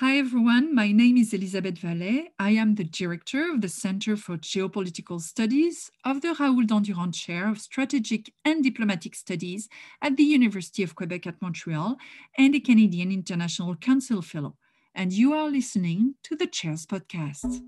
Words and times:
Hi, 0.00 0.18
everyone. 0.18 0.74
My 0.74 0.92
name 0.92 1.16
is 1.16 1.32
Elisabeth 1.32 1.78
Vallet. 1.78 2.26
I 2.38 2.50
am 2.50 2.74
the 2.74 2.84
director 2.84 3.50
of 3.50 3.62
the 3.62 3.70
Center 3.70 4.14
for 4.14 4.36
Geopolitical 4.36 5.18
Studies 5.22 5.90
of 6.04 6.20
the 6.20 6.36
Raoul 6.38 6.64
Dandurand 6.64 7.14
Chair 7.14 7.48
of 7.48 7.58
Strategic 7.58 8.30
and 8.44 8.62
Diplomatic 8.62 9.14
Studies 9.14 9.70
at 10.02 10.18
the 10.18 10.22
University 10.22 10.82
of 10.82 10.94
Quebec 10.94 11.26
at 11.26 11.40
Montreal 11.40 11.96
and 12.36 12.54
a 12.54 12.60
Canadian 12.60 13.10
International 13.10 13.74
Council 13.74 14.20
Fellow. 14.20 14.58
And 14.94 15.14
you 15.14 15.32
are 15.32 15.48
listening 15.48 16.16
to 16.24 16.36
the 16.36 16.46
Chairs 16.46 16.84
Podcast. 16.84 17.62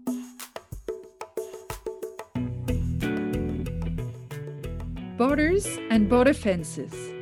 Borders 5.17 5.79
and 5.89 6.11
border 6.11 6.35
fences. 6.35 7.18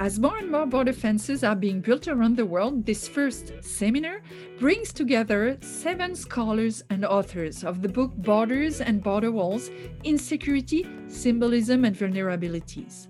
As 0.00 0.18
more 0.18 0.36
and 0.38 0.50
more 0.50 0.66
border 0.66 0.92
fences 0.92 1.44
are 1.44 1.54
being 1.54 1.80
built 1.80 2.08
around 2.08 2.36
the 2.36 2.44
world, 2.44 2.84
this 2.84 3.06
first 3.06 3.52
seminar 3.60 4.22
brings 4.58 4.92
together 4.92 5.56
seven 5.60 6.16
scholars 6.16 6.82
and 6.90 7.04
authors 7.04 7.62
of 7.62 7.80
the 7.80 7.88
book 7.88 8.12
Borders 8.16 8.80
and 8.80 9.00
Border 9.00 9.30
Walls 9.30 9.70
Insecurity, 10.02 10.84
Symbolism, 11.06 11.84
and 11.84 11.96
Vulnerabilities. 11.96 13.06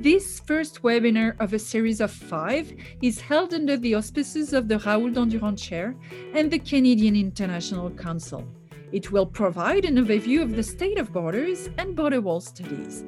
This 0.00 0.40
first 0.40 0.82
webinar 0.82 1.36
of 1.38 1.52
a 1.52 1.60
series 1.60 2.00
of 2.00 2.10
five 2.10 2.72
is 3.02 3.20
held 3.20 3.54
under 3.54 3.76
the 3.76 3.94
auspices 3.94 4.52
of 4.52 4.66
the 4.66 4.80
Raoul 4.80 5.10
Dandurand 5.10 5.58
Chair 5.58 5.94
and 6.34 6.50
the 6.50 6.58
Canadian 6.58 7.14
International 7.14 7.88
Council. 7.88 8.44
It 8.90 9.12
will 9.12 9.26
provide 9.26 9.84
an 9.84 9.94
overview 9.94 10.42
of 10.42 10.56
the 10.56 10.64
state 10.64 10.98
of 10.98 11.12
borders 11.12 11.68
and 11.78 11.94
border 11.94 12.20
wall 12.20 12.40
studies. 12.40 13.04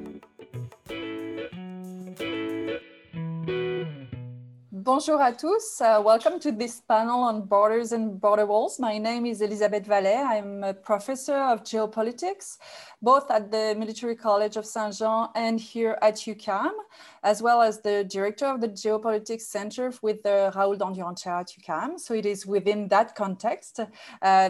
Bonjour 4.85 5.21
à 5.21 5.31
tous. 5.31 5.79
Uh, 5.79 6.01
welcome 6.03 6.41
to 6.41 6.51
this 6.51 6.81
panel 6.81 7.23
on 7.23 7.43
borders 7.47 7.93
and 7.93 8.19
border 8.19 8.45
walls. 8.45 8.79
My 8.81 8.97
name 8.97 9.25
is 9.25 9.39
Elisabeth 9.41 9.85
Vallet. 9.85 10.17
I'm 10.17 10.61
a 10.61 10.73
professor 10.73 11.37
of 11.37 11.63
geopolitics, 11.63 12.57
both 13.01 13.31
at 13.31 13.49
the 13.49 13.75
Military 13.77 14.17
College 14.17 14.57
of 14.57 14.65
Saint 14.65 14.93
Jean 14.93 15.29
and 15.35 15.57
here 15.57 15.97
at 16.01 16.15
UQAM, 16.15 16.73
as 17.23 17.41
well 17.41 17.61
as 17.61 17.79
the 17.79 18.03
director 18.03 18.45
of 18.45 18.59
the 18.59 18.67
Geopolitics 18.67 19.43
Center 19.43 19.93
with 20.01 20.21
the 20.21 20.51
Raoul 20.53 20.75
Dandurand 20.75 21.17
Chair 21.17 21.35
at 21.35 21.47
UQAM. 21.47 21.97
So 21.97 22.13
it 22.13 22.25
is 22.25 22.45
within 22.45 22.89
that 22.89 23.15
context 23.15 23.79
uh, 23.79 23.85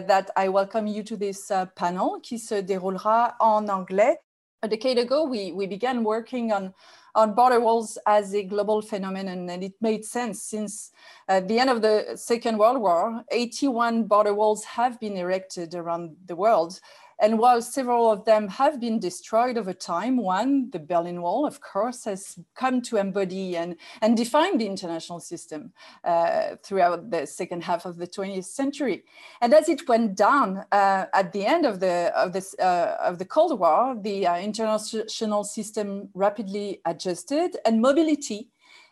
that 0.00 0.32
I 0.36 0.48
welcome 0.48 0.88
you 0.88 1.04
to 1.04 1.16
this 1.16 1.48
uh, 1.52 1.66
panel 1.76 2.18
qui 2.20 2.38
se 2.38 2.60
déroulera 2.60 3.34
en 3.40 3.68
anglais. 3.68 4.16
A 4.64 4.68
decade 4.68 4.98
ago, 4.98 5.26
we, 5.26 5.52
we 5.52 5.68
began 5.68 6.02
working 6.02 6.50
on 6.50 6.74
on 7.14 7.34
border 7.34 7.60
walls 7.60 7.98
as 8.06 8.34
a 8.34 8.42
global 8.42 8.82
phenomenon. 8.82 9.48
And 9.48 9.62
it 9.62 9.74
made 9.80 10.04
sense 10.04 10.42
since 10.42 10.92
uh, 11.28 11.40
the 11.40 11.58
end 11.58 11.70
of 11.70 11.82
the 11.82 12.16
Second 12.16 12.58
World 12.58 12.80
War, 12.80 13.22
81 13.30 14.04
border 14.04 14.34
walls 14.34 14.64
have 14.64 14.98
been 15.00 15.16
erected 15.16 15.74
around 15.74 16.16
the 16.26 16.36
world. 16.36 16.80
And 17.20 17.38
while 17.38 17.62
several 17.62 18.10
of 18.10 18.24
them 18.24 18.48
have 18.48 18.80
been 18.80 18.98
destroyed 18.98 19.56
over 19.56 19.72
time, 19.72 20.16
one, 20.16 20.70
the 20.70 20.78
Berlin 20.78 21.22
Wall, 21.22 21.46
of 21.46 21.60
course, 21.60 22.04
has 22.04 22.38
come 22.54 22.82
to 22.82 22.96
embody 22.96 23.56
and, 23.56 23.76
and 24.02 24.16
define 24.16 24.58
the 24.58 24.66
international 24.66 25.20
system 25.20 25.72
uh, 26.04 26.56
throughout 26.62 27.10
the 27.10 27.26
second 27.26 27.62
half 27.62 27.84
of 27.84 27.96
the 27.96 28.06
20th 28.06 28.46
century. 28.46 29.04
And 29.40 29.54
as 29.54 29.68
it 29.68 29.88
went 29.88 30.16
down 30.16 30.64
uh, 30.72 31.06
at 31.12 31.32
the 31.32 31.46
end 31.46 31.66
of 31.66 31.80
the, 31.80 32.12
of, 32.16 32.32
this, 32.32 32.54
uh, 32.58 32.96
of 33.00 33.18
the 33.18 33.24
Cold 33.24 33.58
War, 33.58 33.96
the 34.00 34.26
uh, 34.26 34.38
international 34.38 35.44
system 35.44 36.08
rapidly 36.14 36.80
adjusted 36.84 37.56
and 37.64 37.80
mobility 37.80 38.50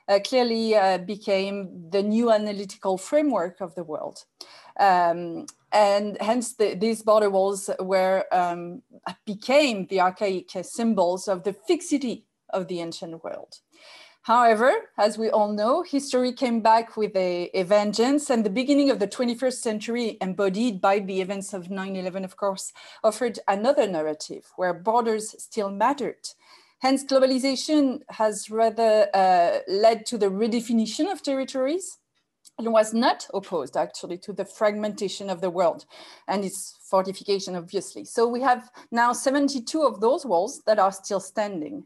uh, 0.08 0.18
clearly 0.24 0.74
uh, 0.74 0.98
became 0.98 1.88
the 1.90 2.02
new 2.02 2.30
analytical 2.30 2.98
framework 2.98 3.60
of 3.60 3.74
the 3.74 3.84
world. 3.84 4.24
Um, 4.78 5.46
and 5.72 6.16
hence 6.20 6.54
the, 6.54 6.74
these 6.74 7.02
border 7.02 7.30
walls 7.30 7.70
were 7.80 8.24
um, 8.32 8.82
became 9.24 9.86
the 9.86 10.00
archaic 10.00 10.50
symbols 10.62 11.28
of 11.28 11.44
the 11.44 11.52
fixity 11.52 12.26
of 12.50 12.68
the 12.68 12.80
ancient 12.80 13.22
world. 13.24 13.56
However, 14.22 14.72
as 14.98 15.18
we 15.18 15.30
all 15.30 15.52
know, 15.52 15.82
history 15.82 16.32
came 16.32 16.60
back 16.60 16.96
with 16.96 17.16
a, 17.16 17.50
a, 17.54 17.64
vengeance, 17.64 18.30
and 18.30 18.44
the 18.44 18.50
beginning 18.50 18.88
of 18.88 19.00
the 19.00 19.08
21st 19.08 19.54
century, 19.54 20.16
embodied 20.20 20.80
by 20.80 21.00
the 21.00 21.20
events 21.20 21.52
of 21.52 21.70
9 21.70 21.96
11, 21.96 22.24
of 22.24 22.36
course, 22.36 22.72
offered 23.02 23.40
another 23.48 23.88
narrative 23.88 24.52
where 24.54 24.72
borders 24.72 25.34
still 25.42 25.70
mattered. 25.70 26.28
Hence, 26.78 27.04
globalization 27.04 28.02
has 28.10 28.48
rather 28.48 29.08
uh, 29.12 29.58
led 29.66 30.06
to 30.06 30.18
the 30.18 30.30
redefinition 30.30 31.10
of 31.10 31.22
territories 31.22 31.98
and 32.58 32.72
was 32.72 32.92
not 32.92 33.26
opposed 33.34 33.76
actually 33.76 34.18
to 34.18 34.32
the 34.32 34.44
fragmentation 34.44 35.30
of 35.30 35.40
the 35.40 35.50
world 35.50 35.86
and 36.28 36.44
its 36.44 36.78
fortification, 36.88 37.56
obviously. 37.56 38.04
So 38.04 38.28
we 38.28 38.40
have 38.42 38.70
now 38.90 39.12
72 39.12 39.82
of 39.82 40.00
those 40.00 40.26
walls 40.26 40.62
that 40.66 40.78
are 40.78 40.92
still 40.92 41.20
standing. 41.20 41.84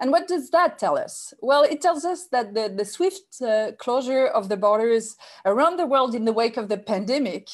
And 0.00 0.12
what 0.12 0.28
does 0.28 0.50
that 0.50 0.78
tell 0.78 0.96
us? 0.96 1.34
Well, 1.40 1.64
it 1.64 1.80
tells 1.80 2.04
us 2.04 2.28
that 2.28 2.54
the, 2.54 2.72
the 2.74 2.84
swift 2.84 3.42
uh, 3.42 3.72
closure 3.78 4.26
of 4.26 4.48
the 4.48 4.56
borders 4.56 5.16
around 5.44 5.76
the 5.76 5.86
world 5.86 6.14
in 6.14 6.24
the 6.24 6.32
wake 6.32 6.56
of 6.56 6.68
the 6.68 6.78
pandemic 6.78 7.48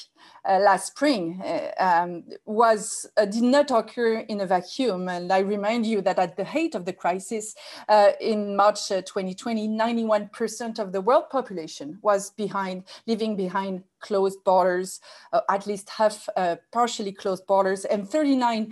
last 0.46 0.88
spring 0.88 1.40
uh, 1.42 1.70
um, 1.78 2.24
was 2.44 3.06
uh, 3.16 3.24
did 3.24 3.42
not 3.42 3.70
occur 3.70 4.18
in 4.20 4.40
a 4.40 4.46
vacuum. 4.46 5.08
And 5.08 5.32
I 5.32 5.38
remind 5.38 5.86
you 5.86 6.00
that 6.02 6.18
at 6.18 6.36
the 6.36 6.44
height 6.44 6.74
of 6.74 6.84
the 6.84 6.92
crisis 6.92 7.54
uh, 7.88 8.12
in 8.20 8.56
March 8.56 8.88
2020, 8.88 9.66
uh, 9.66 9.84
91% 9.84 10.78
of 10.78 10.92
the 10.92 11.00
world 11.00 11.30
population 11.30 11.98
was 12.02 12.30
behind, 12.30 12.84
living 13.06 13.36
behind 13.36 13.84
closed 14.00 14.44
borders, 14.44 15.00
uh, 15.32 15.40
at 15.48 15.66
least 15.66 15.88
half 15.88 16.28
uh, 16.36 16.56
partially 16.72 17.12
closed 17.12 17.46
borders, 17.46 17.86
and 17.86 18.06
39% 18.06 18.70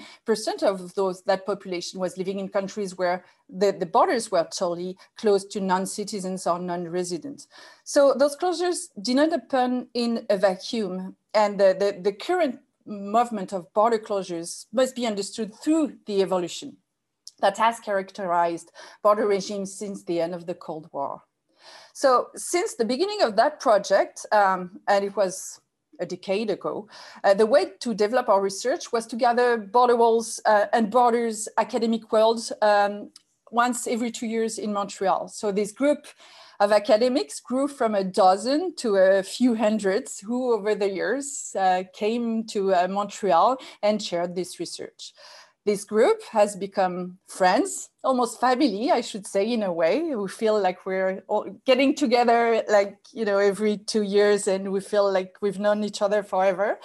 of 0.63 0.95
those 0.95 1.23
that 1.23 1.47
population 1.47 1.99
was 1.99 2.19
living 2.19 2.39
in 2.39 2.49
countries 2.49 2.99
where 2.99 3.25
the, 3.49 3.73
the 3.73 3.87
borders 3.87 4.31
were 4.31 4.45
totally 4.45 4.97
closed 5.17 5.51
to 5.51 5.61
non-citizens 5.61 6.47
or 6.47 6.59
non-residents. 6.59 7.49
So 7.85 8.15
those 8.15 8.37
closures 8.37 8.89
did 9.01 9.17
not 9.17 9.31
happen 9.31 9.89
in 9.95 10.27
a 10.29 10.37
vacuum, 10.37 11.17
and 11.35 11.59
the, 11.59 11.77
the, 11.79 12.01
the 12.01 12.13
current 12.13 12.61
movement 12.87 13.53
of 13.53 13.73
border 13.75 13.99
closures 13.99 14.67
must 14.73 14.95
be 14.95 15.07
understood 15.07 15.55
through 15.55 15.97
the 16.07 16.23
evolution 16.23 16.77
that 17.41 17.59
has 17.59 17.81
characterized 17.81 18.71
border 19.03 19.27
regimes 19.27 19.73
since 19.75 20.05
the 20.05 20.21
end 20.21 20.35
of 20.35 20.47
the 20.47 20.55
Cold 20.55 20.89
War. 20.93 21.23
So 21.93 22.29
since 22.35 22.75
the 22.75 22.85
beginning 22.85 23.23
of 23.23 23.37
that 23.37 23.61
project, 23.61 24.25
um, 24.33 24.81
and 24.89 25.05
it 25.05 25.15
was 25.17 25.61
a 26.01 26.07
decade 26.07 26.51
ago, 26.51 26.89
uh, 27.23 27.35
the 27.35 27.47
way 27.47 27.73
to 27.81 27.95
develop 27.95 28.29
our 28.29 28.41
research 28.41 28.93
was 28.93 29.07
to 29.07 29.17
gather 29.17 29.59
border 29.59 29.97
walls 29.97 30.41
uh, 30.47 30.67
and 30.73 30.91
borders 30.91 31.49
academic 31.59 32.11
worlds 32.11 32.53
um, 32.63 33.11
once 33.51 33.87
every 33.87 34.11
two 34.11 34.27
years 34.27 34.59
in 34.59 34.73
Montreal. 34.73 35.29
So 35.29 35.53
this 35.53 35.73
group 35.73 36.07
of 36.61 36.73
academics 36.73 37.41
grew 37.41 37.69
from 37.69 37.95
a 37.95 38.05
dozen 38.05 38.75
to 38.77 38.97
a 38.97 39.23
few 39.23 39.55
hundreds 39.55 40.21
who 40.21 40.53
over 40.53 40.75
the 40.75 40.91
years 40.91 41.55
uh, 41.59 41.85
came 41.93 42.45
to 42.49 42.75
uh, 42.75 42.89
Montreal 42.89 43.59
and 43.83 44.03
shared 44.03 44.35
this 44.35 44.61
research 44.61 45.13
this 45.65 45.85
group 45.85 46.23
has 46.25 46.57
become 46.57 47.19
friends, 47.29 47.91
almost 48.03 48.41
family, 48.41 48.91
I 48.91 49.01
should 49.01 49.27
say, 49.27 49.53
in 49.53 49.63
a 49.63 49.73
way. 49.73 50.15
We 50.15 50.29
feel 50.29 50.61
like 50.61 50.85
we're 50.85 51.23
getting 51.65 51.95
together, 51.95 52.63
like, 52.69 52.99
you 53.13 53.25
know, 53.25 53.39
every 53.39 53.77
two 53.77 54.03
years, 54.03 54.49
and 54.49 54.73
we 54.73 54.81
feel 54.81 55.11
like 55.11 55.37
we've 55.41 55.61
known 55.61 55.85
each 55.85 56.03
other 56.03 56.23
forever. 56.25 56.81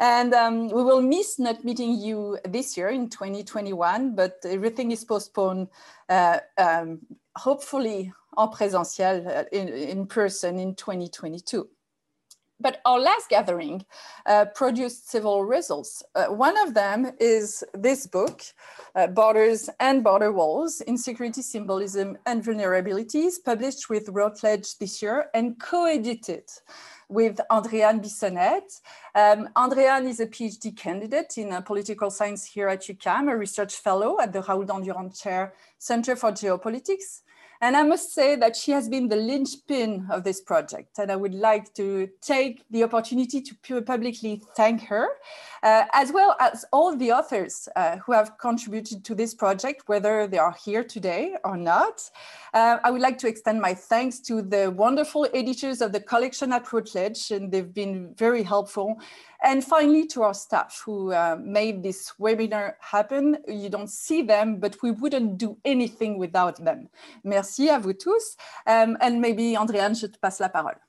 And 0.00 0.34
um, 0.34 0.68
we 0.68 0.82
will 0.82 1.00
miss 1.00 1.38
not 1.38 1.64
meeting 1.64 1.98
you 1.98 2.38
this 2.44 2.76
year 2.76 2.88
in 2.88 3.08
2021, 3.08 4.14
but 4.16 4.34
everything 4.44 4.90
is 4.90 5.04
postponed, 5.04 5.68
uh, 6.08 6.40
um, 6.58 7.00
hopefully 7.36 8.12
en 8.36 8.48
présentiel, 8.48 9.26
uh, 9.26 9.44
in, 9.52 9.68
in 9.68 10.06
person 10.06 10.58
in 10.58 10.74
2022. 10.74 11.68
But 12.58 12.80
our 12.86 12.98
last 12.98 13.28
gathering 13.28 13.84
uh, 14.24 14.46
produced 14.46 15.10
several 15.10 15.44
results. 15.44 16.02
Uh, 16.14 16.26
one 16.26 16.56
of 16.56 16.72
them 16.72 17.12
is 17.20 17.62
this 17.74 18.06
book, 18.06 18.40
uh, 18.94 19.08
Borders 19.08 19.68
and 19.78 20.02
Border 20.02 20.32
Walls, 20.32 20.80
Insecurity, 20.80 21.42
Symbolism, 21.42 22.16
and 22.24 22.42
Vulnerabilities, 22.42 23.34
published 23.44 23.90
with 23.90 24.08
Routledge 24.08 24.78
this 24.78 25.02
year 25.02 25.26
and 25.34 25.60
co-edited 25.60 26.44
with 27.08 27.40
Andréane 27.50 28.02
Bissonnette. 28.02 28.80
Um, 29.14 29.48
Andréane 29.54 30.08
is 30.08 30.20
a 30.20 30.26
PhD 30.26 30.74
candidate 30.74 31.36
in 31.36 31.52
uh, 31.52 31.60
political 31.60 32.10
science 32.10 32.46
here 32.46 32.68
at 32.68 32.82
UQAM, 32.82 33.30
a 33.30 33.36
research 33.36 33.76
fellow 33.76 34.18
at 34.18 34.32
the 34.32 34.40
Raoul 34.40 34.64
Dandurand 34.64 35.20
Chair 35.20 35.52
Center 35.78 36.16
for 36.16 36.32
Geopolitics, 36.32 37.20
And 37.60 37.76
I 37.76 37.82
must 37.82 38.12
say 38.12 38.36
that 38.36 38.56
she 38.56 38.72
has 38.72 38.88
been 38.88 39.08
the 39.08 39.16
linchpin 39.16 40.06
of 40.10 40.24
this 40.24 40.40
project. 40.40 40.98
And 40.98 41.10
I 41.10 41.16
would 41.16 41.34
like 41.34 41.72
to 41.74 42.08
take 42.20 42.64
the 42.70 42.84
opportunity 42.84 43.40
to 43.40 43.82
publicly 43.82 44.42
thank 44.56 44.82
her, 44.84 45.08
uh, 45.62 45.84
as 45.92 46.12
well 46.12 46.36
as 46.40 46.64
all 46.72 46.96
the 46.96 47.12
authors 47.12 47.68
uh, 47.76 47.96
who 47.98 48.12
have 48.12 48.38
contributed 48.38 49.04
to 49.04 49.14
this 49.14 49.34
project, 49.34 49.82
whether 49.86 50.26
they 50.26 50.38
are 50.38 50.56
here 50.64 50.84
today 50.84 51.36
or 51.44 51.56
not. 51.56 52.02
Uh, 52.52 52.78
I 52.84 52.90
would 52.90 53.02
like 53.02 53.18
to 53.18 53.28
extend 53.28 53.60
my 53.60 53.74
thanks 53.74 54.20
to 54.20 54.42
the 54.42 54.70
wonderful 54.70 55.26
editors 55.34 55.80
of 55.80 55.92
the 55.92 56.00
collection 56.00 56.52
at 56.52 56.72
Routledge, 56.72 57.30
and 57.30 57.52
they've 57.52 57.72
been 57.72 58.14
very 58.16 58.42
helpful. 58.42 58.98
And 59.42 59.64
finally, 59.64 60.06
to 60.08 60.22
our 60.22 60.34
staff 60.34 60.82
who 60.84 61.12
uh, 61.12 61.36
made 61.40 61.82
this 61.82 62.12
webinar 62.20 62.74
happen. 62.80 63.38
You 63.46 63.68
don't 63.68 63.90
see 63.90 64.22
them, 64.22 64.58
but 64.58 64.76
we 64.82 64.90
wouldn't 64.90 65.38
do 65.38 65.56
anything 65.64 66.18
without 66.18 66.62
them. 66.64 66.88
Merci 67.24 67.68
à 67.68 67.80
vous 67.80 67.94
tous. 67.94 68.36
Um, 68.66 68.96
and 69.00 69.20
maybe, 69.20 69.56
Andréane, 69.56 69.94
je 69.94 70.06
te 70.06 70.18
passe 70.18 70.40
la 70.40 70.48
parole. 70.48 70.80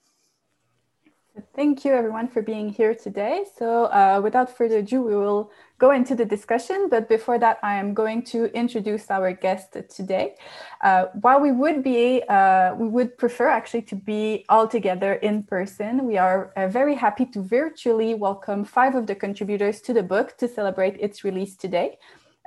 Thank 1.55 1.85
you 1.85 1.93
everyone 1.93 2.27
for 2.27 2.41
being 2.41 2.69
here 2.69 2.95
today. 2.95 3.45
So 3.57 3.85
uh, 3.85 4.19
without 4.23 4.57
further 4.57 4.79
ado, 4.79 5.01
we 5.03 5.15
will 5.15 5.51
go 5.79 5.91
into 5.91 6.15
the 6.15 6.25
discussion. 6.25 6.87
But 6.89 7.07
before 7.07 7.37
that, 7.39 7.59
I 7.63 7.75
am 7.75 7.93
going 7.93 8.23
to 8.33 8.45
introduce 8.53 9.09
our 9.11 9.31
guest 9.31 9.77
today. 9.89 10.35
Uh, 10.81 11.05
while 11.21 11.39
we 11.39 11.51
would 11.51 11.83
be, 11.83 12.23
uh, 12.29 12.75
we 12.75 12.87
would 12.87 13.17
prefer 13.17 13.47
actually 13.47 13.83
to 13.83 13.95
be 13.95 14.45
all 14.49 14.67
together 14.67 15.13
in 15.13 15.43
person, 15.43 16.05
we 16.05 16.17
are 16.17 16.51
uh, 16.55 16.67
very 16.67 16.95
happy 16.95 17.25
to 17.27 17.41
virtually 17.41 18.15
welcome 18.15 18.65
five 18.65 18.95
of 18.95 19.07
the 19.07 19.15
contributors 19.15 19.81
to 19.81 19.93
the 19.93 20.03
book 20.03 20.37
to 20.37 20.47
celebrate 20.47 20.97
its 20.99 21.23
release 21.23 21.55
today. 21.55 21.97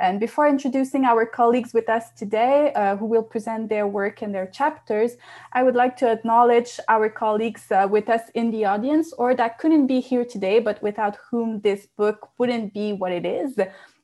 And 0.01 0.19
before 0.19 0.49
introducing 0.49 1.05
our 1.05 1.27
colleagues 1.27 1.75
with 1.75 1.91
us 1.91 2.11
today, 2.17 2.73
uh, 2.73 2.97
who 2.97 3.05
will 3.05 3.23
present 3.23 3.69
their 3.69 3.87
work 3.87 4.23
and 4.23 4.35
their 4.35 4.47
chapters, 4.47 5.19
I 5.53 5.63
would 5.63 5.75
like 5.75 5.95
to 5.99 6.11
acknowledge 6.11 6.81
our 6.89 7.11
colleagues 7.11 7.71
uh, 7.71 7.87
with 7.89 8.09
us 8.09 8.23
in 8.35 8.51
the 8.51 8.65
audience 8.65 9.13
or 9.13 9.35
that 9.35 9.59
couldn't 9.59 9.89
be 9.89 10.01
here 10.01 10.25
today, 10.25 10.59
but 10.59 10.83
without 10.83 11.19
whom 11.31 11.61
this 11.61 11.87
book 11.99 12.31
wouldn't 12.39 12.73
be 12.73 12.95
what 12.95 13.13
it 13.13 13.27
is. 13.27 13.57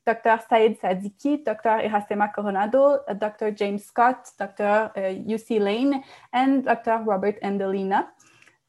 Dr. 0.07 0.39
Said 0.49 0.79
Sadiki, 0.81 1.43
Dr. 1.43 1.81
Irasema 1.89 2.33
Coronado, 2.33 3.01
uh, 3.09 3.15
Dr. 3.15 3.51
James 3.51 3.87
Scott, 3.87 4.31
Dr. 4.39 4.93
UC 4.95 5.59
uh, 5.59 5.65
Lane, 5.65 6.05
and 6.35 6.65
Dr. 6.67 7.03
Robert 7.07 7.41
Endelina. 7.43 8.09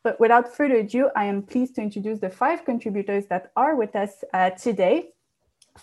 But 0.02 0.18
without 0.22 0.56
further 0.56 0.78
ado, 0.78 1.10
I 1.14 1.26
am 1.26 1.44
pleased 1.44 1.76
to 1.76 1.82
introduce 1.82 2.20
the 2.20 2.30
five 2.30 2.64
contributors 2.64 3.26
that 3.28 3.52
are 3.58 3.76
with 3.76 3.98
us 3.98 4.24
uh, 4.34 4.52
today. 4.52 5.10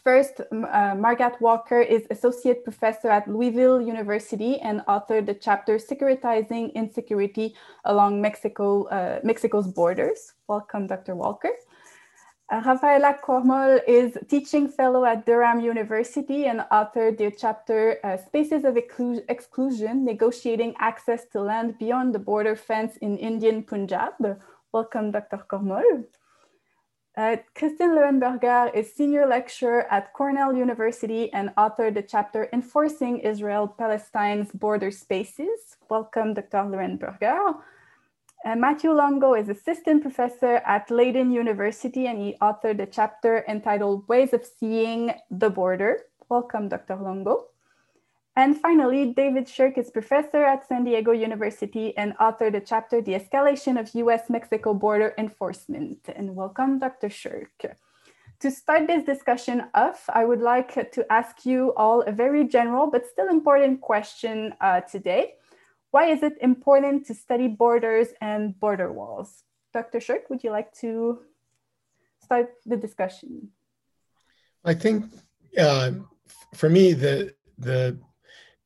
First, 0.02 0.40
uh, 0.40 0.94
Margaret 0.96 1.40
Walker 1.40 1.80
is 1.80 2.06
Associate 2.10 2.62
Professor 2.64 3.08
at 3.08 3.28
Louisville 3.28 3.80
University 3.80 4.58
and 4.60 4.80
authored 4.88 5.26
the 5.26 5.34
chapter 5.34 5.76
Securitizing 5.76 6.74
Insecurity 6.74 7.54
Along 7.84 8.20
Mexico, 8.20 8.84
uh, 8.88 9.20
Mexico's 9.22 9.68
Borders. 9.68 10.32
Welcome, 10.48 10.86
Dr. 10.88 11.14
Walker. 11.14 11.50
Uh, 12.50 12.60
Rafaela 12.66 13.16
Cormol 13.24 13.80
is 13.88 14.18
Teaching 14.28 14.68
Fellow 14.68 15.04
at 15.04 15.24
Durham 15.24 15.60
University 15.60 16.46
and 16.46 16.60
authored 16.70 17.16
the 17.16 17.30
chapter 17.30 17.98
uh, 18.04 18.16
Spaces 18.18 18.64
of 18.64 18.76
Exclusion, 18.76 20.04
Negotiating 20.04 20.74
Access 20.78 21.24
to 21.32 21.40
Land 21.40 21.78
Beyond 21.78 22.14
the 22.14 22.18
Border 22.18 22.56
Fence 22.56 22.96
in 22.98 23.16
Indian 23.16 23.62
Punjab. 23.62 24.12
Welcome, 24.72 25.12
Dr. 25.12 25.38
Cormol. 25.50 26.04
Uh, 27.16 27.36
Kristin 27.54 27.94
Leuenberger 27.94 28.74
is 28.74 28.92
senior 28.92 29.24
lecturer 29.24 29.86
at 29.88 30.12
Cornell 30.14 30.52
University 30.52 31.32
and 31.32 31.50
authored 31.56 31.94
the 31.94 32.02
chapter 32.02 32.48
Enforcing 32.52 33.20
Israel-Palestine's 33.20 34.50
Border 34.50 34.90
Spaces. 34.90 35.76
Welcome, 35.88 36.34
Dr. 36.34 36.66
Leuenberger. 36.66 37.54
Uh, 38.44 38.56
Matthew 38.56 38.90
Longo 38.90 39.34
is 39.34 39.48
assistant 39.48 40.02
professor 40.02 40.56
at 40.66 40.90
Leiden 40.90 41.30
University 41.30 42.08
and 42.08 42.18
he 42.18 42.36
authored 42.42 42.78
the 42.78 42.86
chapter 42.86 43.44
entitled 43.46 44.08
Ways 44.08 44.32
of 44.32 44.44
Seeing 44.44 45.12
the 45.30 45.50
Border. 45.50 46.00
Welcome, 46.28 46.68
Dr. 46.68 46.96
Longo. 46.96 47.46
And 48.36 48.60
finally, 48.60 49.12
David 49.12 49.48
Shirk 49.48 49.78
is 49.78 49.90
professor 49.90 50.42
at 50.44 50.66
San 50.66 50.82
Diego 50.82 51.12
University 51.12 51.96
and 51.96 52.16
authored 52.18 52.52
the 52.52 52.60
chapter, 52.60 53.00
The 53.00 53.14
Escalation 53.14 53.78
of 53.78 53.94
US-Mexico 53.94 54.74
Border 54.74 55.14
Enforcement. 55.18 56.00
And 56.16 56.34
welcome, 56.34 56.80
Dr. 56.80 57.08
Shirk. 57.08 57.78
To 58.40 58.50
start 58.50 58.88
this 58.88 59.04
discussion 59.04 59.66
off, 59.72 60.10
I 60.12 60.24
would 60.24 60.40
like 60.40 60.90
to 60.90 61.12
ask 61.12 61.46
you 61.46 61.72
all 61.76 62.02
a 62.02 62.10
very 62.10 62.48
general 62.48 62.88
but 62.88 63.06
still 63.06 63.28
important 63.28 63.80
question 63.80 64.52
uh, 64.60 64.80
today. 64.80 65.34
Why 65.92 66.06
is 66.06 66.24
it 66.24 66.34
important 66.40 67.06
to 67.06 67.14
study 67.14 67.46
borders 67.46 68.08
and 68.20 68.58
border 68.58 68.92
walls? 68.92 69.44
Dr. 69.72 70.00
Shirk, 70.00 70.28
would 70.28 70.42
you 70.42 70.50
like 70.50 70.74
to 70.78 71.20
start 72.20 72.50
the 72.66 72.76
discussion? 72.76 73.50
I 74.64 74.74
think 74.74 75.04
uh, 75.56 75.92
for 76.52 76.68
me, 76.68 76.94
the, 76.94 77.32
the 77.58 77.96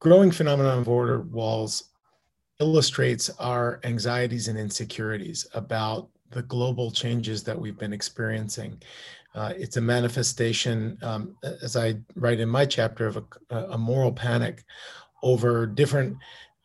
growing 0.00 0.30
phenomenon 0.30 0.78
of 0.78 0.84
border 0.84 1.20
walls 1.20 1.90
illustrates 2.60 3.30
our 3.38 3.80
anxieties 3.84 4.48
and 4.48 4.58
insecurities 4.58 5.46
about 5.54 6.08
the 6.30 6.42
global 6.42 6.90
changes 6.90 7.42
that 7.44 7.58
we've 7.58 7.78
been 7.78 7.92
experiencing. 7.92 8.80
Uh, 9.34 9.52
it's 9.56 9.76
a 9.76 9.80
manifestation, 9.80 10.98
um, 11.02 11.36
as 11.62 11.76
I 11.76 11.96
write 12.16 12.40
in 12.40 12.48
my 12.48 12.64
chapter, 12.64 13.06
of 13.06 13.24
a, 13.50 13.56
a 13.56 13.78
moral 13.78 14.12
panic 14.12 14.64
over 15.22 15.66
different 15.66 16.16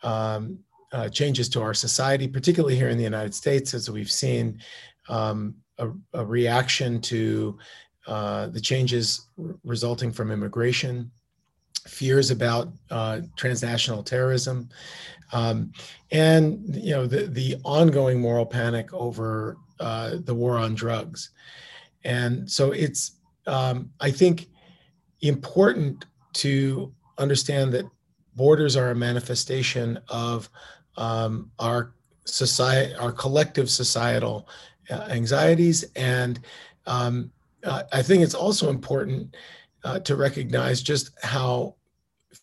um, 0.01 0.59
uh, 0.91 1.09
changes 1.09 1.49
to 1.49 1.61
our 1.61 1.73
society, 1.73 2.27
particularly 2.27 2.75
here 2.75 2.89
in 2.89 2.97
the 2.97 3.03
United 3.03 3.33
States, 3.33 3.73
as 3.73 3.89
we've 3.89 4.11
seen 4.11 4.59
um, 5.09 5.55
a, 5.77 5.89
a, 6.13 6.25
reaction 6.25 7.01
to 7.01 7.57
uh, 8.07 8.47
the 8.47 8.61
changes 8.61 9.27
resulting 9.63 10.11
from 10.11 10.31
immigration 10.31 11.11
fears 11.87 12.31
about 12.31 12.69
uh, 12.91 13.21
transnational 13.35 14.03
terrorism, 14.03 14.69
um, 15.31 15.71
and 16.11 16.75
you 16.75 16.91
know 16.91 17.05
the 17.05 17.27
the 17.27 17.57
ongoing 17.63 18.19
moral 18.19 18.45
panic 18.45 18.93
over 18.93 19.57
uh, 19.79 20.17
the 20.23 20.33
war 20.33 20.57
on 20.57 20.75
drugs, 20.75 21.31
and 22.03 22.49
so 22.49 22.71
it's 22.71 23.13
um, 23.47 23.89
I 23.99 24.11
think 24.11 24.47
important 25.21 26.05
to 26.33 26.93
understand 27.17 27.73
that 27.73 27.85
borders 28.35 28.75
are 28.75 28.91
a 28.91 28.95
manifestation 28.95 29.99
of 30.09 30.49
um, 30.97 31.51
our 31.59 31.93
society, 32.25 32.93
our 32.95 33.11
collective 33.11 33.69
societal 33.69 34.47
uh, 34.89 35.07
anxieties, 35.09 35.83
and 35.95 36.39
um, 36.85 37.31
uh, 37.63 37.83
I 37.91 38.01
think 38.01 38.23
it's 38.23 38.35
also 38.35 38.69
important 38.69 39.35
uh, 39.83 39.99
to 39.99 40.15
recognize 40.15 40.81
just 40.81 41.11
how 41.21 41.75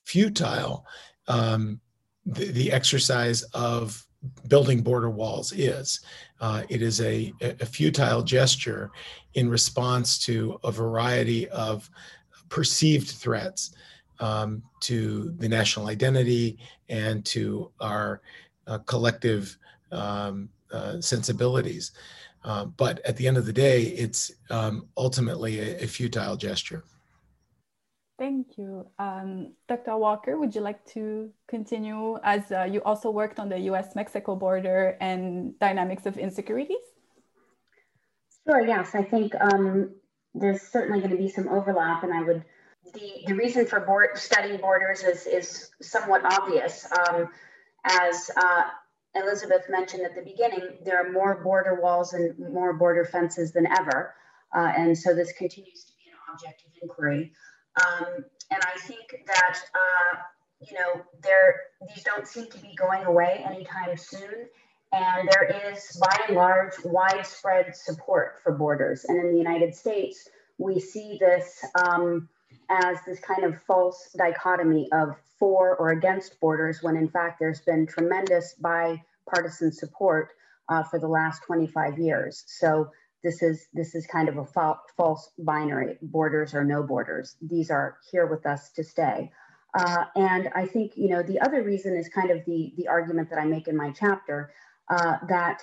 futile 0.04 0.84
um, 1.28 1.80
the, 2.26 2.46
the, 2.46 2.72
exercise 2.72 3.42
of 3.54 4.06
building 4.48 4.82
border 4.82 5.10
walls 5.10 5.52
is. 5.52 6.00
Uh, 6.40 6.62
it 6.68 6.82
is 6.82 7.00
a, 7.00 7.32
a, 7.40 7.66
futile 7.66 8.22
gesture 8.22 8.90
in 9.34 9.48
response 9.48 10.18
to 10.18 10.58
a 10.64 10.70
variety 10.70 11.48
of 11.48 11.88
perceived 12.48 13.10
threats 13.10 13.74
um, 14.18 14.62
to 14.80 15.34
the 15.38 15.48
national 15.48 15.86
identity 15.88 16.58
and 16.88 17.24
to 17.24 17.70
our 17.80 18.20
uh, 18.66 18.78
collective 18.78 19.56
um, 19.92 20.48
uh, 20.72 21.00
sensibilities. 21.00 21.92
Uh, 22.44 22.64
but 22.64 23.00
at 23.06 23.16
the 23.16 23.26
end 23.26 23.36
of 23.36 23.46
the 23.46 23.52
day, 23.52 23.82
it's 23.82 24.32
um, 24.50 24.86
ultimately 24.96 25.60
a, 25.60 25.84
a 25.84 25.86
futile 25.86 26.36
gesture. 26.36 26.84
Thank 28.20 28.58
you. 28.58 28.86
Um, 28.98 29.54
Dr. 29.66 29.96
Walker, 29.96 30.38
would 30.38 30.54
you 30.54 30.60
like 30.60 30.84
to 30.92 31.30
continue 31.48 32.18
as 32.22 32.52
uh, 32.52 32.64
you 32.64 32.82
also 32.82 33.10
worked 33.10 33.40
on 33.40 33.48
the 33.48 33.58
US 33.70 33.96
Mexico 33.96 34.36
border 34.36 34.98
and 35.00 35.58
dynamics 35.58 36.04
of 36.04 36.18
insecurities? 36.18 36.84
Sure, 38.46 38.60
yes. 38.60 38.94
I 38.94 39.04
think 39.04 39.32
um, 39.40 39.94
there's 40.34 40.60
certainly 40.60 40.98
going 40.98 41.12
to 41.12 41.16
be 41.16 41.30
some 41.30 41.48
overlap, 41.48 42.02
and 42.04 42.12
I 42.12 42.22
would. 42.22 42.44
The, 42.92 43.24
the 43.26 43.34
reason 43.34 43.64
for 43.64 43.80
board, 43.80 44.10
studying 44.16 44.60
borders 44.60 45.02
is, 45.02 45.26
is 45.26 45.70
somewhat 45.80 46.20
obvious. 46.22 46.86
Um, 46.92 47.28
as 47.86 48.30
uh, 48.36 48.64
Elisabeth 49.14 49.64
mentioned 49.70 50.04
at 50.04 50.14
the 50.14 50.22
beginning, 50.22 50.76
there 50.84 50.98
are 51.00 51.10
more 51.10 51.42
border 51.42 51.80
walls 51.80 52.12
and 52.12 52.38
more 52.52 52.74
border 52.74 53.06
fences 53.06 53.52
than 53.52 53.66
ever. 53.66 54.14
Uh, 54.54 54.72
and 54.76 54.98
so 54.98 55.14
this 55.14 55.32
continues 55.32 55.84
to 55.84 55.92
be 55.92 56.10
an 56.10 56.18
object 56.34 56.64
of 56.66 56.72
inquiry. 56.82 57.32
Um, 57.80 58.24
and 58.50 58.60
I 58.62 58.78
think 58.80 59.24
that, 59.26 59.58
uh, 59.74 60.16
you 60.60 60.76
know, 60.76 61.02
there, 61.22 61.60
these 61.88 62.02
don't 62.02 62.26
seem 62.26 62.46
to 62.46 62.58
be 62.58 62.74
going 62.76 63.04
away 63.04 63.44
anytime 63.48 63.96
soon. 63.96 64.48
And 64.92 65.28
there 65.30 65.72
is, 65.72 65.96
by 66.00 66.16
and 66.26 66.36
large, 66.36 66.72
widespread 66.84 67.76
support 67.76 68.40
for 68.42 68.52
borders. 68.52 69.04
And 69.04 69.18
in 69.20 69.32
the 69.32 69.38
United 69.38 69.74
States, 69.74 70.28
we 70.58 70.80
see 70.80 71.16
this 71.20 71.64
um, 71.86 72.28
as 72.68 72.98
this 73.06 73.20
kind 73.20 73.44
of 73.44 73.60
false 73.62 74.14
dichotomy 74.16 74.88
of 74.92 75.16
for 75.38 75.76
or 75.76 75.90
against 75.90 76.38
borders 76.38 76.82
when 76.82 76.96
in 76.96 77.08
fact 77.08 77.38
there's 77.40 77.62
been 77.62 77.86
tremendous 77.86 78.54
bipartisan 78.60 79.72
support 79.72 80.30
uh, 80.68 80.82
for 80.82 80.98
the 80.98 81.08
last 81.08 81.42
25 81.44 81.98
years. 81.98 82.44
So 82.46 82.90
this 83.22 83.42
is 83.42 83.66
this 83.72 83.94
is 83.94 84.06
kind 84.06 84.28
of 84.28 84.38
a 84.38 84.44
fa 84.44 84.76
false 84.96 85.30
binary, 85.38 85.98
borders 86.02 86.54
or 86.54 86.64
no 86.64 86.82
borders. 86.82 87.36
These 87.42 87.70
are 87.70 87.98
here 88.10 88.26
with 88.26 88.46
us 88.46 88.70
to 88.72 88.84
stay. 88.84 89.30
Uh, 89.78 90.04
and 90.16 90.48
I 90.54 90.66
think 90.66 90.92
you 90.96 91.08
know 91.08 91.22
the 91.22 91.40
other 91.40 91.62
reason 91.62 91.96
is 91.96 92.08
kind 92.08 92.30
of 92.30 92.44
the 92.46 92.72
the 92.76 92.88
argument 92.88 93.30
that 93.30 93.38
I 93.38 93.44
make 93.44 93.68
in 93.68 93.76
my 93.76 93.90
chapter 93.90 94.52
uh, 94.90 95.16
that 95.28 95.60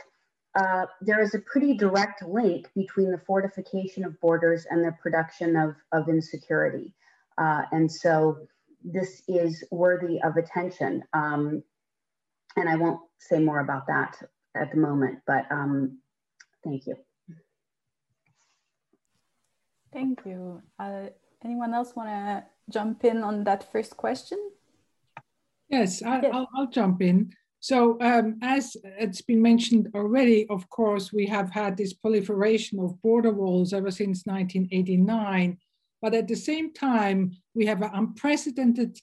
uh, 0.56 0.86
there 1.02 1.22
is 1.22 1.36
a 1.36 1.40
pretty 1.40 1.76
direct 1.76 2.24
link 2.24 2.70
between 2.76 3.12
the 3.12 3.22
fortification 3.28 4.04
of 4.04 4.20
borders 4.20 4.66
and 4.70 4.84
the 4.84 4.92
production 5.02 5.56
of, 5.56 5.76
of 5.92 6.10
insecurity. 6.10 6.96
Uh, 7.38 7.62
and 7.72 7.92
so 7.92 8.40
this 8.84 9.22
is 9.28 9.64
worthy 9.70 10.20
of 10.24 10.36
attention. 10.38 11.04
Um, 11.14 11.62
and 12.56 12.68
I 12.68 12.76
won't 12.76 13.02
say 13.20 13.38
more 13.38 13.60
about 13.60 13.86
that 13.88 14.18
at 14.56 14.72
the 14.72 14.78
moment, 14.78 15.20
but 15.28 15.46
um, 15.52 16.00
thank 16.64 16.88
you. 16.88 16.96
Thank 19.94 20.22
you. 20.26 20.62
Uh, 20.80 21.08
anyone 21.44 21.74
else 21.74 21.96
want 21.96 22.10
to 22.10 22.44
jump 22.72 23.04
in 23.04 23.24
on 23.24 23.44
that 23.46 23.72
first 23.72 23.98
question? 23.98 24.38
Yes, 25.70 26.02
I, 26.04 26.20
will 26.20 26.68
jump 26.68 27.02
in. 27.02 27.32
So 27.60 27.98
um, 28.02 28.38
as 28.42 28.78
it's 28.84 29.22
been 29.22 29.42
mentioned 29.42 29.90
already, 29.96 30.46
of 30.50 30.70
course, 30.70 31.12
we 31.12 31.26
have 31.28 31.50
had 31.50 31.76
this 31.76 31.94
proliferation 31.94 32.80
of 32.80 33.02
border 33.02 33.32
walls 33.32 33.74
ever 33.74 33.92
since 33.92 34.26
1989. 34.26 35.58
But 36.02 36.14
at 36.14 36.28
the 36.28 36.36
same 36.36 36.74
time, 36.74 37.32
we 37.56 37.66
have 37.66 37.82
an 37.82 37.90
unprecedented 37.94 38.98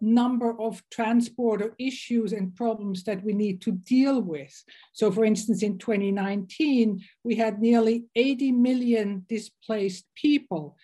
number 0.00 0.60
of 0.60 0.82
transborder 0.94 1.72
issues 1.78 2.32
and 2.32 2.54
problems 2.54 3.04
that 3.04 3.22
we 3.24 3.32
need 3.32 3.60
to 3.62 3.72
deal 3.72 4.20
with. 4.20 4.52
So 4.92 5.10
for 5.10 5.24
instance, 5.24 5.62
in 5.62 5.78
2019, 5.78 7.00
we 7.24 7.36
had 7.36 7.60
nearly 7.60 8.04
80 8.14 8.52
million 8.52 9.24
displaced 9.28 10.06
people. 10.14 10.76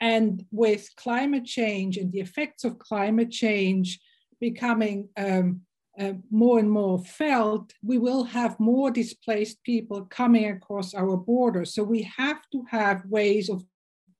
And 0.00 0.44
with 0.50 0.88
climate 0.96 1.44
change 1.44 1.96
and 1.96 2.12
the 2.12 2.20
effects 2.20 2.64
of 2.64 2.78
climate 2.78 3.30
change 3.30 3.98
becoming 4.40 5.08
um, 5.16 5.62
uh, 5.98 6.12
more 6.30 6.58
and 6.58 6.70
more 6.70 6.98
felt, 7.04 7.72
we 7.82 7.98
will 7.98 8.24
have 8.24 8.58
more 8.58 8.90
displaced 8.90 9.62
people 9.64 10.02
coming 10.02 10.46
across 10.50 10.94
our 10.94 11.16
borders. 11.16 11.74
So 11.74 11.82
we 11.82 12.10
have 12.16 12.40
to 12.52 12.64
have 12.70 13.04
ways 13.06 13.50
of 13.50 13.64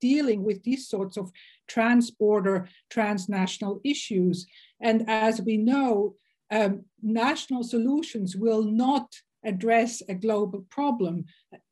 dealing 0.01 0.43
with 0.43 0.63
these 0.63 0.89
sorts 0.89 1.17
of 1.17 1.31
trans-border, 1.69 2.69
transnational 2.91 3.81
issues. 3.85 4.47
And 4.81 5.05
as 5.09 5.41
we 5.41 5.57
know, 5.57 6.15
um, 6.51 6.85
national 7.03 7.63
solutions 7.63 8.37
will 8.37 8.65
not 8.65 9.15
address 9.45 10.03
a 10.09 10.15
global 10.15 10.67
problem, 10.69 11.25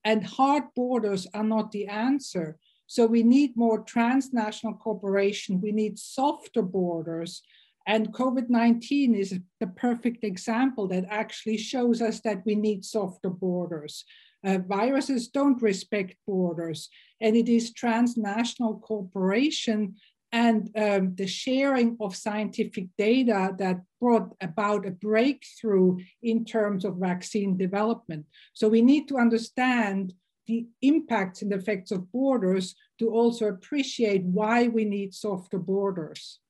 and 0.05 0.25
hard 0.25 0.65
borders 0.75 1.27
are 1.35 1.45
not 1.45 1.73
the 1.73 1.87
answer. 1.87 2.57
So 2.87 3.05
we 3.05 3.23
need 3.23 3.57
more 3.57 3.83
transnational 3.83 4.75
cooperation. 4.77 5.61
We 5.61 5.73
need 5.73 5.99
softer 5.99 6.63
borders 6.63 7.43
and 7.89 8.13
COVID 8.13 8.51
19 8.51 9.15
is 9.15 9.41
the 9.61 9.67
perfect 9.67 10.23
example 10.23 10.87
that 10.89 11.07
actually 11.09 11.57
shows 11.57 12.03
us 12.03 12.21
that 12.21 12.43
we 12.45 12.55
need 12.55 12.85
softer 12.85 13.31
borders. 13.31 14.05
Uh, 14.45 14.59
viruses 14.59 15.29
don't 15.29 15.61
respect 15.63 16.15
borders, 16.27 16.91
and 17.21 17.37
it 17.37 17.49
is 17.49 17.73
transnational 17.73 18.79
cooperation 18.79 19.97
and 20.33 20.71
um, 20.77 21.15
the 21.15 21.27
sharing 21.27 21.97
of 22.01 22.15
scientific 22.15 22.89
data 22.99 23.55
that 23.59 23.81
brought 24.01 24.35
about 24.43 24.87
a 24.87 24.91
breakthrough 24.91 25.99
in 26.23 26.45
terms 26.45 26.85
of 26.85 26.97
vaccine 26.97 27.57
development. 27.57 28.27
So 28.53 28.69
we 28.69 28.83
need 28.83 29.09
to 29.09 29.17
understand 29.17 30.13
the 30.47 30.67
impacts 30.83 31.43
and 31.43 31.53
effects 31.53 31.91
of 31.91 32.11
borders 32.13 32.75
to 32.99 33.11
also 33.11 33.47
appreciate 33.47 34.23
why 34.25 34.69
we 34.69 34.85
need 34.85 35.15
softer 35.15 35.59
borders. 35.59 36.41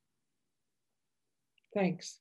Thanks. 1.75 2.20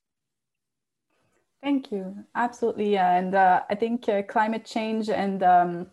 Thank 1.62 1.90
you. 1.90 2.24
Absolutely. 2.36 2.92
Yeah. 2.92 3.16
And 3.16 3.34
uh, 3.34 3.62
I 3.68 3.74
think 3.74 4.08
uh, 4.08 4.22
climate 4.22 4.64
change 4.64 5.08
and 5.08 5.42
um, 5.42 5.86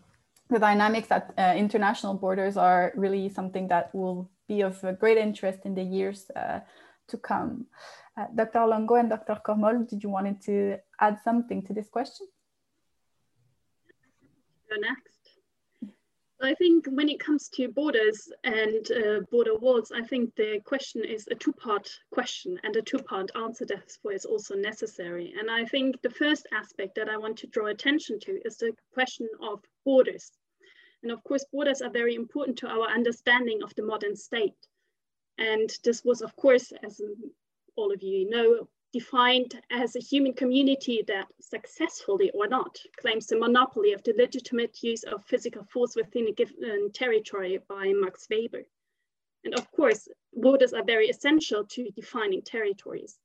the 0.48 0.58
dynamics 0.58 1.10
at 1.10 1.32
uh, 1.36 1.54
international 1.56 2.14
borders 2.14 2.56
are 2.56 2.92
really 2.96 3.28
something 3.28 3.68
that 3.68 3.94
will 3.94 4.30
be 4.48 4.60
of 4.62 4.84
great 5.00 5.18
interest 5.18 5.60
in 5.64 5.74
the 5.74 5.82
years 5.82 6.30
uh, 6.36 6.60
to 7.08 7.16
come. 7.16 7.66
Uh, 8.16 8.26
Dr. 8.34 8.64
Longo 8.66 8.94
and 8.94 9.10
Dr. 9.10 9.40
Kormol, 9.44 9.88
did 9.88 10.02
you 10.02 10.08
want 10.08 10.40
to 10.42 10.78
add 11.00 11.18
something 11.22 11.62
to 11.66 11.74
this 11.74 11.88
question? 11.88 12.26
Next. 14.78 15.15
I 16.40 16.54
think 16.54 16.86
when 16.86 17.08
it 17.08 17.18
comes 17.18 17.48
to 17.50 17.68
borders 17.68 18.30
and 18.44 18.90
uh, 18.92 19.20
border 19.30 19.56
walls, 19.56 19.90
I 19.90 20.02
think 20.02 20.34
the 20.34 20.60
question 20.64 21.02
is 21.02 21.26
a 21.30 21.34
two-part 21.34 21.88
question 22.10 22.60
and 22.62 22.76
a 22.76 22.82
two-part 22.82 23.30
answer 23.34 23.64
therefore 23.64 24.12
is 24.12 24.26
also 24.26 24.54
necessary. 24.54 25.32
And 25.38 25.50
I 25.50 25.64
think 25.64 26.02
the 26.02 26.10
first 26.10 26.46
aspect 26.52 26.94
that 26.96 27.08
I 27.08 27.16
want 27.16 27.38
to 27.38 27.46
draw 27.46 27.68
attention 27.68 28.20
to 28.20 28.38
is 28.44 28.58
the 28.58 28.72
question 28.92 29.28
of 29.40 29.64
borders. 29.84 30.30
And 31.02 31.10
of 31.10 31.24
course, 31.24 31.44
borders 31.50 31.80
are 31.80 31.90
very 31.90 32.14
important 32.14 32.58
to 32.58 32.68
our 32.68 32.88
understanding 32.88 33.62
of 33.62 33.74
the 33.74 33.84
modern 33.84 34.14
state. 34.14 34.66
And 35.38 35.70
this 35.84 36.04
was, 36.04 36.20
of 36.20 36.36
course, 36.36 36.70
as 36.84 37.00
all 37.76 37.92
of 37.92 38.02
you 38.02 38.28
know, 38.28 38.68
defined 38.98 39.60
as 39.70 39.94
a 39.94 40.06
human 40.10 40.32
community 40.32 41.04
that 41.06 41.26
successfully 41.38 42.30
or 42.30 42.48
not 42.48 42.78
claims 42.96 43.26
the 43.26 43.38
monopoly 43.38 43.92
of 43.92 44.02
the 44.04 44.14
legitimate 44.16 44.82
use 44.82 45.02
of 45.04 45.22
physical 45.24 45.62
force 45.64 45.94
within 45.94 46.28
a 46.28 46.32
given 46.32 46.90
territory 46.92 47.58
by 47.68 47.92
Max 47.92 48.26
Weber. 48.30 48.64
And 49.44 49.54
of 49.54 49.70
course, 49.72 50.08
borders 50.32 50.72
are 50.72 50.92
very 50.94 51.08
essential 51.08 51.62
to 51.74 51.90
defining 51.90 52.40
territories. 52.40 53.18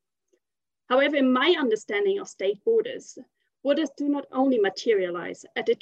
However, 0.89 1.15
in 1.15 1.31
my 1.31 1.55
understanding 1.57 2.19
of 2.19 2.27
state 2.27 2.59
borders, 2.65 3.17
borders 3.63 3.91
do 3.95 4.09
not 4.09 4.25
only 4.33 4.59
materialize 4.59 5.45
at 5.55 5.67
the 5.67 5.75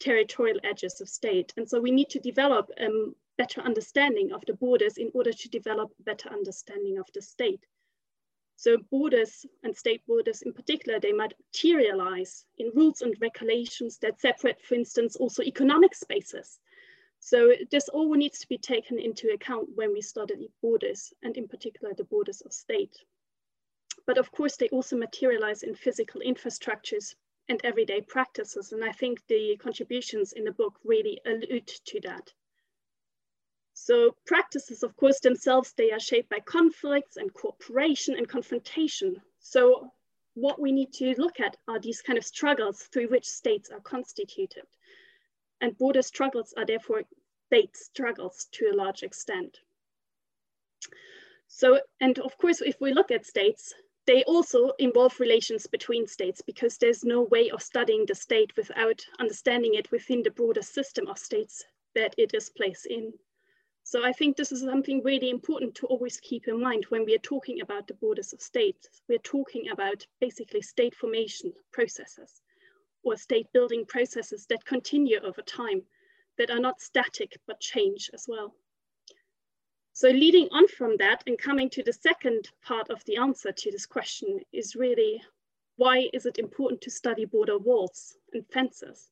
territorial 0.00 0.58
edges 0.64 1.00
of 1.00 1.08
state. 1.08 1.52
And 1.56 1.68
so 1.68 1.80
we 1.80 1.92
need 1.92 2.10
to 2.10 2.18
develop 2.18 2.68
a 2.78 2.88
better 3.38 3.60
understanding 3.60 4.32
of 4.32 4.42
the 4.44 4.54
borders 4.54 4.96
in 4.98 5.10
order 5.14 5.32
to 5.32 5.48
develop 5.48 5.92
a 6.00 6.02
better 6.02 6.30
understanding 6.30 6.98
of 6.98 7.06
the 7.14 7.22
state. 7.22 7.64
So 8.56 8.78
borders 8.90 9.44
and 9.62 9.76
state 9.76 10.06
borders 10.06 10.42
in 10.42 10.52
particular, 10.52 11.00
they 11.00 11.12
materialize 11.12 12.46
in 12.58 12.70
rules 12.74 13.02
and 13.02 13.14
regulations 13.20 13.98
that 13.98 14.20
separate, 14.20 14.62
for 14.62 14.74
instance, 14.74 15.16
also 15.16 15.42
economic 15.42 15.94
spaces. 15.94 16.60
So 17.18 17.54
this 17.70 17.88
all 17.88 18.14
needs 18.14 18.38
to 18.40 18.48
be 18.48 18.58
taken 18.58 18.98
into 18.98 19.32
account 19.32 19.70
when 19.74 19.92
we 19.92 20.02
study 20.02 20.50
borders 20.62 21.12
and 21.22 21.36
in 21.36 21.48
particular 21.48 21.94
the 21.94 22.04
borders 22.04 22.42
of 22.42 22.52
state. 22.52 22.96
But 24.06 24.18
of 24.18 24.30
course, 24.30 24.56
they 24.56 24.68
also 24.68 24.96
materialize 24.96 25.62
in 25.62 25.74
physical 25.74 26.20
infrastructures 26.20 27.14
and 27.48 27.60
everyday 27.64 28.02
practices. 28.02 28.72
And 28.72 28.84
I 28.84 28.92
think 28.92 29.26
the 29.26 29.56
contributions 29.56 30.32
in 30.32 30.44
the 30.44 30.52
book 30.52 30.78
really 30.84 31.20
allude 31.26 31.66
to 31.66 32.00
that. 32.02 32.32
So 33.76 34.16
practices, 34.24 34.84
of 34.84 34.96
course, 34.96 35.18
themselves, 35.18 35.72
they 35.72 35.90
are 35.90 35.98
shaped 36.00 36.30
by 36.30 36.38
conflicts 36.38 37.16
and 37.16 37.34
cooperation 37.34 38.16
and 38.16 38.28
confrontation. 38.28 39.20
So 39.40 39.92
what 40.34 40.60
we 40.60 40.70
need 40.70 40.92
to 40.94 41.14
look 41.18 41.40
at 41.40 41.56
are 41.66 41.80
these 41.80 42.00
kind 42.00 42.16
of 42.16 42.24
struggles 42.24 42.84
through 42.84 43.08
which 43.08 43.26
states 43.26 43.70
are 43.70 43.80
constituted. 43.80 44.64
And 45.60 45.76
border 45.76 46.02
struggles 46.02 46.54
are 46.56 46.64
therefore 46.64 47.02
state 47.46 47.76
struggles 47.76 48.46
to 48.52 48.66
a 48.66 48.76
large 48.76 49.02
extent. 49.02 49.58
So, 51.48 51.80
and 52.00 52.18
of 52.20 52.38
course, 52.38 52.60
if 52.60 52.80
we 52.80 52.92
look 52.92 53.10
at 53.10 53.26
states, 53.26 53.74
they 54.06 54.22
also 54.24 54.72
involve 54.78 55.18
relations 55.18 55.66
between 55.66 56.06
states 56.06 56.40
because 56.42 56.78
there's 56.78 57.04
no 57.04 57.22
way 57.22 57.50
of 57.50 57.62
studying 57.62 58.06
the 58.06 58.14
state 58.14 58.56
without 58.56 59.04
understanding 59.18 59.74
it 59.74 59.90
within 59.90 60.22
the 60.22 60.30
broader 60.30 60.62
system 60.62 61.06
of 61.08 61.18
states 61.18 61.64
that 61.94 62.14
it 62.18 62.34
is 62.34 62.50
placed 62.50 62.86
in. 62.86 63.12
So 63.86 64.02
I 64.02 64.12
think 64.12 64.36
this 64.36 64.50
is 64.50 64.62
something 64.62 65.02
really 65.04 65.28
important 65.28 65.74
to 65.76 65.86
always 65.86 66.18
keep 66.18 66.48
in 66.48 66.60
mind 66.60 66.86
when 66.88 67.04
we 67.04 67.14
are 67.14 67.18
talking 67.18 67.60
about 67.60 67.86
the 67.86 67.94
borders 67.94 68.32
of 68.32 68.40
states. 68.40 68.88
We're 69.08 69.18
talking 69.18 69.68
about 69.70 70.06
basically 70.20 70.62
state 70.62 70.94
formation 70.94 71.52
processes 71.70 72.40
or 73.02 73.16
state 73.18 73.46
building 73.52 73.84
processes 73.84 74.46
that 74.46 74.64
continue 74.64 75.20
over 75.22 75.42
time, 75.42 75.82
that 76.38 76.50
are 76.50 76.58
not 76.58 76.80
static, 76.80 77.36
but 77.46 77.60
change 77.60 78.10
as 78.14 78.24
well. 78.26 78.54
So 79.92 80.08
leading 80.08 80.48
on 80.50 80.66
from 80.66 80.96
that 80.96 81.22
and 81.26 81.38
coming 81.38 81.68
to 81.70 81.82
the 81.82 81.92
second 81.92 82.50
part 82.62 82.88
of 82.88 83.04
the 83.04 83.18
answer 83.18 83.52
to 83.52 83.70
this 83.70 83.84
question 83.84 84.40
is 84.50 84.74
really, 84.74 85.22
why 85.76 86.08
is 86.14 86.24
it 86.24 86.38
important 86.38 86.80
to 86.80 86.90
study 86.90 87.26
border 87.26 87.58
walls 87.58 88.16
and 88.32 88.46
fences? 88.50 89.10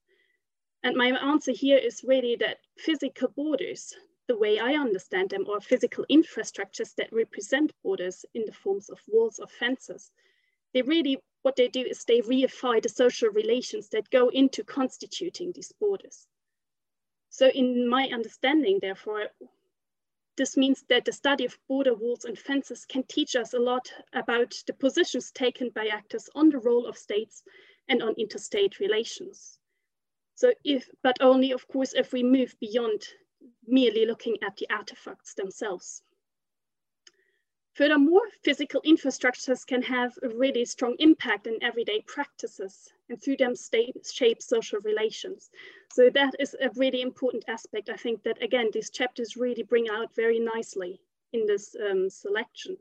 And 0.83 0.97
my 0.97 1.09
answer 1.09 1.52
here 1.52 1.79
is 1.79 2.02
really 2.02 2.37
that 2.37 2.61
physical 2.79 3.29
borders, 3.29 3.95
the 4.33 4.39
way 4.39 4.59
I 4.59 4.73
understand 4.73 5.29
them, 5.29 5.47
are 5.51 5.61
physical 5.61 6.07
infrastructures 6.11 6.95
that 6.95 7.12
represent 7.12 7.71
borders 7.85 8.25
in 8.33 8.47
the 8.47 8.53
forms 8.53 8.89
of 8.89 8.99
walls 9.07 9.39
or 9.39 9.47
fences. 9.47 10.11
They 10.73 10.81
really, 10.81 11.19
what 11.43 11.57
they 11.57 11.69
do 11.69 11.83
is 11.83 12.05
they 12.05 12.23
reify 12.23 12.81
the 12.83 12.89
social 12.89 13.29
relations 13.29 13.91
that 13.91 14.09
go 14.09 14.31
into 14.31 14.65
constituting 14.65 15.53
these 15.55 15.71
borders. 15.79 16.27
So 17.29 17.49
in 17.49 17.87
my 17.87 18.09
understanding, 18.09 18.79
therefore, 18.81 19.27
this 20.39 20.57
means 20.57 20.83
that 20.89 21.05
the 21.05 21.12
study 21.12 21.45
of 21.45 21.59
border 21.69 21.95
walls 21.95 22.25
and 22.25 22.39
fences 22.39 22.87
can 22.87 23.03
teach 23.03 23.37
us 23.37 23.53
a 23.53 23.59
lot 23.59 23.93
about 24.15 24.55
the 24.67 24.73
positions 24.73 25.31
taken 25.31 25.69
by 25.75 25.89
actors 25.89 26.31
on 26.35 26.49
the 26.49 26.59
role 26.59 26.87
of 26.87 26.97
states 26.97 27.43
and 27.87 28.03
on 28.03 28.15
interstate 28.17 28.81
relations. 28.81 29.59
So 30.37 30.55
if, 30.65 30.89
but 31.03 31.19
only 31.21 31.53
of 31.53 31.69
course, 31.69 31.93
if 31.93 32.15
we 32.15 32.23
move 32.23 32.57
beyond 32.61 33.03
merely 33.66 34.06
looking 34.06 34.37
at 34.42 34.56
the 34.56 34.68
artifacts 34.70 35.34
themselves. 35.34 36.02
Furthermore, 37.75 38.28
physical 38.42 38.82
infrastructures 38.82 39.66
can 39.66 39.80
have 39.80 40.12
a 40.22 40.28
really 40.28 40.64
strong 40.66 40.94
impact 40.99 41.46
in 41.46 41.62
everyday 41.62 42.02
practices 42.02 42.92
and 43.08 43.20
through 43.22 43.38
them 43.38 43.54
shape 43.56 44.42
social 44.42 44.78
relations. 44.80 45.50
So 45.90 46.11
that 46.11 46.34
is 46.38 46.54
a 46.61 46.68
really 46.76 47.00
important 47.00 47.44
aspect, 47.49 47.88
I 47.88 47.96
think 47.96 48.22
that 48.25 48.42
again, 48.42 48.68
these 48.72 48.90
chapters 48.90 49.38
really 49.38 49.62
bring 49.62 49.88
out 49.88 50.14
very 50.14 50.38
nicely 50.38 51.00
in 51.32 51.46
this 51.46 51.75
um, 51.90 52.11
selection. 52.11 52.76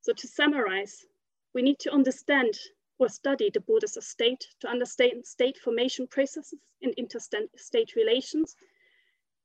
So 0.00 0.12
to 0.12 0.28
summarize, 0.28 1.06
we 1.52 1.62
need 1.62 1.80
to 1.80 1.92
understand 1.92 2.56
or 3.00 3.08
study 3.08 3.50
the 3.52 3.60
borders 3.60 3.96
of 3.96 4.04
state 4.04 4.46
to 4.60 4.68
understand 4.68 5.26
state 5.26 5.58
formation 5.58 6.06
processes 6.06 6.60
and 6.82 6.94
interstate 6.94 7.96
relations. 7.96 8.54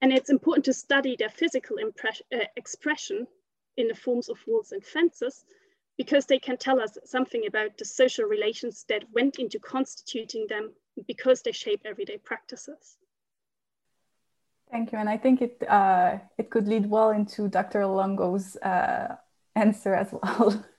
And 0.05 0.13
it's 0.13 0.29
important 0.29 0.65
to 0.65 0.73
study 0.73 1.15
their 1.17 1.31
physical 1.31 1.77
uh, 1.81 2.37
expression 2.55 3.25
in 3.75 3.87
the 3.87 3.95
forms 3.95 4.29
of 4.29 4.37
walls 4.45 4.71
and 4.71 4.85
fences 4.85 5.43
because 5.97 6.27
they 6.27 6.37
can 6.37 6.57
tell 6.57 6.79
us 6.79 6.95
something 7.05 7.47
about 7.47 7.79
the 7.79 7.85
social 7.85 8.25
relations 8.25 8.85
that 8.87 9.03
went 9.15 9.39
into 9.39 9.57
constituting 9.57 10.45
them 10.47 10.73
because 11.07 11.41
they 11.41 11.51
shape 11.51 11.81
everyday 11.85 12.19
practices. 12.19 12.97
Thank 14.69 14.91
you. 14.91 14.99
And 14.99 15.09
I 15.09 15.17
think 15.17 15.41
it, 15.41 15.67
uh, 15.67 16.19
it 16.37 16.51
could 16.51 16.67
lead 16.67 16.87
well 16.87 17.09
into 17.09 17.47
Dr. 17.47 17.87
Longo's 17.87 18.57
uh, 18.57 19.15
answer 19.55 19.95
as 19.95 20.09
well. 20.11 20.63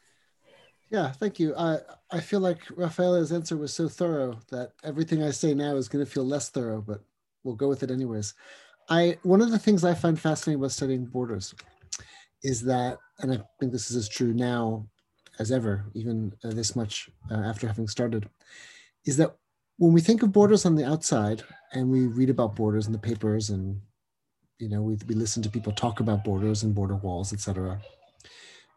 Yeah, 0.88 1.10
thank 1.10 1.40
you. 1.40 1.52
I, 1.56 1.78
I 2.12 2.20
feel 2.20 2.38
like 2.38 2.60
Rafaela's 2.76 3.32
answer 3.32 3.56
was 3.56 3.74
so 3.74 3.88
thorough 3.88 4.38
that 4.52 4.70
everything 4.84 5.20
I 5.20 5.32
say 5.32 5.52
now 5.52 5.74
is 5.74 5.88
going 5.88 6.04
to 6.04 6.08
feel 6.08 6.24
less 6.24 6.48
thorough, 6.48 6.80
but 6.80 7.02
we'll 7.42 7.56
go 7.56 7.68
with 7.68 7.82
it 7.82 7.90
anyways. 7.90 8.34
I 8.88 9.18
One 9.22 9.40
of 9.40 9.50
the 9.50 9.58
things 9.58 9.84
I 9.84 9.94
find 9.94 10.18
fascinating 10.18 10.60
about 10.60 10.72
studying 10.72 11.06
borders 11.06 11.54
is 12.42 12.62
that, 12.62 12.98
and 13.20 13.32
I 13.32 13.38
think 13.58 13.72
this 13.72 13.90
is 13.90 13.96
as 13.96 14.08
true 14.08 14.32
now 14.32 14.86
as 15.38 15.52
ever, 15.52 15.84
even 15.94 16.32
uh, 16.44 16.50
this 16.50 16.76
much 16.76 17.10
uh, 17.30 17.34
after 17.34 17.66
having 17.66 17.88
started, 17.88 18.28
is 19.04 19.16
that 19.16 19.36
when 19.78 19.92
we 19.92 20.00
think 20.00 20.22
of 20.22 20.32
borders 20.32 20.64
on 20.64 20.74
the 20.74 20.84
outside 20.84 21.42
and 21.72 21.90
we 21.90 22.06
read 22.06 22.30
about 22.30 22.56
borders 22.56 22.86
in 22.86 22.92
the 22.92 22.98
papers 22.98 23.50
and 23.50 23.80
you 24.58 24.68
know 24.68 24.80
we, 24.80 24.96
we 25.06 25.14
listen 25.14 25.42
to 25.42 25.50
people 25.50 25.72
talk 25.72 26.00
about 26.00 26.24
borders 26.24 26.62
and 26.62 26.74
border 26.74 26.96
walls 26.96 27.32
etc 27.32 27.78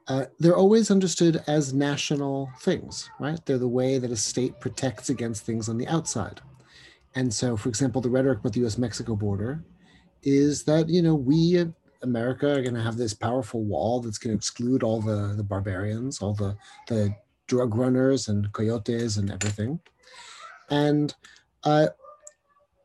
uh, 0.08 0.26
they're 0.40 0.58
always 0.58 0.90
understood 0.90 1.44
as 1.48 1.74
national 1.74 2.50
things 2.62 3.10
right? 3.20 3.40
They're 3.46 3.58
the 3.58 3.68
way 3.68 4.00
that 4.00 4.12
a 4.12 4.18
state 4.18 4.60
protects 4.60 5.10
against 5.10 5.46
things 5.46 5.70
on 5.70 5.78
the 5.78 5.88
outside. 5.88 6.42
And 7.16 7.34
so 7.34 7.56
for 7.56 7.70
example 7.70 8.02
the 8.02 8.10
rhetoric 8.10 8.40
about 8.40 8.54
the 8.54 8.66
us 8.66 8.78
mexico 8.78 9.16
border 9.16 9.64
is 10.24 10.64
that 10.64 10.90
you 10.90 11.02
know 11.02 11.16
we 11.16 11.58
in 11.58 11.74
America 12.02 12.48
are 12.52 12.62
going 12.62 12.76
to 12.76 12.82
have 12.82 12.98
this 12.98 13.14
powerful 13.14 13.64
wall 13.64 14.00
that's 14.00 14.18
going 14.18 14.32
to 14.32 14.38
exclude 14.38 14.84
all 14.84 15.02
the, 15.02 15.34
the 15.36 15.44
barbarians, 15.44 16.22
all 16.22 16.34
the, 16.34 16.56
the 16.88 17.14
drug 17.48 17.76
runners 17.76 18.28
and 18.28 18.52
coyotes 18.54 19.18
and 19.18 19.32
everything. 19.32 19.80
And 20.70 21.14
uh, 21.64 21.88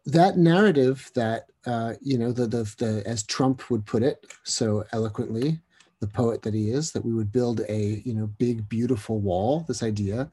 that 0.06 0.36
narrative 0.36 1.10
that, 1.14 1.46
uh, 1.66 1.94
you 2.00 2.18
know, 2.18 2.32
the, 2.32 2.46
the, 2.46 2.74
the, 2.78 3.02
as 3.06 3.22
Trump 3.22 3.70
would 3.70 3.86
put 3.86 4.02
it 4.02 4.26
so 4.42 4.84
eloquently, 4.92 5.60
the 6.00 6.06
poet 6.08 6.42
that 6.42 6.54
he 6.54 6.70
is, 6.70 6.92
that 6.92 7.04
we 7.04 7.14
would 7.14 7.32
build 7.32 7.60
a, 7.68 8.02
you 8.04 8.14
know, 8.14 8.26
big, 8.38 8.68
beautiful 8.68 9.20
wall, 9.20 9.64
this 9.68 9.82
idea, 9.82 10.30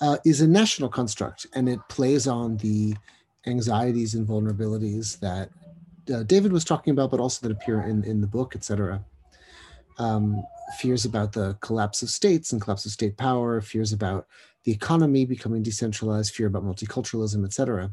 uh, 0.00 0.16
is 0.24 0.40
a 0.40 0.48
national 0.48 0.88
construct. 0.88 1.46
And 1.54 1.68
it 1.68 1.80
plays 1.88 2.26
on 2.26 2.56
the 2.58 2.94
anxieties 3.46 4.14
and 4.14 4.26
vulnerabilities 4.26 5.18
that 5.20 5.50
uh, 6.12 6.22
David 6.24 6.52
was 6.52 6.64
talking 6.64 6.92
about, 6.92 7.10
but 7.10 7.20
also 7.20 7.46
that 7.46 7.54
appear 7.54 7.82
in, 7.82 8.04
in 8.04 8.20
the 8.20 8.26
book, 8.26 8.54
etc. 8.56 9.04
Um, 9.98 10.42
fears 10.78 11.04
about 11.04 11.32
the 11.32 11.56
collapse 11.60 12.02
of 12.02 12.10
states 12.10 12.52
and 12.52 12.60
collapse 12.60 12.86
of 12.86 12.92
state 12.92 13.16
power, 13.16 13.60
fears 13.60 13.92
about 13.92 14.26
the 14.64 14.72
economy 14.72 15.24
becoming 15.24 15.62
decentralized, 15.62 16.34
fear 16.34 16.46
about 16.46 16.64
multiculturalism, 16.64 17.44
etc. 17.44 17.90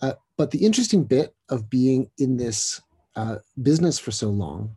Uh, 0.00 0.12
but 0.36 0.50
the 0.50 0.64
interesting 0.64 1.04
bit 1.04 1.34
of 1.48 1.68
being 1.68 2.10
in 2.18 2.36
this 2.36 2.80
uh, 3.16 3.36
business 3.62 3.98
for 3.98 4.10
so 4.10 4.28
long 4.28 4.76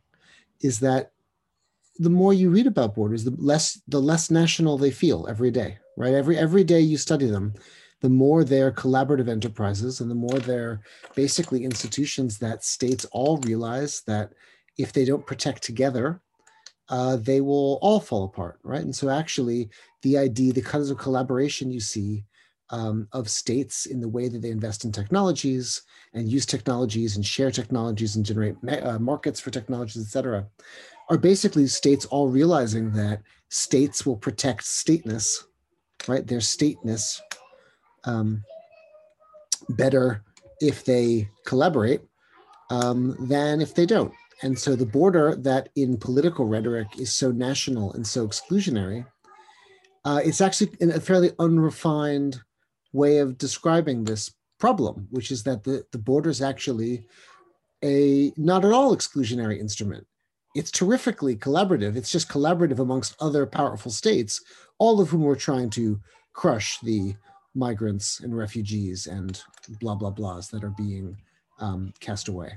is 0.61 0.79
that 0.79 1.11
the 1.99 2.09
more 2.09 2.33
you 2.33 2.49
read 2.49 2.67
about 2.67 2.95
borders, 2.95 3.23
the 3.23 3.35
less 3.37 3.79
the 3.87 4.01
less 4.01 4.31
national 4.31 4.77
they 4.77 4.91
feel 4.91 5.27
every 5.29 5.51
day, 5.51 5.77
right? 5.97 6.13
Every 6.13 6.37
every 6.37 6.63
day 6.63 6.79
you 6.79 6.97
study 6.97 7.27
them, 7.27 7.53
the 8.01 8.09
more 8.09 8.43
they're 8.43 8.71
collaborative 8.71 9.29
enterprises 9.29 10.01
and 10.01 10.09
the 10.09 10.15
more 10.15 10.39
they're 10.39 10.81
basically 11.15 11.63
institutions 11.63 12.37
that 12.39 12.63
states 12.63 13.05
all 13.11 13.37
realize 13.37 14.01
that 14.07 14.33
if 14.77 14.91
they 14.91 15.05
don't 15.05 15.25
protect 15.25 15.63
together, 15.63 16.19
uh, 16.89 17.15
they 17.15 17.41
will 17.41 17.77
all 17.81 17.99
fall 17.99 18.25
apart, 18.25 18.59
right? 18.63 18.81
And 18.81 18.95
so 18.95 19.09
actually 19.09 19.69
the 20.01 20.17
idea, 20.17 20.51
the 20.51 20.61
kinds 20.61 20.89
of 20.89 20.97
collaboration 20.97 21.71
you 21.71 21.79
see 21.79 22.25
um, 22.71 23.07
of 23.11 23.29
states 23.29 23.85
in 23.85 23.99
the 23.99 24.09
way 24.09 24.29
that 24.29 24.41
they 24.41 24.49
invest 24.49 24.83
in 24.83 24.91
technologies 24.91 25.83
and 26.13 26.29
use 26.29 26.45
technologies 26.45 27.15
and 27.15 27.25
share 27.25 27.51
technologies 27.51 28.15
and 28.15 28.25
generate 28.25 28.55
uh, 28.83 28.97
markets 28.97 29.39
for 29.39 29.51
technologies, 29.51 30.01
et 30.01 30.09
cetera, 30.09 30.47
are 31.09 31.17
basically 31.17 31.67
states 31.67 32.05
all 32.05 32.29
realizing 32.29 32.91
that 32.91 33.21
states 33.49 34.05
will 34.05 34.15
protect 34.15 34.63
stateness, 34.63 35.45
right? 36.07 36.25
Their 36.25 36.41
stateness 36.41 37.21
um, 38.05 38.43
better 39.69 40.23
if 40.59 40.85
they 40.85 41.27
collaborate 41.45 42.01
um, 42.69 43.15
than 43.19 43.61
if 43.61 43.73
they 43.75 43.85
don't. 43.85 44.13
And 44.43 44.57
so 44.57 44.75
the 44.75 44.85
border 44.85 45.35
that 45.35 45.69
in 45.75 45.97
political 45.97 46.45
rhetoric 46.45 46.87
is 46.97 47.13
so 47.13 47.31
national 47.31 47.93
and 47.93 48.05
so 48.05 48.27
exclusionary, 48.27 49.05
uh, 50.03 50.21
it's 50.23 50.41
actually 50.41 50.71
in 50.79 50.91
a 50.91 50.99
fairly 50.99 51.31
unrefined 51.37 52.41
way 52.93 53.19
of 53.19 53.37
describing 53.37 54.03
this 54.03 54.33
problem, 54.59 55.07
which 55.11 55.31
is 55.31 55.43
that 55.43 55.63
the, 55.63 55.85
the 55.91 55.97
border 55.97 56.29
is 56.29 56.41
actually 56.41 57.05
a 57.83 58.31
not 58.37 58.65
at 58.65 58.71
all 58.71 58.95
exclusionary 58.95 59.59
instrument. 59.59 60.05
It's 60.55 60.71
terrifically 60.71 61.35
collaborative. 61.35 61.95
It's 61.95 62.11
just 62.11 62.29
collaborative 62.29 62.79
amongst 62.79 63.15
other 63.21 63.45
powerful 63.45 63.91
states, 63.91 64.41
all 64.79 64.99
of 64.99 65.09
whom 65.09 65.25
are 65.27 65.35
trying 65.35 65.69
to 65.71 65.99
crush 66.33 66.79
the 66.81 67.15
migrants 67.53 68.21
and 68.21 68.35
refugees 68.35 69.07
and 69.07 69.43
blah, 69.79 69.95
blah, 69.95 70.11
blahs 70.11 70.49
that 70.49 70.63
are 70.63 70.73
being 70.77 71.17
um, 71.59 71.93
cast 71.99 72.27
away. 72.27 72.53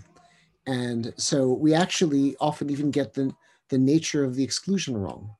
And 0.66 1.12
so 1.16 1.52
we 1.52 1.74
actually 1.74 2.36
often 2.40 2.70
even 2.70 2.90
get 2.90 3.12
the, 3.12 3.34
the 3.68 3.78
nature 3.78 4.24
of 4.24 4.34
the 4.34 4.44
exclusion 4.44 4.96
wrong 4.96 5.30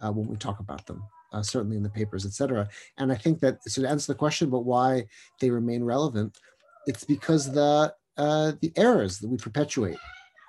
uh, 0.00 0.12
when 0.12 0.28
we 0.28 0.36
talk 0.36 0.60
about 0.60 0.86
them, 0.86 1.02
uh, 1.32 1.42
certainly 1.42 1.76
in 1.76 1.82
the 1.82 1.90
papers, 1.90 2.24
et 2.24 2.32
cetera. 2.32 2.68
And 2.98 3.12
I 3.12 3.16
think 3.16 3.40
that, 3.40 3.62
so 3.64 3.82
to 3.82 3.88
answer 3.88 4.12
the 4.12 4.18
question 4.18 4.48
about 4.48 4.64
why 4.64 5.06
they 5.40 5.50
remain 5.50 5.84
relevant, 5.84 6.38
it's 6.86 7.04
because 7.04 7.52
the, 7.52 7.92
uh, 8.16 8.52
the 8.60 8.72
errors 8.76 9.18
that 9.18 9.28
we 9.28 9.36
perpetuate 9.36 9.98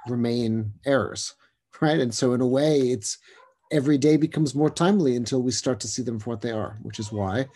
remain 0.08 0.72
errors, 0.86 1.34
right? 1.82 2.00
And 2.00 2.14
so 2.14 2.34
in 2.34 2.42
a 2.42 2.48
way, 2.48 2.80
it's 2.80 3.18
every 3.72 3.98
day 3.98 4.18
becomes 4.18 4.56
more 4.56 4.70
timely 4.70 5.16
until 5.16 5.42
we 5.42 5.52
start 5.52 5.80
to 5.80 5.88
see 5.88 6.04
them 6.04 6.20
for 6.20 6.30
what 6.32 6.42
they 6.42 6.52
are, 6.52 6.78
which 6.84 7.00
is 7.00 7.12
why 7.12 7.48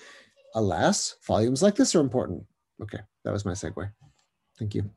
Alas, 0.56 1.18
volumes 1.28 1.62
like 1.62 1.76
this 1.76 1.94
are 1.96 2.00
important. 2.00 2.46
Okay, 2.82 3.00
that 3.24 3.32
was 3.32 3.46
my 3.46 3.52
segue. 3.52 3.92
Thank 4.58 4.74
you. 4.74 4.90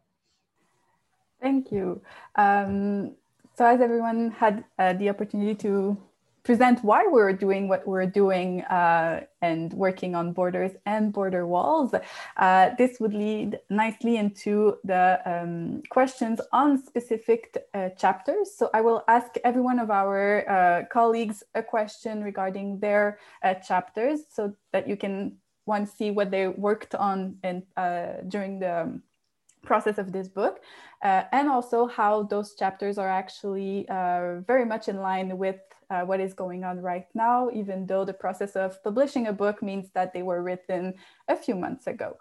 Thank 1.40 1.70
you. 1.70 2.00
Um, 2.36 3.16
so 3.56 3.66
as 3.66 3.80
everyone 3.80 4.30
had 4.30 4.64
uh, 4.78 4.92
the 4.94 5.10
opportunity 5.10 5.54
to 5.56 5.98
present 6.44 6.82
why 6.82 7.04
we're 7.06 7.32
doing 7.32 7.68
what 7.68 7.86
we're 7.86 8.06
doing 8.06 8.62
uh, 8.62 9.20
and 9.42 9.72
working 9.74 10.14
on 10.14 10.32
borders 10.32 10.72
and 10.86 11.12
border 11.12 11.46
walls, 11.46 11.92
uh, 12.38 12.70
this 12.78 12.98
would 13.00 13.12
lead 13.12 13.58
nicely 13.68 14.16
into 14.16 14.76
the 14.84 15.20
um, 15.26 15.82
questions 15.90 16.40
on 16.52 16.82
specific 16.82 17.54
uh, 17.74 17.90
chapters. 17.90 18.54
So 18.56 18.70
I 18.72 18.80
will 18.80 19.04
ask 19.08 19.30
every 19.44 19.60
one 19.60 19.78
of 19.78 19.90
our 19.90 20.48
uh, 20.48 20.84
colleagues 20.90 21.42
a 21.54 21.62
question 21.62 22.22
regarding 22.22 22.78
their 22.78 23.18
uh, 23.42 23.54
chapters 23.54 24.20
so 24.30 24.54
that 24.72 24.88
you 24.88 24.96
can 24.96 25.36
one 25.68 25.86
see 25.86 26.10
what 26.10 26.30
they 26.30 26.48
worked 26.48 26.94
on 26.94 27.36
and 27.42 27.62
uh, 27.76 28.24
during 28.26 28.58
the 28.58 29.00
process 29.62 29.98
of 29.98 30.12
this 30.12 30.28
book, 30.28 30.54
uh, 31.04 31.22
and 31.32 31.48
also 31.48 31.86
how 31.86 32.22
those 32.22 32.54
chapters 32.54 32.96
are 32.96 33.12
actually 33.22 33.86
uh, 33.88 34.40
very 34.52 34.64
much 34.64 34.88
in 34.88 34.96
line 35.10 35.36
with 35.36 35.60
uh, 35.90 36.02
what 36.02 36.20
is 36.20 36.34
going 36.34 36.64
on 36.64 36.80
right 36.80 37.06
now, 37.14 37.50
even 37.52 37.86
though 37.86 38.04
the 38.04 38.12
process 38.12 38.56
of 38.56 38.82
publishing 38.82 39.26
a 39.26 39.32
book 39.32 39.62
means 39.62 39.90
that 39.94 40.12
they 40.12 40.22
were 40.22 40.42
written 40.42 40.94
a 41.28 41.36
few 41.36 41.54
months 41.54 41.86
ago. 41.86 42.18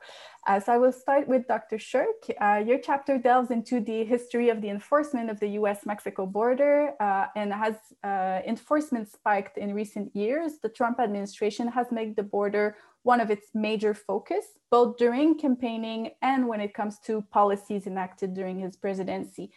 Uh, 0.47 0.59
so 0.59 0.73
I 0.73 0.77
will 0.77 0.93
start 0.93 1.27
with 1.27 1.47
Dr. 1.47 1.77
Shirk. 1.77 2.21
Uh, 2.39 2.63
your 2.65 2.79
chapter 2.79 3.17
delves 3.17 3.51
into 3.51 3.81
the 3.81 4.05
history 4.05 4.49
of 4.49 4.61
the 4.61 4.69
enforcement 4.69 5.29
of 5.29 5.39
the 5.39 5.49
US-Mexico 5.59 6.25
border 6.25 6.93
uh, 7.01 7.27
and 7.35 7.53
has 7.53 7.75
uh, 8.03 8.39
enforcement 8.45 9.11
spiked 9.11 9.57
in 9.57 9.73
recent 9.73 10.15
years. 10.15 10.53
The 10.63 10.69
Trump 10.69 10.99
administration 10.99 11.67
has 11.67 11.91
made 11.91 12.15
the 12.15 12.23
border 12.23 12.77
one 13.03 13.21
of 13.21 13.31
its 13.31 13.47
major 13.53 13.93
focus, 13.93 14.45
both 14.69 14.97
during 14.97 15.37
campaigning 15.37 16.11
and 16.21 16.47
when 16.47 16.59
it 16.59 16.73
comes 16.73 16.99
to 16.99 17.21
policies 17.31 17.87
enacted 17.87 18.33
during 18.33 18.59
his 18.59 18.75
presidency. 18.75 19.51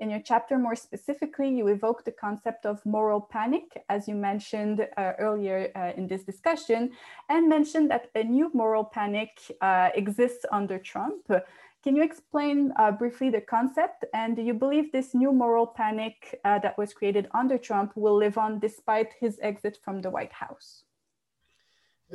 In 0.00 0.10
your 0.10 0.20
chapter, 0.20 0.58
more 0.58 0.74
specifically, 0.74 1.48
you 1.48 1.68
evoke 1.68 2.04
the 2.04 2.12
concept 2.12 2.66
of 2.66 2.84
moral 2.84 3.20
panic, 3.20 3.84
as 3.88 4.08
you 4.08 4.16
mentioned 4.16 4.88
uh, 4.96 5.12
earlier 5.20 5.70
uh, 5.76 5.92
in 5.96 6.08
this 6.08 6.24
discussion, 6.24 6.90
and 7.28 7.48
mentioned 7.48 7.90
that 7.92 8.10
a 8.16 8.24
new 8.24 8.50
moral 8.54 8.84
panic 8.84 9.38
uh, 9.60 9.90
exists 9.94 10.44
under 10.50 10.78
Trump. 10.78 11.30
Can 11.84 11.94
you 11.94 12.02
explain 12.02 12.72
uh, 12.76 12.90
briefly 12.90 13.30
the 13.30 13.42
concept? 13.42 14.04
And 14.14 14.34
do 14.34 14.42
you 14.42 14.54
believe 14.54 14.90
this 14.90 15.14
new 15.14 15.32
moral 15.32 15.66
panic 15.66 16.40
uh, 16.44 16.58
that 16.60 16.76
was 16.76 16.92
created 16.94 17.28
under 17.32 17.58
Trump 17.58 17.92
will 17.94 18.16
live 18.16 18.36
on 18.36 18.58
despite 18.58 19.12
his 19.20 19.38
exit 19.42 19.78
from 19.84 20.00
the 20.00 20.10
White 20.10 20.32
House? 20.32 20.84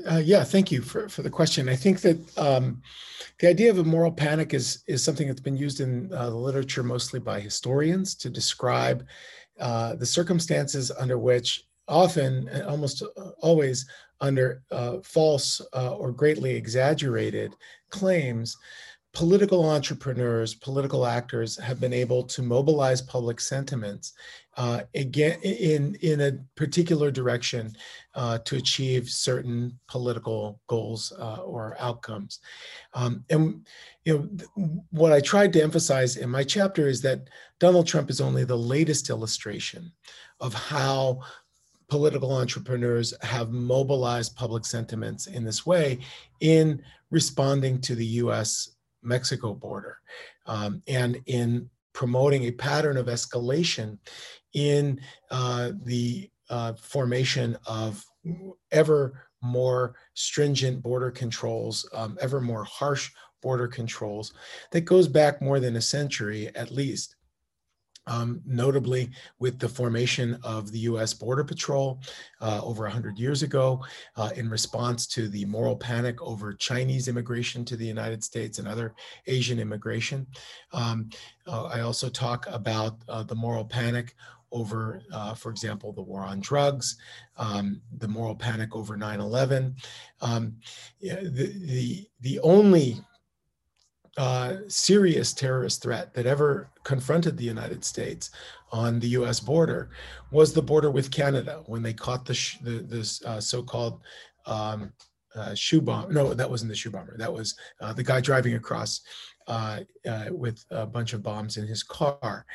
Uh, 0.06 0.22
yeah, 0.24 0.44
thank 0.44 0.72
you 0.72 0.82
for, 0.82 1.10
for 1.10 1.22
the 1.22 1.30
question. 1.30 1.70
I 1.70 1.76
think 1.76 2.02
that 2.02 2.38
um, 2.38 2.82
the 3.40 3.50
idea 3.50 3.70
of 3.70 3.80
a 3.80 3.84
moral 3.84 4.12
panic 4.12 4.54
is, 4.54 4.84
is 4.88 5.04
something 5.04 5.28
that's 5.28 5.42
been 5.42 5.58
used 5.58 5.80
in 5.80 6.12
uh, 6.14 6.30
the 6.30 6.36
literature 6.36 6.84
mostly 6.84 7.20
by 7.20 7.40
historians 7.40 8.16
to 8.16 8.30
describe 8.30 9.06
uh, 9.60 9.96
the 9.96 10.06
circumstances 10.06 10.92
under 10.92 11.18
which 11.18 11.64
often, 11.88 12.50
almost 12.68 13.02
uh, 13.02 13.30
always 13.42 13.86
under 14.22 14.62
uh, 14.72 14.98
false 15.04 15.62
uh, 15.74 15.96
or 15.96 16.12
greatly 16.12 16.56
exaggerated 16.56 17.54
claims, 17.90 18.56
political 19.14 19.68
entrepreneurs, 19.68 20.54
political 20.54 21.06
actors 21.06 21.58
have 21.58 21.80
been 21.80 21.94
able 21.94 22.24
to 22.24 22.44
mobilize 22.44 23.02
public 23.02 23.40
sentiments 23.40 24.14
uh, 24.58 24.82
again 24.94 25.40
in 25.42 25.96
in 26.02 26.22
a 26.22 26.38
particular 26.56 27.10
direction 27.10 27.74
uh, 28.16 28.38
to 28.40 28.58
achieve 28.58 29.10
certain 29.10 29.78
political 29.88 30.62
goals 30.68 31.12
uh, 31.18 31.38
or 31.38 31.76
outcomes. 31.80 32.40
Um, 32.94 33.24
and 33.30 33.66
you 34.06 34.30
know 34.56 34.84
what 34.92 35.12
I 35.12 35.22
tried 35.22 35.54
to 35.54 35.64
emphasize 35.64 36.18
in 36.18 36.30
my 36.30 36.44
chapter 36.44 36.88
is 36.88 37.02
that 37.02 37.30
Donald 37.60 37.88
Trump 37.88 38.10
is 38.10 38.22
only 38.22 38.44
the 38.44 38.58
latest 38.58 39.10
illustration 39.10 39.92
of 40.40 40.54
how 40.54 41.22
political 41.90 42.32
entrepreneurs 42.32 43.14
have 43.22 43.52
mobilized 43.52 44.36
public 44.36 44.66
sentiments 44.66 45.26
in 45.28 45.44
this 45.44 45.66
way 45.66 46.00
in 46.40 46.82
responding 47.10 47.82
to 47.82 47.96
the 47.96 48.06
U.S. 48.06 48.76
Mexico 49.04 49.54
border 49.54 49.98
um, 50.46 50.82
and 50.88 51.20
in 51.26 51.70
promoting 51.94 52.46
a 52.46 52.52
pattern 52.52 52.98
of 52.98 53.08
escalation 53.08 53.98
in 54.54 55.00
uh, 55.32 55.72
the 55.84 56.30
uh, 56.50 56.74
formation 56.74 57.58
of 57.66 58.04
ever 58.72 59.26
more 59.42 59.96
stringent 60.14 60.82
border 60.82 61.12
controls, 61.12 61.88
um, 61.94 62.18
ever 62.22 62.42
more 62.42 62.64
harsh 62.64 63.12
border 63.42 63.68
controls 63.68 64.34
that 64.72 64.82
goes 64.82 65.08
back 65.08 65.42
more 65.42 65.60
than 65.60 65.78
a 65.78 65.82
century 65.82 66.50
at 66.56 66.72
least 66.72 67.16
um, 68.10 68.42
notably 68.46 69.10
with 69.38 69.60
the 69.60 69.70
formation 69.70 70.38
of 70.44 70.72
the 70.72 70.80
US 70.80 71.14
Border 71.14 71.44
Patrol 71.44 72.02
uh, 72.42 72.60
over 72.62 72.84
100 72.84 73.18
years 73.18 73.44
ago 73.44 73.82
uh, 74.18 74.32
in 74.36 74.50
response 74.50 75.08
to 75.08 75.30
the 75.30 75.46
moral 75.46 75.76
panic 75.76 76.22
over 76.22 76.54
Chinese 76.54 77.08
immigration 77.08 77.64
to 77.66 77.78
the 77.78 77.86
United 77.86 78.24
States 78.24 78.60
and 78.60 78.68
other 78.68 78.96
Asian 79.28 79.60
immigration. 79.60 80.26
Um, 80.74 81.10
uh, 81.48 81.66
I 81.66 81.82
also 81.82 82.10
talk 82.10 82.46
about 82.50 82.98
uh, 83.08 83.24
the 83.24 83.36
moral 83.36 83.64
panic 83.64 84.16
over, 84.52 85.04
uh, 85.14 85.36
for 85.36 85.52
example, 85.52 85.94
the 85.94 86.02
war 86.02 86.24
on 86.24 86.40
drugs, 86.40 86.98
um, 87.38 87.80
the 88.00 88.08
moral 88.08 88.36
panic 88.36 88.76
over 88.76 88.98
9-11. 88.98 89.76
Um, 90.22 90.56
the, 91.00 91.30
the, 91.32 92.08
the 92.22 92.40
only 92.40 93.00
uh, 94.20 94.58
serious 94.68 95.32
terrorist 95.32 95.82
threat 95.82 96.14
that 96.14 96.26
ever 96.26 96.70
confronted 96.84 97.38
the 97.38 97.44
United 97.46 97.86
States 97.86 98.32
on 98.70 99.00
the 99.00 99.08
U.S. 99.20 99.40
border 99.40 99.92
was 100.30 100.52
the 100.52 100.62
border 100.62 100.92
with 100.92 101.10
Canada 101.10 101.64
when 101.68 101.82
they 101.82 101.94
caught 101.94 102.26
the, 102.26 102.34
sh- 102.34 102.58
the 102.62 102.80
this 102.80 103.24
uh, 103.24 103.40
so-called 103.40 104.02
um, 104.46 104.92
uh, 105.36 105.56
shoe 105.56 105.80
bomb. 105.80 106.14
No, 106.14 106.34
that 106.34 106.50
wasn't 106.50 106.70
the 106.70 106.76
shoe 106.76 106.92
bomber. 106.92 107.18
That 107.18 107.32
was 107.32 107.56
uh, 107.80 107.94
the 107.94 108.04
guy 108.04 108.20
driving 108.20 108.56
across 108.56 109.00
uh, 109.48 109.80
uh, 110.06 110.26
with 110.32 110.66
a 110.70 110.86
bunch 110.86 111.14
of 111.14 111.24
bombs 111.24 111.56
in 111.56 111.66
his 111.66 111.82
car, 111.82 112.46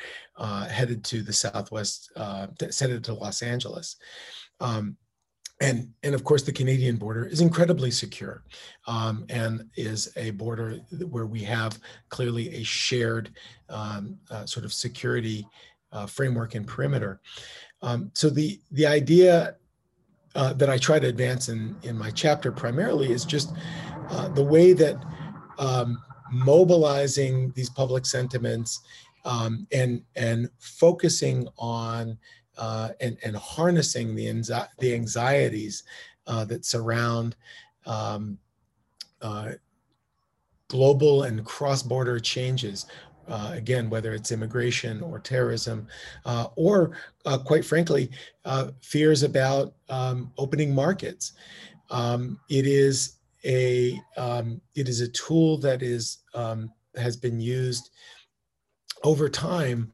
headed 0.69 1.03
to 1.05 1.23
the 1.23 1.33
southwest, 1.33 2.11
headed 2.15 3.03
to 3.05 3.15
Los 3.15 3.41
Angeles. 3.41 3.95
Um, 4.59 4.97
and 5.61 5.89
and 6.03 6.13
of 6.13 6.23
course 6.23 6.43
the 6.43 6.51
Canadian 6.51 6.97
border 6.97 7.25
is 7.25 7.41
incredibly 7.41 7.91
secure, 7.91 8.43
um, 8.87 9.25
and 9.29 9.69
is 9.77 10.11
a 10.17 10.31
border 10.31 10.79
where 11.09 11.25
we 11.25 11.41
have 11.43 11.79
clearly 12.09 12.53
a 12.55 12.63
shared 12.63 13.31
um, 13.69 14.17
uh, 14.29 14.45
sort 14.45 14.65
of 14.65 14.73
security 14.73 15.47
uh, 15.91 16.05
framework 16.05 16.55
and 16.55 16.67
perimeter. 16.67 17.21
Um, 17.81 18.11
so 18.13 18.29
the 18.29 18.59
the 18.71 18.85
idea 18.85 19.55
uh, 20.35 20.51
that 20.53 20.69
I 20.69 20.77
try 20.77 20.99
to 20.99 21.07
advance 21.07 21.47
in 21.47 21.75
in 21.83 21.97
my 21.97 22.11
chapter 22.11 22.51
primarily 22.51 23.11
is 23.11 23.23
just 23.23 23.53
uh, 24.09 24.27
the 24.29 24.43
way 24.43 24.73
that 24.73 24.97
um, 25.57 25.97
mobilizing 26.31 27.51
these 27.55 27.69
public 27.69 28.05
sentiments 28.05 28.81
um, 29.23 29.67
and 29.71 30.01
and 30.15 30.49
focusing 30.59 31.47
on 31.57 32.17
uh, 32.57 32.89
and, 33.01 33.17
and 33.23 33.35
harnessing 33.35 34.15
the, 34.15 34.25
anxi- 34.25 34.67
the 34.79 34.93
anxieties 34.93 35.83
uh, 36.27 36.45
that 36.45 36.65
surround 36.65 37.35
um, 37.85 38.37
uh, 39.21 39.51
global 40.67 41.23
and 41.23 41.45
cross-border 41.45 42.19
changes. 42.19 42.85
Uh, 43.27 43.51
again, 43.53 43.89
whether 43.89 44.13
it's 44.13 44.31
immigration 44.31 45.01
or 45.01 45.17
terrorism, 45.17 45.87
uh, 46.25 46.45
or 46.55 46.91
uh, 47.25 47.39
quite 47.39 47.65
frankly, 47.65 48.11
fears 48.81 49.23
about 49.23 49.73
um, 49.89 50.31
opening 50.37 50.73
markets. 50.73 51.33
Um, 51.89 52.39
it 52.49 52.67
is 52.67 53.17
a 53.43 53.99
um, 54.17 54.61
it 54.75 54.89
is 54.89 55.01
a 55.01 55.07
tool 55.07 55.57
that 55.59 55.81
is 55.81 56.19
um, 56.33 56.71
has 56.95 57.15
been 57.15 57.39
used 57.39 57.89
over 59.03 59.29
time 59.29 59.93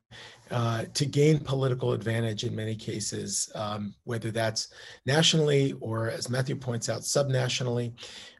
uh, 0.51 0.85
to 0.93 1.05
gain 1.05 1.39
political 1.39 1.93
advantage 1.93 2.43
in 2.43 2.55
many 2.55 2.75
cases, 2.75 3.49
um, 3.55 3.95
whether 4.03 4.31
that's 4.31 4.69
nationally 5.05 5.73
or, 5.79 6.09
as 6.09 6.29
Matthew 6.29 6.55
points 6.55 6.89
out, 6.89 7.01
subnationally. 7.01 7.93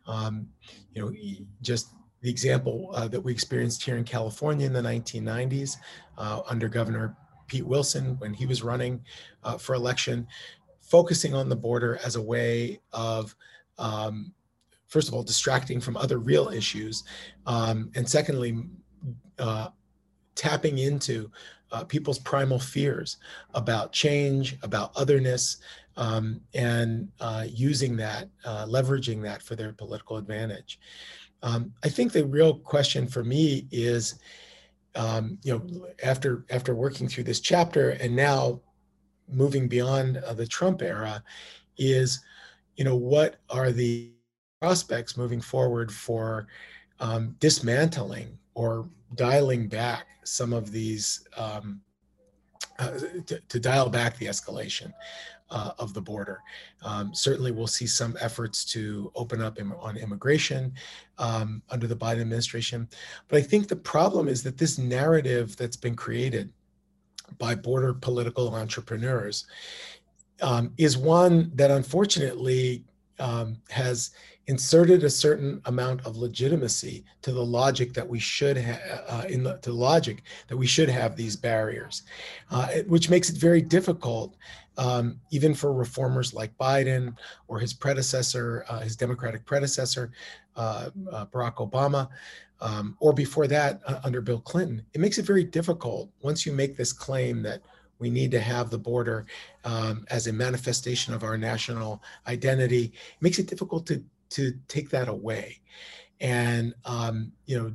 Um, 0.08 0.48
you 0.94 1.02
know, 1.02 1.12
just 1.62 1.88
the 2.22 2.30
example 2.30 2.92
uh, 2.94 3.08
that 3.08 3.22
we 3.22 3.32
experienced 3.32 3.84
here 3.84 3.98
in 3.98 4.04
California 4.04 4.66
in 4.66 4.74
the 4.74 4.82
1990s 4.82 5.78
uh, 6.18 6.42
under 6.48 6.68
Governor 6.68 7.16
Pete 7.48 7.66
Wilson 7.66 8.18
when 8.20 8.34
he 8.34 8.46
was 8.46 8.62
running 8.62 9.02
uh, 9.44 9.58
for 9.58 9.74
election, 9.74 10.28
focusing 10.82 11.34
on 11.34 11.50
the 11.50 11.56
border 11.56 12.00
as 12.04 12.16
a 12.16 12.22
way 12.22 12.80
of 12.94 13.36
um, 13.78 14.34
first 14.92 15.08
of 15.08 15.14
all, 15.14 15.24
distracting 15.24 15.80
from 15.80 15.96
other 15.96 16.20
real 16.20 16.50
issues, 16.50 17.06
um, 17.48 17.90
and 17.96 18.08
secondly, 18.08 18.58
uh, 19.40 19.70
tapping 20.36 20.80
into 20.80 21.32
uh, 21.72 21.84
people's 21.84 22.20
primal 22.20 22.60
fears 22.60 23.18
about 23.54 23.92
change, 23.92 24.58
about 24.64 24.92
otherness, 24.96 25.58
um, 25.98 26.42
and 26.54 27.10
uh, 27.20 27.46
using 27.50 27.96
that, 27.98 28.30
uh, 28.46 28.66
leveraging 28.66 29.22
that 29.24 29.42
for 29.42 29.56
their 29.56 29.74
political 29.74 30.18
advantage. 30.18 30.80
Um, 31.44 31.74
I 31.84 31.90
think 31.90 32.12
the 32.12 32.26
real 32.26 32.56
question 32.60 33.08
for 33.08 33.24
me 33.24 33.68
is, 33.72 34.20
um, 34.96 35.38
you 35.44 35.54
know, 35.54 35.88
after 36.04 36.46
after 36.50 36.76
working 36.76 37.08
through 37.08 37.24
this 37.24 37.40
chapter 37.40 37.92
and 37.92 38.16
now 38.16 38.62
moving 39.28 39.68
beyond 39.68 40.18
uh, 40.18 40.34
the 40.34 40.46
Trump 40.46 40.82
era, 40.82 41.24
is, 41.78 42.22
you 42.76 42.84
know, 42.84 42.96
what 42.96 43.38
are 43.50 43.72
the 43.72 44.12
prospects 44.62 45.18
moving 45.18 45.42
forward 45.42 45.92
for 45.92 46.48
um, 47.00 47.36
dismantling 47.40 48.38
or 48.54 48.90
dialing 49.16 49.68
back 49.68 50.08
some 50.24 50.54
of 50.54 50.72
these 50.72 51.28
um, 51.38 51.82
uh, 52.80 52.92
to, 53.26 53.40
to, 53.48 53.60
dial 53.60 53.90
back 53.90 54.18
the 54.18 54.26
escalation. 54.26 54.92
uh, 55.52 55.72
of 55.80 55.94
the 55.94 56.02
border. 56.02 56.42
Um, 56.84 57.14
certainly, 57.14 57.52
we'll 57.52 57.68
see 57.68 57.86
some 57.86 58.18
efforts 58.20 58.66
to 58.66 59.12
open 59.16 59.42
up 59.42 59.60
Im- 59.60 59.74
on 59.74 59.98
immigration 59.98 60.74
um, 61.18 61.62
under 61.70 61.88
the 61.88 61.96
Biden 61.96 62.22
administration. 62.22 62.88
But 63.28 63.38
I 63.38 63.42
think 63.42 63.68
the 63.68 63.76
problem 63.76 64.28
is 64.28 64.42
that 64.44 64.58
this 64.58 64.78
narrative 64.78 65.56
that's 65.58 65.78
been 65.78 65.96
created 65.96 66.52
by 67.38 67.56
border 67.56 67.94
political 67.94 68.56
entrepreneurs 68.56 69.46
um, 70.42 70.74
is 70.78 70.98
one 70.98 71.52
that 71.56 71.70
unfortunately 71.70 72.86
um, 73.20 73.58
has 73.70 74.12
inserted 74.52 75.06
a 75.06 75.10
certain 75.10 75.62
amount 75.66 76.06
of 76.06 76.18
legitimacy 76.18 77.06
to 77.22 77.32
the 77.32 77.46
logic 77.60 77.94
that 77.94 78.08
we 78.08 78.20
should 78.20 78.58
have 78.58 78.82
uh, 79.08 79.24
in 79.30 79.44
the, 79.44 79.58
to 79.60 79.72
logic 79.72 80.24
that 80.50 80.58
we 80.58 80.68
should 80.68 80.90
have 80.90 81.16
these 81.16 81.38
barriers, 81.38 82.04
uh, 82.52 82.68
which 82.88 83.10
makes 83.10 83.30
it 83.30 83.38
very 83.38 83.62
difficult 83.62 84.36
um, 84.78 85.22
even 85.32 85.54
for 85.54 85.72
reformers 85.72 86.34
like 86.34 86.58
Biden 86.58 87.16
or 87.48 87.60
his 87.60 87.74
predecessor, 87.74 88.66
uh, 88.68 88.80
his 88.80 88.98
Democratic 88.98 89.46
predecessor, 89.46 90.12
uh, 90.58 90.90
uh, 91.10 91.26
Barack 91.28 91.56
Obama, 91.56 92.10
um, 92.60 92.98
or 93.00 93.14
before 93.14 93.48
that 93.48 93.80
uh, 93.88 94.02
under 94.04 94.20
Bill 94.20 94.42
Clinton. 94.42 94.84
It 94.94 95.00
makes 95.00 95.18
it 95.18 95.26
very 95.26 95.46
difficult 95.46 96.10
once 96.22 96.46
you 96.46 96.52
make 96.52 96.76
this 96.76 96.92
claim 96.92 97.42
that 97.44 97.62
we 98.02 98.10
need 98.10 98.32
to 98.32 98.42
have 98.42 98.70
the 98.70 98.78
border 98.78 99.28
um, 99.64 100.06
as 100.10 100.28
a 100.28 100.34
manifestation 100.34 101.14
of 101.14 101.24
our 101.24 101.38
national 101.38 102.02
identity. 102.28 102.86
It 102.86 103.22
makes 103.22 103.40
it 103.40 103.48
difficult 103.48 103.86
to 103.88 104.04
to 104.32 104.54
take 104.68 104.90
that 104.90 105.08
away, 105.08 105.60
and 106.20 106.74
um, 106.86 107.32
you 107.46 107.62
know 107.62 107.72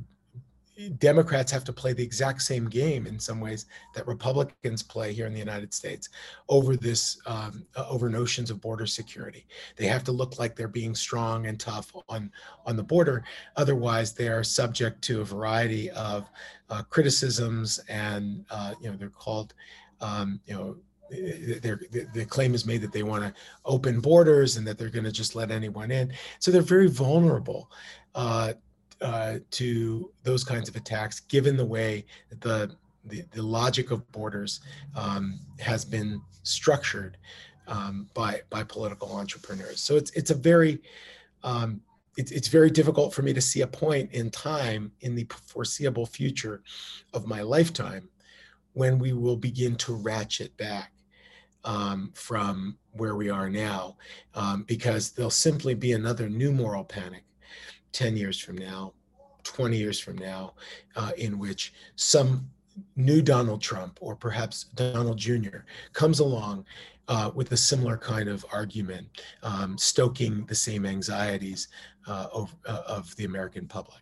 Democrats 0.99 1.51
have 1.51 1.63
to 1.63 1.73
play 1.73 1.93
the 1.93 2.03
exact 2.03 2.41
same 2.41 2.69
game 2.69 3.07
in 3.07 3.19
some 3.19 3.39
ways 3.39 3.65
that 3.95 4.05
Republicans 4.05 4.83
play 4.83 5.11
here 5.11 5.25
in 5.25 5.33
the 5.33 5.39
United 5.39 5.73
States 5.73 6.09
over 6.49 6.75
this 6.75 7.19
um, 7.25 7.65
uh, 7.75 7.85
over 7.89 8.09
notions 8.09 8.51
of 8.51 8.61
border 8.61 8.85
security. 8.85 9.47
They 9.75 9.87
have 9.87 10.03
to 10.03 10.11
look 10.11 10.37
like 10.37 10.55
they're 10.55 10.67
being 10.67 10.93
strong 10.93 11.47
and 11.47 11.59
tough 11.59 11.91
on 12.09 12.31
on 12.65 12.75
the 12.75 12.83
border. 12.83 13.23
Otherwise, 13.55 14.13
they 14.13 14.27
are 14.27 14.43
subject 14.43 15.01
to 15.03 15.21
a 15.21 15.25
variety 15.25 15.89
of 15.91 16.29
uh, 16.69 16.83
criticisms, 16.83 17.79
and 17.89 18.45
uh, 18.51 18.75
you 18.79 18.91
know 18.91 18.97
they're 18.97 19.09
called 19.09 19.55
um, 19.99 20.39
you 20.45 20.53
know 20.53 20.77
the, 21.09 22.25
claim 22.29 22.53
is 22.53 22.65
made 22.65 22.81
that 22.81 22.91
they 22.91 23.03
want 23.03 23.23
to 23.23 23.33
open 23.65 23.99
borders 23.99 24.57
and 24.57 24.67
that 24.67 24.77
they're 24.77 24.89
going 24.89 25.05
to 25.05 25.11
just 25.11 25.35
let 25.35 25.51
anyone 25.51 25.91
in. 25.91 26.11
So 26.39 26.51
they're 26.51 26.61
very 26.61 26.87
vulnerable 26.87 27.71
uh, 28.15 28.53
uh, 29.01 29.39
to 29.51 30.11
those 30.23 30.43
kinds 30.43 30.69
of 30.69 30.75
attacks, 30.75 31.19
given 31.21 31.57
the 31.57 31.65
way 31.65 32.05
that 32.29 32.41
the 32.41 32.75
the, 33.05 33.23
the 33.31 33.41
logic 33.41 33.91
of 33.91 34.09
borders 34.11 34.59
um, 34.93 35.39
has 35.59 35.85
been 35.85 36.21
structured 36.43 37.17
um, 37.67 38.09
by 38.13 38.41
by 38.49 38.63
political 38.63 39.15
entrepreneurs. 39.15 39.79
So 39.79 39.95
it's 39.95 40.11
it's 40.11 40.31
a 40.31 40.35
very 40.35 40.79
um, 41.43 41.81
it's 42.17 42.47
very 42.47 42.71
difficult 42.71 43.13
for 43.13 43.21
me 43.21 43.31
to 43.31 43.41
see 43.41 43.61
a 43.61 43.67
point 43.67 44.11
in 44.11 44.31
time 44.31 44.91
in 45.01 45.13
the 45.13 45.27
foreseeable 45.45 46.07
future 46.07 46.63
of 47.13 47.27
my 47.27 47.43
lifetime 47.43 48.09
when 48.73 48.97
we 48.97 49.13
will 49.13 49.37
begin 49.37 49.75
to 49.75 49.93
ratchet 49.93 50.55
back 50.57 50.91
um, 51.67 52.11
from 52.15 52.77
where 52.93 53.15
we 53.15 53.29
are 53.29 53.49
now, 53.49 53.97
um, 54.33 54.63
because 54.63 55.11
there'll 55.11 55.29
simply 55.29 55.75
be 55.75 55.91
another 55.91 56.29
new 56.29 56.51
moral 56.51 56.83
panic 56.83 57.25
10 57.91 58.15
years 58.15 58.39
from 58.39 58.57
now, 58.57 58.93
20 59.43 59.77
years 59.77 59.99
from 59.99 60.17
now, 60.17 60.53
uh, 60.95 61.11
in 61.17 61.37
which 61.37 61.73
some 61.97 62.49
new 62.95 63.21
Donald 63.21 63.61
Trump 63.61 63.97
or 64.01 64.15
perhaps 64.15 64.65
Donald 64.75 65.17
Jr. 65.17 65.59
comes 65.93 66.19
along 66.19 66.65
uh, 67.09 67.31
with 67.35 67.51
a 67.51 67.57
similar 67.57 67.97
kind 67.97 68.29
of 68.29 68.45
argument, 68.51 69.07
um, 69.43 69.77
stoking 69.77 70.45
the 70.45 70.55
same 70.55 70.85
anxieties 70.85 71.67
uh, 72.07 72.27
of, 72.31 72.55
uh, 72.65 72.83
of 72.87 73.13
the 73.17 73.25
American 73.25 73.67
public. 73.67 73.99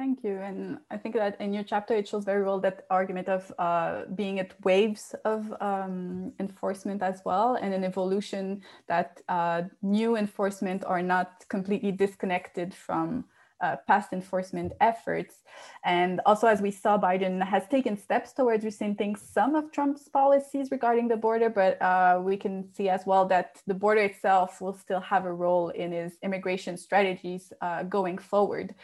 Thank 0.00 0.24
you. 0.24 0.38
And 0.38 0.78
I 0.90 0.96
think 0.96 1.14
that 1.16 1.38
in 1.42 1.52
your 1.52 1.62
chapter, 1.62 1.92
it 1.94 2.08
shows 2.08 2.24
very 2.24 2.42
well 2.42 2.58
that 2.60 2.86
argument 2.88 3.28
of 3.28 3.52
uh, 3.58 4.04
being 4.14 4.40
at 4.40 4.58
waves 4.64 5.14
of 5.26 5.52
um, 5.60 6.32
enforcement 6.40 7.02
as 7.02 7.20
well, 7.26 7.56
and 7.56 7.74
an 7.74 7.84
evolution 7.84 8.62
that 8.86 9.20
uh, 9.28 9.64
new 9.82 10.16
enforcement 10.16 10.84
are 10.86 11.02
not 11.02 11.44
completely 11.50 11.92
disconnected 11.92 12.72
from 12.72 13.26
uh, 13.60 13.76
past 13.86 14.12
enforcement 14.12 14.72
efforts. 14.80 15.36
And 15.84 16.20
also, 16.26 16.46
as 16.46 16.60
we 16.60 16.70
saw, 16.70 16.98
Biden 16.98 17.42
has 17.42 17.66
taken 17.68 17.96
steps 17.96 18.32
towards 18.32 18.64
rescinding 18.64 19.16
some 19.16 19.54
of 19.54 19.72
Trump's 19.72 20.08
policies 20.08 20.70
regarding 20.70 21.08
the 21.08 21.16
border, 21.16 21.50
but 21.50 21.80
uh, 21.82 22.20
we 22.22 22.36
can 22.36 22.72
see 22.74 22.88
as 22.88 23.06
well 23.06 23.26
that 23.26 23.60
the 23.66 23.74
border 23.74 24.02
itself 24.02 24.60
will 24.60 24.74
still 24.74 25.00
have 25.00 25.24
a 25.24 25.32
role 25.32 25.70
in 25.70 25.92
his 25.92 26.18
immigration 26.22 26.76
strategies 26.76 27.52
uh, 27.60 27.82
going 27.84 28.18
forward. 28.18 28.74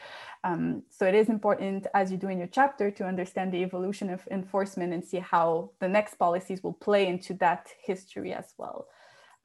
Um, 0.45 0.83
so 0.91 1.07
it 1.07 1.15
is 1.15 1.29
important, 1.29 1.87
as 1.95 2.12
you 2.12 2.19
do 2.19 2.29
in 2.29 2.39
your 2.39 2.47
chapter, 2.47 2.91
to 2.93 3.05
understand 3.05 3.53
the 3.53 3.62
evolution 3.62 4.11
of 4.11 4.27
enforcement 4.31 4.93
and 4.93 5.05
see 5.05 5.19
how 5.19 5.71
the 5.81 5.89
next 5.89 6.15
policies 6.15 6.62
will 6.62 6.75
play 6.75 7.09
into 7.09 7.35
that 7.35 7.69
history 7.83 8.33
as 8.33 8.55
well. 8.57 8.87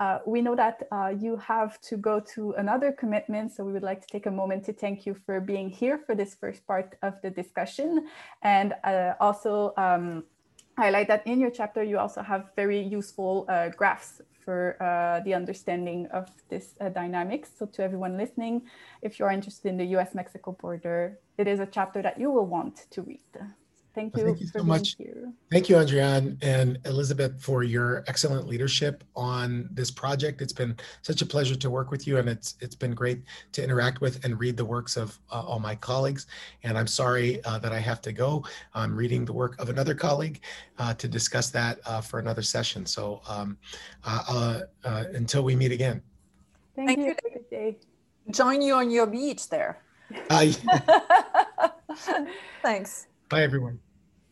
Uh, 0.01 0.17
we 0.25 0.41
know 0.41 0.55
that 0.55 0.87
uh, 0.91 1.13
you 1.15 1.37
have 1.37 1.79
to 1.79 1.95
go 1.95 2.19
to 2.19 2.53
another 2.53 2.91
commitment, 2.91 3.51
so 3.51 3.63
we 3.63 3.71
would 3.71 3.83
like 3.83 4.01
to 4.01 4.07
take 4.07 4.25
a 4.25 4.31
moment 4.31 4.65
to 4.65 4.73
thank 4.73 5.05
you 5.05 5.13
for 5.13 5.39
being 5.39 5.69
here 5.69 5.99
for 6.07 6.15
this 6.15 6.33
first 6.33 6.65
part 6.65 6.97
of 7.03 7.21
the 7.21 7.29
discussion. 7.29 8.07
And 8.41 8.73
uh, 8.83 9.13
also 9.19 9.75
um, 9.77 10.23
highlight 10.75 11.07
that 11.09 11.27
in 11.27 11.39
your 11.39 11.51
chapter, 11.51 11.83
you 11.83 11.99
also 11.99 12.23
have 12.23 12.45
very 12.55 12.81
useful 12.81 13.45
uh, 13.47 13.69
graphs 13.69 14.21
for 14.43 14.75
uh, 14.81 15.23
the 15.23 15.35
understanding 15.35 16.07
of 16.11 16.27
this 16.49 16.73
dynamics. 16.95 17.51
So 17.55 17.67
to 17.67 17.83
everyone 17.83 18.17
listening, 18.17 18.63
if 19.03 19.19
you're 19.19 19.29
interested 19.29 19.69
in 19.69 19.77
the 19.77 19.85
US-Mexico 19.97 20.57
border, 20.59 21.19
it 21.37 21.47
is 21.47 21.59
a 21.59 21.67
chapter 21.67 22.01
that 22.01 22.19
you 22.19 22.31
will 22.31 22.47
want 22.47 22.87
to 22.89 23.03
read. 23.03 23.21
Thank 23.93 24.15
you. 24.15 24.23
Well, 24.23 24.33
thank 24.33 24.41
you 24.41 24.47
so 24.47 24.63
much. 24.63 24.95
Here. 24.97 25.33
Thank 25.51 25.67
you, 25.67 25.75
Adrienne 25.75 26.37
and 26.41 26.79
Elisabeth, 26.85 27.43
for 27.43 27.63
your 27.63 28.05
excellent 28.07 28.47
leadership 28.47 29.03
on 29.17 29.67
this 29.71 29.91
project. 29.91 30.41
It's 30.41 30.53
been 30.53 30.77
such 31.01 31.21
a 31.21 31.25
pleasure 31.25 31.55
to 31.55 31.69
work 31.69 31.91
with 31.91 32.07
you, 32.07 32.17
and 32.17 32.29
it's 32.29 32.55
it's 32.61 32.75
been 32.75 32.93
great 32.93 33.23
to 33.51 33.61
interact 33.61 33.99
with 33.99 34.23
and 34.23 34.39
read 34.39 34.55
the 34.55 34.63
works 34.63 34.95
of 34.95 35.19
uh, 35.29 35.41
all 35.41 35.59
my 35.59 35.75
colleagues. 35.75 36.27
And 36.63 36.77
I'm 36.77 36.87
sorry 36.87 37.43
uh, 37.43 37.59
that 37.59 37.73
I 37.73 37.79
have 37.79 38.01
to 38.03 38.13
go. 38.13 38.45
I'm 38.73 38.95
reading 38.95 39.25
the 39.25 39.33
work 39.33 39.59
of 39.59 39.67
another 39.67 39.93
colleague 39.93 40.39
uh, 40.79 40.93
to 40.93 41.09
discuss 41.09 41.49
that 41.49 41.79
uh, 41.85 41.99
for 41.99 42.19
another 42.19 42.43
session. 42.43 42.85
So 42.85 43.21
um, 43.27 43.57
uh, 44.05 44.61
uh, 44.85 45.03
until 45.13 45.43
we 45.43 45.53
meet 45.53 45.73
again. 45.73 46.01
Thank, 46.77 46.87
Thank 46.87 46.99
you. 46.99 47.15
you. 47.51 47.75
Join 48.29 48.61
you 48.61 48.75
on 48.75 48.89
your 48.89 49.07
beach 49.07 49.49
there. 49.49 49.81
Thanks. 52.61 53.07
Bye, 53.31 53.43
everyone. 53.43 53.79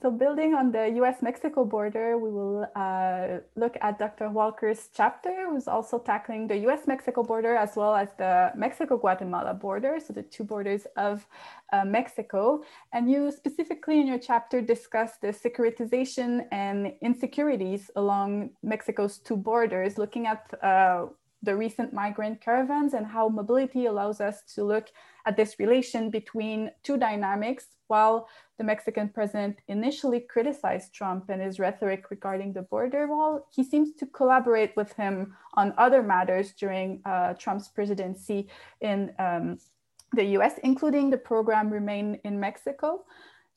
So 0.01 0.11
building 0.11 0.53
on 0.55 0.71
the 0.73 0.87
US-Mexico 1.01 1.63
border, 1.63 2.17
we 2.17 2.29
will 2.29 2.67
uh, 2.75 3.39
look 3.55 3.77
at 3.81 3.97
Dr. 3.97 4.29
Walker's 4.29 4.89
chapter, 4.93 5.49
who's 5.49 5.69
also 5.69 5.99
tackling 5.99 6.47
the 6.47 6.57
US-Mexico 6.67 7.23
border 7.23 7.55
as 7.55 7.77
well 7.77 7.95
as 7.95 8.09
the 8.17 8.51
Mexico-Guatemala 8.55 9.53
border, 9.53 9.99
so 10.05 10.11
the 10.11 10.23
two 10.23 10.43
borders 10.43 10.85
of 10.97 11.25
uh, 11.71 11.85
Mexico. 11.85 12.61
And 12.91 13.09
you 13.09 13.31
specifically 13.31 14.01
in 14.01 14.07
your 14.07 14.19
chapter 14.19 14.61
discuss 14.61 15.17
the 15.21 15.29
securitization 15.29 16.45
and 16.51 16.93
insecurities 17.01 17.89
along 17.95 18.51
Mexico's 18.63 19.17
two 19.17 19.37
borders, 19.37 19.97
looking 19.97 20.27
at 20.27 20.53
uh, 20.61 21.05
the 21.41 21.55
recent 21.55 21.93
migrant 21.93 22.41
caravans 22.41 22.93
and 22.93 23.05
how 23.05 23.29
mobility 23.29 23.85
allows 23.85 24.19
us 24.19 24.41
to 24.55 24.63
look 24.63 24.89
at 25.25 25.37
this 25.37 25.59
relation 25.59 26.09
between 26.09 26.71
two 26.83 26.97
dynamics 26.97 27.67
while 27.87 28.27
the 28.57 28.63
Mexican 28.63 29.09
president 29.09 29.57
initially 29.67 30.19
criticized 30.19 30.93
Trump 30.93 31.29
and 31.29 31.41
his 31.41 31.59
rhetoric 31.59 32.11
regarding 32.11 32.53
the 32.53 32.61
border 32.61 33.07
wall, 33.07 33.47
he 33.51 33.63
seems 33.63 33.93
to 33.95 34.05
collaborate 34.05 34.75
with 34.75 34.93
him 34.93 35.35
on 35.55 35.73
other 35.77 36.03
matters 36.03 36.51
during 36.51 37.01
uh, 37.05 37.33
Trump's 37.33 37.67
presidency 37.67 38.47
in 38.81 39.11
um, 39.17 39.57
the 40.13 40.25
US, 40.37 40.59
including 40.63 41.09
the 41.09 41.17
program 41.17 41.69
Remain 41.69 42.19
in 42.23 42.39
Mexico. 42.39 43.05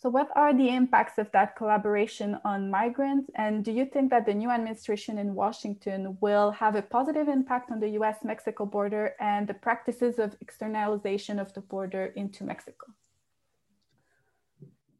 So, 0.02 0.08
what 0.08 0.30
are 0.34 0.52
the 0.52 0.68
impacts 0.68 1.16
of 1.18 1.30
that 1.30 1.54
collaboration 1.54 2.36
on 2.44 2.68
migrants? 2.68 3.30
And 3.36 3.64
do 3.64 3.70
you 3.70 3.86
think 3.86 4.10
that 4.10 4.26
the 4.26 4.34
new 4.34 4.50
administration 4.50 5.16
in 5.16 5.36
Washington 5.36 6.18
will 6.20 6.50
have 6.50 6.74
a 6.74 6.82
positive 6.82 7.28
impact 7.28 7.70
on 7.70 7.78
the 7.78 7.90
US 8.00 8.16
Mexico 8.24 8.66
border 8.66 9.14
and 9.20 9.46
the 9.46 9.54
practices 9.54 10.18
of 10.18 10.34
externalization 10.40 11.38
of 11.38 11.54
the 11.54 11.60
border 11.60 12.06
into 12.16 12.42
Mexico? 12.42 12.86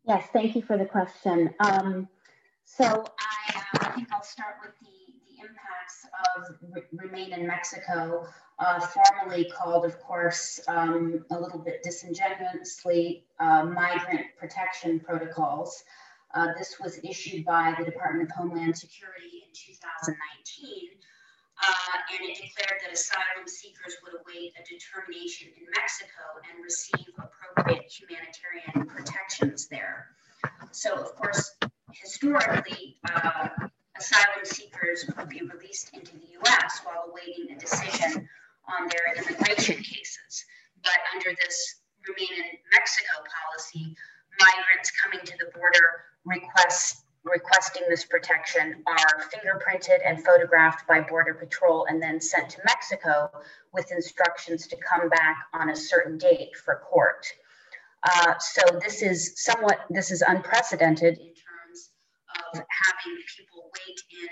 Yes, 0.07 0.29
thank 0.33 0.55
you 0.55 0.63
for 0.63 0.79
the 0.79 0.87
question. 0.87 1.53
Um, 1.59 2.07
so 2.65 2.85
I, 2.85 3.59
uh, 3.59 3.79
I, 3.81 3.91
think 3.97 4.07
I'll 4.13 4.23
start 4.23 4.55
with 4.63 4.75
the, 4.83 5.15
the 5.27 5.41
impacts 5.49 6.07
of 6.37 6.55
re 6.73 6.83
Remain 6.93 7.33
in 7.33 7.45
Mexico, 7.45 8.29
uh, 8.63 8.81
formerly 8.81 9.51
called, 9.51 9.85
of 9.85 9.99
course, 10.01 10.61
um, 10.69 11.25
a 11.31 11.41
little 11.41 11.59
bit 11.59 11.83
disingenuously, 11.83 13.25
uh, 13.41 13.65
migrant 13.65 14.27
protection 14.39 15.01
protocols. 15.01 15.83
Uh, 16.35 16.49
this 16.57 16.77
was 16.81 16.99
issued 17.03 17.45
by 17.45 17.75
the 17.77 17.85
Department 17.85 18.31
of 18.31 18.37
Homeland 18.37 18.79
Security 18.79 19.43
in 19.45 19.53
2019. 19.53 20.91
Uh, 21.61 21.75
and 22.15 22.31
it 22.31 22.37
declared 22.37 22.81
that 22.83 22.93
asylum 22.93 23.47
seekers 23.47 23.97
would 24.03 24.15
await 24.15 24.53
a 24.55 24.63
determination 24.63 25.49
in 25.57 25.67
Mexico 25.77 26.23
and 26.49 26.63
receive 26.63 27.07
appropriate 27.19 27.91
humanitarian 27.91 28.87
protections 28.87 29.67
there. 29.67 30.07
So, 30.71 30.95
of 30.95 31.15
course, 31.17 31.57
historically, 31.93 32.97
uh, 33.13 33.49
asylum 33.99 34.45
seekers 34.45 35.05
would 35.17 35.29
be 35.29 35.43
released 35.43 35.91
into 35.95 36.13
the 36.13 36.39
US 36.43 36.81
while 36.85 37.11
awaiting 37.11 37.55
a 37.55 37.61
decision 37.61 38.29
on 38.69 38.89
their 38.89 39.15
immigration 39.17 39.77
cases. 39.77 40.45
But 40.83 40.99
under 41.15 41.31
this 41.43 41.83
Remain 42.09 42.33
in 42.37 42.59
Mexico 42.73 43.23
policy, 43.31 43.95
migrants 44.41 44.91
coming 45.03 45.25
to 45.25 45.33
the 45.39 45.53
border 45.55 46.05
request, 46.25 47.05
requesting 47.23 47.83
this 47.89 48.05
protection 48.05 48.83
are 48.89 49.23
fingerprinted 49.31 50.01
and 50.05 50.25
photographed 50.25 50.87
by 50.89 51.01
Border 51.01 51.35
Patrol 51.35 51.87
and 51.89 52.03
then 52.03 52.21
sent 52.21 52.51
to 52.51 52.59
Mexico 52.65 53.31
with 53.73 53.93
instructions 53.93 54.67
to 54.67 54.77
come 54.77 55.09
back 55.09 55.37
on 55.55 55.71
a 55.71 55.77
certain 55.77 56.19
date 56.19 56.57
for 56.57 56.83
court. 56.91 57.25
Uh, 58.03 58.35
so 58.39 58.63
this 58.81 59.01
is 59.01 59.41
somewhat, 59.45 59.79
this 59.89 60.11
is 60.11 60.23
unprecedented 60.27 61.19
in 61.19 61.27
terms 61.27 61.91
of 62.37 62.55
having 62.55 63.17
people 63.37 63.71
wait 63.79 64.01
in 64.11 64.29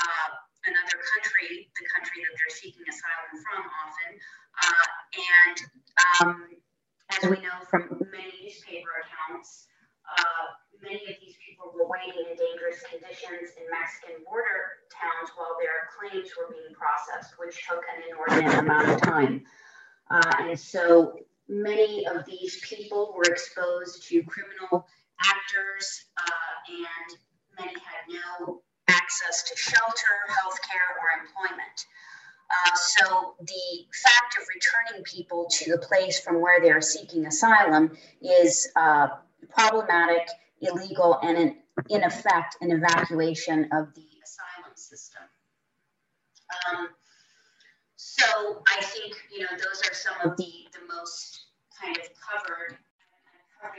uh, 0.00 0.28
another 0.66 0.98
country, 1.14 1.68
the 1.74 1.86
country 1.90 2.22
that 2.22 2.32
they're 2.38 2.54
seeking 2.54 2.86
asylum 2.86 3.32
from 3.42 3.62
often. 3.66 4.10
Uh, 4.58 4.86
and 5.12 5.56
um, 6.20 6.38
as 7.10 7.22
we 7.28 7.38
know 7.42 7.56
from 7.68 7.88
many 8.10 8.32
newspaper 8.42 9.02
accounts, 9.02 9.66
uh, 10.06 10.44
many 10.82 11.02
of 11.08 11.16
these 11.20 11.36
people 11.42 11.72
were 11.74 11.86
waiting 11.88 12.14
in 12.14 12.36
dangerous 12.36 12.82
conditions 12.86 13.54
in 13.58 13.64
Mexican 13.70 14.22
border 14.26 14.86
towns 14.90 15.30
while 15.36 15.56
their 15.58 15.90
claims 15.94 16.30
were 16.36 16.50
being 16.50 16.74
processed, 16.74 17.34
which 17.38 17.58
took 17.66 17.82
an 17.94 18.02
inordinate 18.06 18.58
amount 18.58 18.88
of 18.90 19.00
time. 19.00 19.44
Uh, 20.10 20.50
and 20.50 20.58
so 20.58 21.16
many 21.48 22.06
of 22.06 22.24
these 22.26 22.60
people 22.62 23.14
were 23.16 23.24
exposed 23.24 24.06
to 24.08 24.22
criminal 24.24 24.86
actors 25.20 26.04
uh, 26.18 26.54
and 26.68 27.18
many 27.58 27.78
had 27.80 28.04
no 28.08 28.62
access 28.88 29.44
to 29.48 29.56
shelter, 29.56 30.14
healthcare, 30.28 30.90
or 31.00 31.20
employment. 31.22 31.86
Uh, 32.50 32.74
so 32.74 33.34
the 33.40 33.86
fact 34.02 34.36
of 34.40 34.46
returning 34.54 35.04
people 35.04 35.46
to 35.50 35.70
the 35.70 35.78
place 35.78 36.20
from 36.20 36.40
where 36.40 36.60
they 36.60 36.70
are 36.70 36.82
seeking 36.82 37.26
asylum 37.26 37.96
is 38.20 38.68
uh, 38.76 39.08
problematic, 39.48 40.28
illegal, 40.60 41.18
and 41.22 41.38
in, 41.38 41.56
in 41.88 42.04
effect 42.04 42.56
an 42.60 42.70
evacuation 42.70 43.64
of 43.72 43.94
the 43.94 44.04
asylum 44.22 44.74
system. 44.74 45.22
Um, 46.68 46.88
so 47.96 48.62
I 48.68 48.82
think 48.82 49.14
you 49.32 49.40
know 49.40 49.50
those 49.52 49.80
are 49.88 49.94
some 49.94 50.30
of 50.30 50.36
the 50.36 50.52
the 50.72 50.94
most 50.94 51.46
kind 51.80 51.96
of 51.96 52.04
covered 52.20 52.76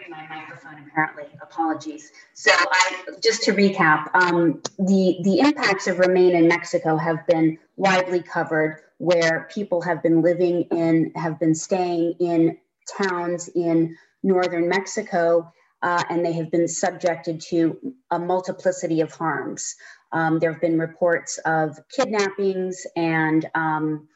my 0.10 0.28
microphone 0.28 0.86
apparently. 0.88 1.26
Apologies. 1.42 2.12
So 2.34 2.52
i 2.54 3.06
just 3.22 3.44
to 3.44 3.52
recap 3.54 4.10
um, 4.16 4.62
the 4.80 5.18
the 5.24 5.40
impacts 5.40 5.88
of 5.88 6.00
remain 6.00 6.36
in 6.36 6.48
mexico 6.48 6.98
have 6.98 7.26
been 7.28 7.58
widely 7.76 8.22
covered 8.22 8.82
where 8.98 9.48
people 9.54 9.82
have 9.82 10.02
been 10.02 10.22
living 10.22 10.62
in 10.72 11.12
have 11.16 11.40
been 11.40 11.56
staying 11.56 12.14
in 12.20 12.58
towns 12.98 13.50
in 13.50 13.96
northern 14.24 14.68
mexico 14.70 15.52
uh, 15.82 16.04
and 16.10 16.26
they 16.26 16.32
have 16.32 16.50
been 16.50 16.68
subjected 16.68 17.42
to 17.42 17.94
a 18.10 18.18
multiplicity 18.18 19.02
of 19.02 19.12
harms. 19.12 19.76
Um, 20.14 20.40
there 20.40 20.54
have 20.54 20.62
been 20.62 20.80
reports 20.80 21.40
of 21.46 21.78
kidnappings 21.90 22.88
and 22.96 23.46
um, 23.54 24.08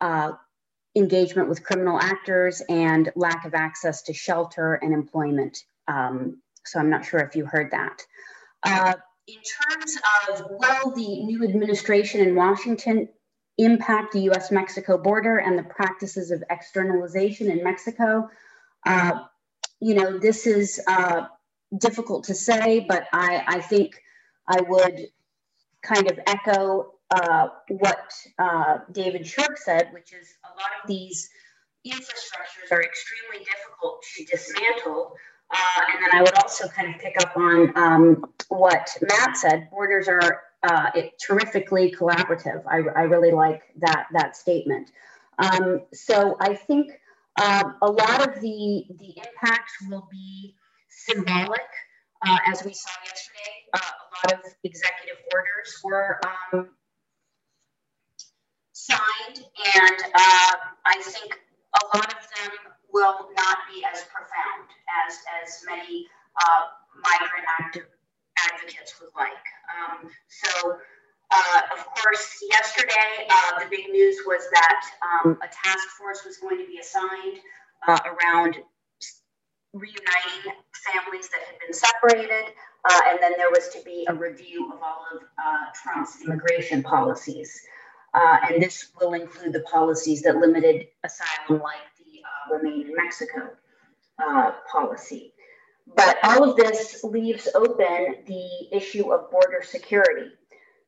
uh, 0.00 0.32
engagement 0.96 1.48
with 1.48 1.62
criminal 1.62 2.00
actors 2.00 2.62
and 2.68 3.12
lack 3.14 3.44
of 3.44 3.54
access 3.54 4.02
to 4.02 4.14
shelter 4.14 4.74
and 4.74 4.94
employment. 4.94 5.58
Um, 5.86 6.40
so 6.64 6.80
I'm 6.80 6.90
not 6.90 7.04
sure 7.04 7.20
if 7.20 7.36
you 7.36 7.44
heard 7.44 7.70
that. 7.70 8.02
Uh, 8.62 8.94
in 9.28 9.36
terms 9.36 9.96
of 10.28 10.46
will 10.50 10.94
the 10.94 11.24
new 11.24 11.44
administration 11.44 12.20
in 12.20 12.34
Washington 12.34 13.08
impact 13.58 14.12
the 14.12 14.20
US 14.30 14.50
Mexico 14.50 14.98
border 14.98 15.38
and 15.38 15.58
the 15.58 15.62
practices 15.64 16.30
of 16.30 16.42
externalization 16.50 17.50
in 17.50 17.62
Mexico, 17.62 18.28
uh, 18.86 19.24
you 19.80 19.94
know, 19.94 20.18
this 20.18 20.46
is 20.46 20.80
uh, 20.86 21.26
difficult 21.78 22.24
to 22.24 22.34
say, 22.34 22.80
but 22.88 23.06
I, 23.12 23.42
I 23.46 23.60
think 23.60 24.00
I 24.48 24.60
would 24.62 25.00
kind 25.82 26.10
of 26.10 26.18
echo 26.26 26.95
uh, 27.10 27.48
what 27.68 28.12
uh, 28.38 28.78
David 28.92 29.26
Shirk 29.26 29.58
said, 29.58 29.90
which 29.92 30.12
is 30.12 30.28
a 30.44 30.48
lot 30.48 30.70
of 30.82 30.88
these 30.88 31.28
infrastructures 31.86 32.72
are 32.72 32.82
extremely 32.82 33.44
difficult 33.44 34.02
to 34.16 34.24
dismantle. 34.24 35.14
Uh, 35.50 35.80
and 35.92 36.02
then 36.02 36.20
I 36.20 36.22
would 36.22 36.34
also 36.42 36.66
kind 36.68 36.92
of 36.92 37.00
pick 37.00 37.14
up 37.20 37.36
on 37.36 37.76
um, 37.76 38.24
what 38.48 38.88
Matt 39.00 39.36
said. 39.36 39.70
Borders 39.70 40.08
are 40.08 40.42
uh, 40.64 40.90
terrifically 41.20 41.94
collaborative. 41.96 42.64
I, 42.66 42.78
I, 42.98 43.02
really 43.02 43.30
like 43.30 43.62
that 43.78 44.06
that 44.12 44.36
statement. 44.36 44.90
Um, 45.38 45.82
so 45.92 46.36
I 46.40 46.54
think 46.54 46.90
um, 47.40 47.76
a 47.82 47.86
lot 47.86 48.26
of 48.26 48.40
the 48.40 48.86
the 48.98 49.14
impacts 49.18 49.74
will 49.88 50.08
be 50.10 50.56
symbolic, 50.88 51.60
uh, 52.26 52.38
as 52.46 52.64
we 52.64 52.74
saw 52.74 52.90
yesterday. 53.04 53.38
A 53.74 53.78
lot 53.78 54.32
of 54.40 54.52
executive 54.64 55.18
orders 55.32 55.80
were 55.84 56.20
um, 56.52 56.70
signed, 58.76 59.40
and 59.40 59.98
uh, 60.12 60.52
I 60.84 61.00
think 61.00 61.32
a 61.80 61.96
lot 61.96 62.12
of 62.12 62.20
them 62.36 62.52
will 62.92 63.32
not 63.34 63.56
be 63.72 63.82
as 63.90 64.04
profound 64.12 64.68
as, 65.08 65.16
as 65.40 65.64
many 65.64 66.04
uh, 66.36 66.62
migrant 67.00 67.46
active 67.58 67.88
advocates 68.52 69.00
would 69.00 69.08
like. 69.16 69.44
Um, 69.72 70.10
so, 70.28 70.76
uh, 71.30 71.60
of 71.72 71.86
course, 71.86 72.44
yesterday 72.50 73.26
uh, 73.30 73.64
the 73.64 73.66
big 73.70 73.88
news 73.88 74.18
was 74.26 74.42
that 74.52 74.80
um, 75.00 75.38
a 75.42 75.48
task 75.48 75.88
force 75.98 76.20
was 76.26 76.36
going 76.36 76.58
to 76.58 76.66
be 76.66 76.78
assigned 76.78 77.40
uh, 77.88 77.98
around 78.04 78.56
reuniting 79.72 80.52
families 80.92 81.28
that 81.30 81.40
had 81.48 81.58
been 81.64 81.72
separated, 81.72 82.52
uh, 82.84 83.00
and 83.08 83.18
then 83.22 83.32
there 83.38 83.50
was 83.50 83.68
to 83.68 83.82
be 83.84 84.06
a 84.08 84.14
review 84.14 84.70
of 84.70 84.80
all 84.82 85.06
of 85.16 85.22
Trump's 85.82 86.22
immigration 86.22 86.82
policies. 86.82 87.58
Uh, 88.16 88.38
and 88.48 88.62
this 88.62 88.92
will 88.98 89.12
include 89.12 89.52
the 89.52 89.60
policies 89.60 90.22
that 90.22 90.36
limited 90.36 90.86
asylum, 91.04 91.60
like 91.62 91.84
the 91.98 92.22
uh, 92.24 92.56
Remain 92.56 92.86
in 92.86 92.94
Mexico 92.96 93.50
uh, 94.18 94.52
policy. 94.72 95.34
But 95.94 96.16
all 96.22 96.50
of 96.50 96.56
this 96.56 97.04
leaves 97.04 97.46
open 97.54 98.16
the 98.26 98.48
issue 98.72 99.12
of 99.12 99.30
border 99.30 99.62
security. 99.62 100.30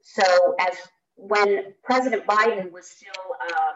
So, 0.01 0.23
as 0.59 0.75
when 1.17 1.75
President 1.85 2.27
Biden 2.27 2.73
was 2.73 2.88
still 2.88 3.12
uh, 3.43 3.73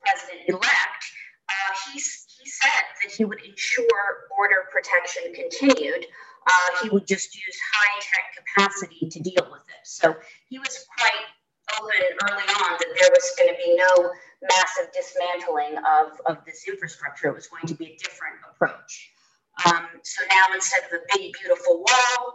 president 0.00 0.48
elect, 0.48 1.04
uh, 1.48 1.74
he, 1.92 1.98
he 1.98 2.48
said 2.48 2.84
that 3.02 3.12
he 3.12 3.24
would 3.24 3.40
ensure 3.44 4.28
border 4.36 4.68
protection 4.70 5.34
continued. 5.34 6.06
Uh, 6.46 6.84
he 6.84 6.90
would 6.90 7.08
just 7.08 7.34
use 7.34 7.58
high 7.74 8.00
tech 8.00 8.46
capacity 8.46 9.08
to 9.08 9.20
deal 9.20 9.48
with 9.50 9.62
it. 9.62 9.82
So, 9.82 10.14
he 10.48 10.60
was 10.60 10.86
quite 10.96 11.26
open 11.80 12.02
early 12.28 12.42
on 12.42 12.70
that 12.78 12.90
there 13.00 13.10
was 13.12 13.32
going 13.38 13.50
to 13.50 13.56
be 13.56 13.76
no 13.76 14.10
massive 14.42 14.92
dismantling 14.92 15.78
of, 15.78 16.20
of 16.26 16.44
this 16.44 16.66
infrastructure. 16.68 17.28
It 17.28 17.34
was 17.34 17.46
going 17.46 17.66
to 17.66 17.74
be 17.74 17.86
a 17.86 17.96
different 17.96 18.36
approach. 18.50 19.10
Um, 19.66 19.86
so 20.02 20.22
now 20.28 20.54
instead 20.54 20.82
of 20.84 20.92
a 20.92 21.16
big, 21.16 21.32
beautiful 21.40 21.84
wall, 21.84 22.34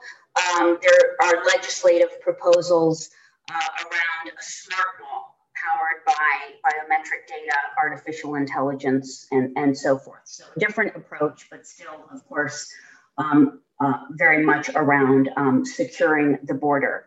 um, 0.58 0.78
there 0.82 1.16
are 1.22 1.46
legislative 1.46 2.22
proposals 2.22 3.10
uh, 3.52 3.86
around 3.86 4.34
a 4.38 4.42
smart 4.42 4.88
wall 5.02 5.36
powered 5.56 6.06
by 6.06 6.70
biometric 6.72 7.28
data, 7.28 7.56
artificial 7.82 8.36
intelligence, 8.36 9.28
and, 9.32 9.58
and 9.58 9.78
so 9.78 9.98
forth. 9.98 10.22
So 10.24 10.46
a 10.56 10.60
different 10.60 10.96
approach, 10.96 11.48
but 11.52 11.68
still, 11.68 12.06
of 12.12 12.26
course, 12.28 12.72
um, 13.18 13.60
uh, 13.82 14.06
very 14.12 14.46
much 14.46 14.70
around 14.70 15.30
um, 15.36 15.66
securing 15.66 16.40
the 16.44 16.54
border. 16.54 17.06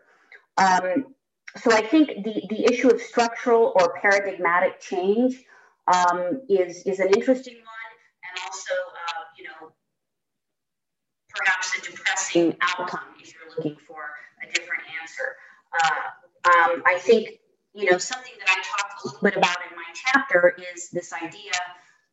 Um, 0.59 1.15
so 1.57 1.71
I 1.73 1.83
think 1.83 2.25
the, 2.25 2.43
the 2.49 2.65
issue 2.73 2.89
of 2.89 3.01
structural 3.01 3.73
or 3.77 3.95
paradigmatic 4.01 4.81
change 4.81 5.45
um, 5.93 6.43
is, 6.49 6.83
is 6.87 6.99
an 7.01 7.09
interesting 7.09 7.55
one 7.55 7.93
and 8.25 8.45
also, 8.47 8.75
uh, 8.75 9.23
you 9.37 9.45
know, 9.45 9.73
perhaps 11.29 11.77
a 11.79 11.91
depressing 11.91 12.57
outcome 12.63 13.15
if 13.21 13.35
you're 13.35 13.51
looking 13.57 13.77
for 13.87 14.03
a 14.43 14.53
different 14.53 14.83
answer. 15.01 15.37
Uh, 15.83 16.51
um, 16.51 16.83
I 16.87 16.99
think, 16.99 17.41
you 17.75 17.91
know, 17.91 17.99
something 17.99 18.33
that 18.39 18.49
I 18.49 18.63
talked 18.63 19.05
a 19.05 19.07
little 19.07 19.23
bit 19.23 19.37
about 19.37 19.57
in 19.71 19.77
my 19.77 19.85
chapter 19.95 20.57
is 20.75 20.91
this 20.91 21.13
idea 21.13 21.53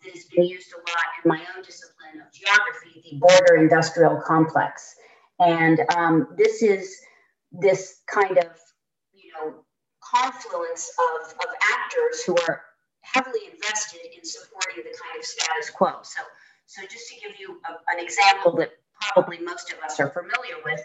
that 0.03 0.13
has 0.13 0.25
been 0.25 0.45
used 0.45 0.71
a 0.73 0.77
lot 0.77 1.05
in 1.23 1.29
my 1.29 1.39
own 1.55 1.63
discipline 1.63 2.21
of 2.25 2.33
geography, 2.33 3.03
the 3.11 3.17
border 3.17 3.57
industrial 3.57 4.21
complex. 4.25 4.95
And 5.39 5.79
um, 5.95 6.27
this 6.37 6.61
is 6.61 6.99
this 7.51 8.01
kind 8.07 8.37
of, 8.37 8.47
confluence 10.13 10.91
of, 10.97 11.31
of 11.31 11.55
actors 11.73 12.23
who 12.23 12.35
are 12.47 12.63
heavily 13.01 13.41
invested 13.53 14.01
in 14.15 14.23
supporting 14.23 14.83
the 14.83 14.97
kind 14.97 15.17
of 15.17 15.25
status 15.25 15.69
quo. 15.69 15.99
So, 16.03 16.21
so 16.65 16.81
just 16.83 17.09
to 17.09 17.15
give 17.21 17.39
you 17.39 17.59
a, 17.67 17.71
an 17.95 18.03
example 18.03 18.55
that 18.57 18.71
probably 19.13 19.39
most 19.39 19.71
of 19.71 19.79
us 19.79 19.99
are 19.99 20.09
familiar 20.09 20.55
with, 20.63 20.81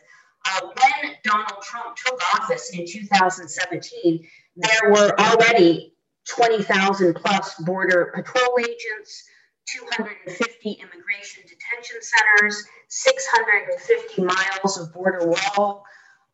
uh, 0.47 0.61
when 0.63 1.13
Donald 1.25 1.63
Trump 1.63 1.97
took 1.97 2.21
office 2.35 2.71
in 2.75 2.87
2017, 2.87 4.27
there 4.57 4.91
were 4.91 5.19
already 5.19 5.95
20,000 6.29 7.15
plus 7.15 7.55
border 7.61 8.13
patrol 8.15 8.59
agents, 8.61 9.25
250 9.67 10.71
immigration 10.73 11.43
detention 11.43 11.97
centers, 12.01 12.65
650 12.89 14.23
miles 14.23 14.79
of 14.79 14.93
border 14.93 15.27
wall, 15.27 15.85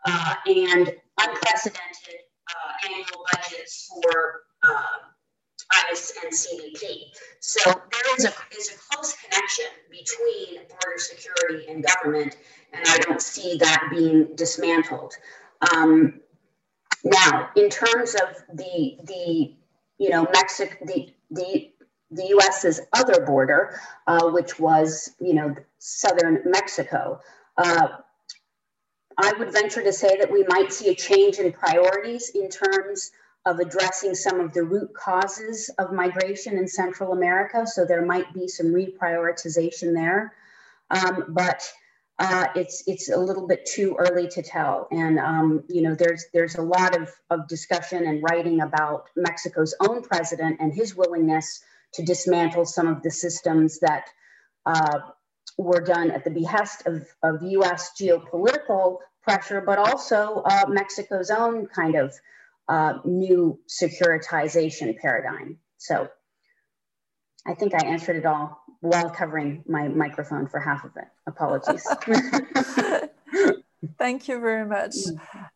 uh, 0.07 0.34
and 0.47 0.93
unprecedented 1.20 2.20
uh, 2.51 2.89
annual 2.91 3.25
budgets 3.33 3.89
for 3.89 4.43
uh, 4.63 5.11
ICE 5.91 6.13
and 6.25 6.33
CBP. 6.33 7.05
So 7.41 7.61
there 7.71 8.17
is 8.17 8.25
a, 8.25 8.33
is 8.57 8.71
a 8.71 8.95
close 8.95 9.17
connection 9.23 9.67
between 9.91 10.67
border 10.69 10.99
security 10.99 11.67
and 11.69 11.85
government, 11.85 12.37
and 12.73 12.83
I 12.89 12.99
don't 12.99 13.23
see 13.23 13.57
that 13.59 13.89
being 13.91 14.35
dismantled. 14.35 15.15
Um, 15.73 16.21
now, 17.05 17.51
in 17.57 17.69
terms 17.69 18.15
of 18.15 18.37
the 18.55 18.99
the 19.05 19.55
you 19.99 20.11
know 20.11 20.27
Mexico 20.33 20.75
the 20.85 21.13
the 21.31 21.71
the 22.11 22.27
U.S.'s 22.29 22.81
other 22.93 23.25
border, 23.25 23.79
uh, 24.07 24.29
which 24.31 24.59
was 24.59 25.15
you 25.21 25.35
know 25.35 25.55
southern 25.79 26.43
Mexico. 26.45 27.21
Uh, 27.57 27.89
I 29.23 29.33
would 29.39 29.53
venture 29.53 29.83
to 29.83 29.93
say 29.93 30.16
that 30.18 30.31
we 30.31 30.45
might 30.49 30.73
see 30.73 30.89
a 30.89 30.95
change 30.95 31.39
in 31.39 31.53
priorities 31.53 32.31
in 32.31 32.49
terms 32.49 33.11
of 33.47 33.59
addressing 33.59 34.14
some 34.14 34.41
of 34.41 34.53
the 34.53 34.62
root 34.62 34.93
causes 34.95 35.71
of 35.79 35.93
migration 35.93 36.59
in 36.59 36.68
Central 36.68 37.12
America. 37.12 37.66
So 37.66 37.85
there 37.85 38.05
might 38.05 38.33
be 38.33 38.49
some 38.49 38.66
reprioritization 38.66 39.95
there. 39.95 40.35
Um, 40.91 41.27
but 41.29 41.71
uh, 42.18 42.49
it's 42.55 42.83
it's 42.87 43.11
a 43.11 43.16
little 43.16 43.47
bit 43.47 43.64
too 43.64 43.97
early 43.99 44.29
to 44.29 44.43
tell. 44.43 44.89
And 44.91 45.18
um, 45.18 45.64
you 45.68 45.81
know, 45.83 45.95
there's 45.95 46.27
there's 46.35 46.57
a 46.57 46.62
lot 46.62 46.95
of, 46.95 47.11
of 47.31 47.49
discussion 47.49 48.07
and 48.07 48.23
writing 48.23 48.61
about 48.61 49.07
Mexico's 49.16 49.75
own 49.81 50.03
president 50.03 50.59
and 50.61 50.73
his 50.73 50.95
willingness 50.95 51.62
to 51.95 52.05
dismantle 52.05 52.66
some 52.66 52.87
of 52.87 53.03
the 53.03 53.11
systems 53.11 53.81
that 53.81 54.05
uh, 54.66 54.99
were 55.57 55.81
done 55.81 56.11
at 56.11 56.25
the 56.25 56.31
behest 56.31 56.87
of, 56.87 57.07
of 57.23 57.43
U.S. 57.43 57.93
geopolitical 57.99 58.99
pressure, 59.23 59.61
but 59.61 59.79
also 59.79 60.43
uh, 60.45 60.64
Mexico's 60.68 61.31
own 61.31 61.66
kind 61.66 61.95
of 61.95 62.14
uh, 62.68 62.99
new 63.05 63.59
securitization 63.68 64.97
paradigm. 64.99 65.59
So 65.79 66.09
I 67.47 67.55
think 67.55 67.75
I 67.75 67.85
answered 67.85 68.16
it 68.16 68.27
all 68.27 68.62
while 68.81 69.11
covering 69.11 69.64
my 69.66 69.89
microphone 69.89 70.47
for 70.47 70.61
half 70.61 70.85
of 70.85 70.93
it. 70.97 71.09
Apologies. 71.27 71.87
Thank 73.99 74.29
you 74.29 74.41
very 74.41 74.66
much. 74.66 74.95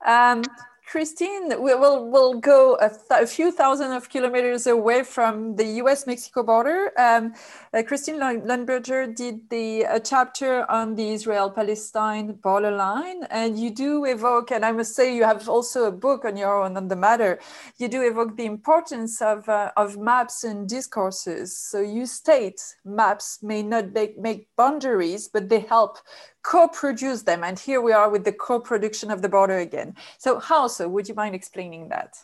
Um, 0.04 0.42
Christine, 0.86 1.48
we 1.62 1.74
will 1.74 2.10
will 2.10 2.34
go 2.34 2.76
a, 2.80 2.90
a, 3.10 3.26
few 3.26 3.50
thousand 3.50 3.92
of 3.92 4.10
kilometers 4.10 4.66
away 4.66 5.02
from 5.02 5.56
the 5.56 5.64
U.S.-Mexico 5.82 6.44
border. 6.44 6.92
Um, 6.98 7.32
uh, 7.72 7.82
Christine 7.82 8.16
Leuenberger 8.16 9.14
did 9.16 9.48
the 9.48 9.82
a 9.82 9.98
chapter 9.98 10.70
on 10.70 10.94
the 10.94 11.08
Israel-Palestine 11.10 12.34
borderline, 12.42 13.24
and 13.30 13.58
you 13.58 13.70
do 13.70 14.04
evoke, 14.04 14.52
and 14.52 14.64
I 14.64 14.72
must 14.72 14.94
say, 14.94 15.16
you 15.16 15.24
have 15.24 15.48
also 15.48 15.84
a 15.84 15.92
book 15.92 16.24
on 16.24 16.36
your 16.36 16.62
own 16.62 16.76
on 16.76 16.88
the 16.88 16.96
matter. 16.96 17.40
You 17.78 17.88
do 17.88 18.02
evoke 18.02 18.36
the 18.36 18.44
importance 18.44 19.22
of 19.22 19.48
uh, 19.48 19.72
of 19.76 19.96
maps 19.96 20.44
and 20.44 20.68
discourses. 20.68 21.56
So 21.56 21.80
you 21.80 22.04
state 22.04 22.60
maps 22.84 23.42
may 23.42 23.62
not 23.62 23.92
make, 23.92 24.18
make 24.18 24.48
boundaries, 24.56 25.28
but 25.28 25.48
they 25.48 25.60
help 25.60 25.98
co-produce 26.44 27.22
them. 27.22 27.42
And 27.42 27.58
here 27.58 27.80
we 27.80 27.92
are 27.92 28.08
with 28.08 28.24
the 28.24 28.32
co-production 28.32 29.10
of 29.10 29.22
the 29.22 29.28
border 29.28 29.58
again. 29.58 29.96
So 30.18 30.38
so? 30.68 30.88
Would 30.88 31.08
you 31.08 31.14
mind 31.14 31.34
explaining 31.34 31.88
that? 31.88 32.16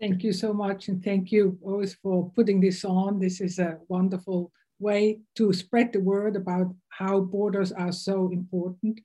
Thank 0.00 0.24
you 0.24 0.32
so 0.32 0.52
much. 0.52 0.88
And 0.88 1.02
thank 1.02 1.30
you 1.30 1.58
always 1.62 1.94
for 1.94 2.30
putting 2.34 2.60
this 2.60 2.84
on. 2.84 3.20
This 3.20 3.40
is 3.40 3.58
a 3.58 3.78
wonderful 3.88 4.50
way 4.78 5.20
to 5.36 5.52
spread 5.52 5.92
the 5.92 6.00
word 6.00 6.36
about 6.36 6.74
how 6.88 7.20
borders 7.20 7.72
are 7.72 7.92
so 7.92 8.30
important. 8.30 9.00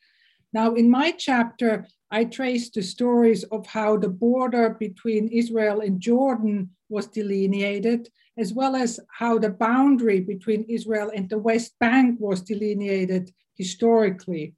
Now, 0.54 0.76
in 0.76 0.90
my 0.90 1.12
chapter, 1.12 1.88
I 2.10 2.26
traced 2.26 2.74
the 2.74 2.82
stories 2.82 3.46
of 3.46 3.66
how 3.68 3.96
the 3.96 4.10
border 4.10 4.72
between 4.72 5.30
Israel 5.30 5.80
and 5.80 6.02
Jordan 6.02 6.72
was 6.90 7.08
delineated, 7.08 8.10
as 8.38 8.52
well 8.52 8.76
as 8.76 9.00
how 9.18 9.38
the 9.38 9.50
boundary 9.50 10.20
between 10.20 10.66
Israel 10.68 11.10
and 11.16 11.30
the 11.30 11.38
West 11.38 11.80
Bank 11.80 12.20
was 12.20 12.42
delineated 12.42 13.32
historically. 13.62 14.56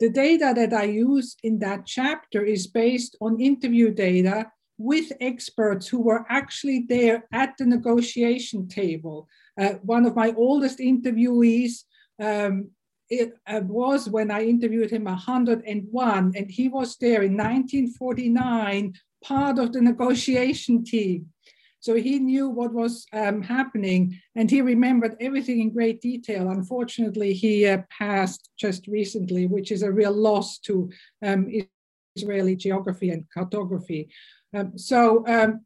The 0.00 0.10
data 0.10 0.52
that 0.54 0.72
I 0.72 0.86
use 1.08 1.36
in 1.42 1.58
that 1.60 1.86
chapter 1.86 2.40
is 2.44 2.66
based 2.66 3.16
on 3.20 3.40
interview 3.40 3.88
data 3.92 4.50
with 4.78 5.12
experts 5.20 5.86
who 5.88 6.00
were 6.08 6.24
actually 6.28 6.80
there 6.88 7.18
at 7.32 7.50
the 7.58 7.66
negotiation 7.76 8.68
table. 8.68 9.28
Uh, 9.60 9.74
one 9.94 10.04
of 10.06 10.16
my 10.16 10.32
oldest 10.36 10.78
interviewees 10.78 11.84
um, 12.20 12.70
it 13.08 13.34
uh, 13.46 13.60
was 13.64 14.08
when 14.08 14.30
I 14.30 14.42
interviewed 14.44 14.90
him 14.90 15.04
101, 15.04 16.32
and 16.36 16.50
he 16.50 16.68
was 16.68 16.96
there 16.96 17.22
in 17.22 17.36
1949, 17.36 18.94
part 19.22 19.58
of 19.58 19.72
the 19.72 19.82
negotiation 19.82 20.84
team. 20.84 21.31
So 21.82 21.96
he 21.96 22.20
knew 22.20 22.48
what 22.48 22.72
was 22.72 23.06
um, 23.12 23.42
happening 23.42 24.16
and 24.36 24.48
he 24.48 24.62
remembered 24.62 25.16
everything 25.20 25.60
in 25.60 25.70
great 25.70 26.00
detail. 26.00 26.48
Unfortunately, 26.48 27.34
he 27.34 27.66
uh, 27.66 27.78
passed 27.90 28.50
just 28.56 28.86
recently, 28.86 29.48
which 29.48 29.72
is 29.72 29.82
a 29.82 29.90
real 29.90 30.12
loss 30.12 30.60
to 30.60 30.88
um, 31.24 31.50
Israeli 32.14 32.54
geography 32.54 33.10
and 33.10 33.24
cartography. 33.34 34.08
Um, 34.56 34.78
so 34.78 35.26
um, 35.26 35.62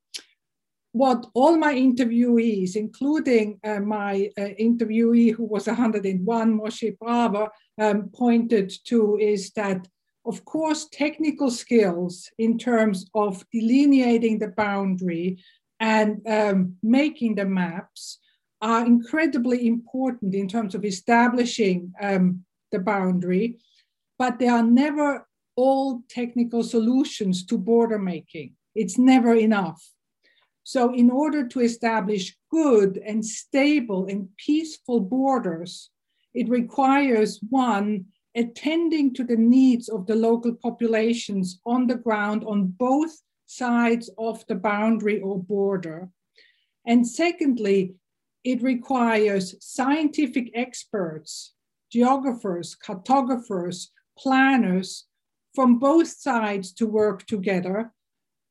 what 0.92 1.26
all 1.34 1.58
my 1.58 1.74
interviewees, 1.74 2.76
including 2.76 3.60
uh, 3.62 3.80
my 3.80 4.30
uh, 4.38 4.56
interviewee 4.58 5.34
who 5.34 5.44
was 5.44 5.66
101, 5.66 6.58
Moshe 6.58 6.98
Brawer, 6.98 7.50
um, 7.78 8.08
pointed 8.14 8.72
to 8.86 9.18
is 9.20 9.50
that 9.50 9.86
of 10.24 10.44
course, 10.44 10.88
technical 10.90 11.52
skills 11.52 12.28
in 12.36 12.58
terms 12.58 13.08
of 13.14 13.44
delineating 13.52 14.40
the 14.40 14.48
boundary 14.48 15.38
and 15.80 16.26
um, 16.26 16.76
making 16.82 17.34
the 17.34 17.44
maps 17.44 18.18
are 18.62 18.86
incredibly 18.86 19.66
important 19.66 20.34
in 20.34 20.48
terms 20.48 20.74
of 20.74 20.84
establishing 20.84 21.92
um, 22.00 22.44
the 22.72 22.78
boundary, 22.78 23.58
but 24.18 24.38
they 24.38 24.48
are 24.48 24.62
never 24.62 25.26
all 25.56 26.02
technical 26.08 26.62
solutions 26.62 27.44
to 27.46 27.58
border 27.58 27.98
making. 27.98 28.54
It's 28.74 28.98
never 28.98 29.34
enough. 29.34 29.82
So, 30.64 30.92
in 30.94 31.10
order 31.10 31.46
to 31.46 31.60
establish 31.60 32.36
good 32.50 32.98
and 33.06 33.24
stable 33.24 34.06
and 34.06 34.28
peaceful 34.36 35.00
borders, 35.00 35.90
it 36.34 36.48
requires 36.48 37.40
one, 37.50 38.06
attending 38.34 39.14
to 39.14 39.24
the 39.24 39.36
needs 39.36 39.88
of 39.88 40.06
the 40.06 40.16
local 40.16 40.54
populations 40.54 41.60
on 41.64 41.86
the 41.86 41.94
ground 41.94 42.44
on 42.44 42.66
both 42.66 43.22
sides 43.46 44.10
of 44.18 44.46
the 44.46 44.54
boundary 44.54 45.20
or 45.20 45.38
border. 45.38 46.08
And 46.86 47.06
secondly, 47.06 47.94
it 48.44 48.62
requires 48.62 49.56
scientific 49.60 50.50
experts, 50.54 51.54
geographers, 51.90 52.76
cartographers, 52.76 53.90
planners 54.18 55.06
from 55.54 55.78
both 55.78 56.08
sides 56.08 56.72
to 56.74 56.86
work 56.86 57.26
together. 57.26 57.92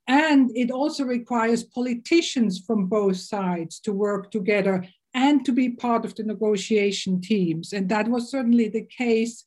And 0.07 0.51
it 0.55 0.69
also 0.71 1.03
requires 1.03 1.63
politicians 1.63 2.59
from 2.59 2.87
both 2.87 3.17
sides 3.17 3.79
to 3.81 3.93
work 3.93 4.31
together 4.31 4.85
and 5.13 5.45
to 5.45 5.51
be 5.51 5.69
part 5.69 6.03
of 6.03 6.13
the 6.15 6.23
negotiation 6.23 7.21
teams. 7.21 7.71
And 7.71 7.87
that 7.89 8.07
was 8.07 8.29
certainly 8.29 8.67
the 8.67 8.85
case 8.85 9.45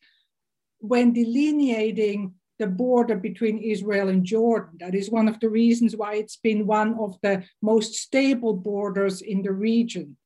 when 0.78 1.12
delineating 1.12 2.34
the 2.59 2.67
border 2.67 3.17
between 3.17 3.59
Israel 3.59 4.09
and 4.09 4.25
Jordan. 4.25 4.79
That 4.81 4.95
is 4.95 5.11
one 5.11 5.29
of 5.29 5.39
the 5.41 5.49
reasons 5.49 5.97
why 5.97 6.15
it's 6.15 6.37
been 6.37 6.67
one 6.67 6.95
of 6.99 7.17
the 7.23 7.45
most 7.63 7.95
stable 7.95 8.55
borders 8.55 9.23
in 9.23 9.43
the 9.43 9.53
region. 9.53 10.17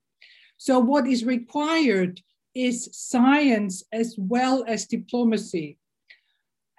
So, 0.57 0.79
what 0.79 1.07
is 1.07 1.25
required 1.25 2.21
is 2.55 2.89
science 2.91 3.83
as 3.91 4.15
well 4.17 4.63
as 4.67 4.85
diplomacy. 4.85 5.77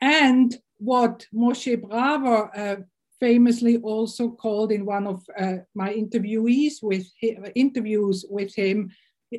And 0.00 0.56
what 0.78 1.26
Moshe 1.34 1.80
Brawer 1.80 2.56
uh, 2.56 2.76
famously 3.20 3.78
also 3.78 4.30
called 4.30 4.72
in 4.72 4.84
one 4.84 5.06
of 5.06 5.24
uh, 5.38 5.56
my 5.74 5.92
interviewees 5.92 6.82
with 6.82 7.06
interviews 7.54 8.24
with 8.28 8.54
him, 8.54 8.90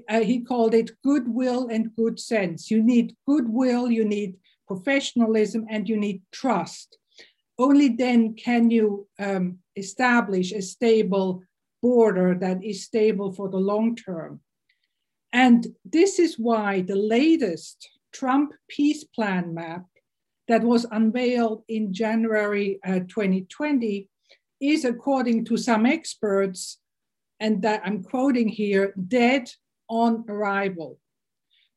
uh, 0.10 0.22
he 0.22 0.42
called 0.42 0.74
it 0.74 0.92
goodwill 1.04 1.68
and 1.68 1.96
good 1.96 2.20
sense. 2.20 2.72
You 2.72 2.84
need 2.84 3.16
goodwill, 3.28 3.92
you 3.92 4.06
need 4.06 4.36
professionalism 4.68 5.66
and 5.70 5.88
you 5.88 5.98
need 5.98 6.22
trust. 6.32 6.98
Only 7.58 7.90
then 7.90 8.36
can 8.36 8.70
you 8.70 9.08
um, 9.20 9.60
establish 9.76 10.52
a 10.52 10.62
stable 10.62 11.44
border 11.82 12.34
that 12.34 12.64
is 12.64 12.84
stable 12.84 13.32
for 13.32 13.48
the 13.50 13.64
long 13.72 13.96
term. 13.96 14.40
And 15.32 15.68
this 15.84 16.18
is 16.18 16.40
why 16.40 16.82
the 16.82 16.96
latest 16.96 17.90
Trump 18.12 18.54
peace 18.68 19.04
plan 19.04 19.54
map 19.54 19.86
that 20.48 20.64
was 20.64 20.88
unveiled 21.00 21.64
in 21.68 21.94
January 21.94 22.80
uh, 22.84 23.00
2020 23.08 24.10
is, 24.62 24.86
according 24.86 25.46
to 25.46 25.58
some 25.58 25.86
experts, 25.86 26.80
and 27.40 27.62
that 27.62 27.82
I'm 27.86 28.02
quoting 28.02 28.48
here, 28.48 28.94
dead 29.08 29.52
on 29.88 30.24
arrival. 30.28 30.98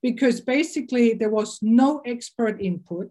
Because 0.02 0.40
basically 0.40 1.14
there 1.14 1.30
was 1.30 1.58
no 1.62 2.00
expert 2.06 2.60
input. 2.60 3.10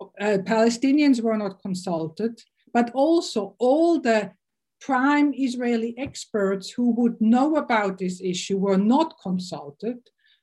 Uh, 0.00 0.38
Palestinians 0.44 1.20
were 1.20 1.36
not 1.36 1.60
consulted, 1.60 2.40
but 2.72 2.90
also 2.94 3.56
all 3.58 4.00
the 4.00 4.32
prime 4.80 5.34
Israeli 5.34 5.94
experts 5.98 6.70
who 6.70 6.90
would 6.92 7.20
know 7.20 7.56
about 7.56 7.98
this 7.98 8.20
issue 8.20 8.56
were 8.56 8.78
not 8.78 9.16
consulted 9.22 9.98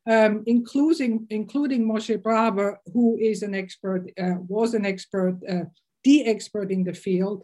um, 0.08 0.44
including, 0.46 1.28
including 1.30 1.86
Moshe 1.86 2.22
Brawer, 2.22 2.80
who 2.94 3.18
is 3.18 3.44
an 3.44 3.54
expert, 3.54 4.10
uh, 4.20 4.36
was 4.48 4.74
an 4.74 4.86
expert, 4.86 5.38
uh, 5.50 5.66
the 6.04 6.26
expert 6.26 6.72
in 6.72 6.84
the 6.84 6.94
field, 6.94 7.44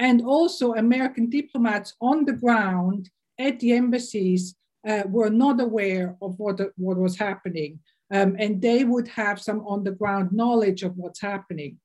and 0.00 0.20
also 0.22 0.74
American 0.74 1.30
diplomats 1.30 1.94
on 2.00 2.24
the 2.24 2.32
ground 2.32 3.08
at 3.38 3.60
the 3.60 3.72
embassies 3.72 4.56
uh, 4.86 5.02
were 5.06 5.30
not 5.30 5.60
aware 5.60 6.16
of 6.20 6.38
what, 6.38 6.60
what 6.76 6.96
was 6.96 7.18
happening. 7.18 7.80
Um, 8.12 8.36
and 8.38 8.60
they 8.60 8.84
would 8.84 9.08
have 9.08 9.40
some 9.40 9.60
on 9.66 9.84
the 9.84 9.92
ground 9.92 10.32
knowledge 10.32 10.82
of 10.82 10.96
what's 10.96 11.20
happening. 11.20 11.78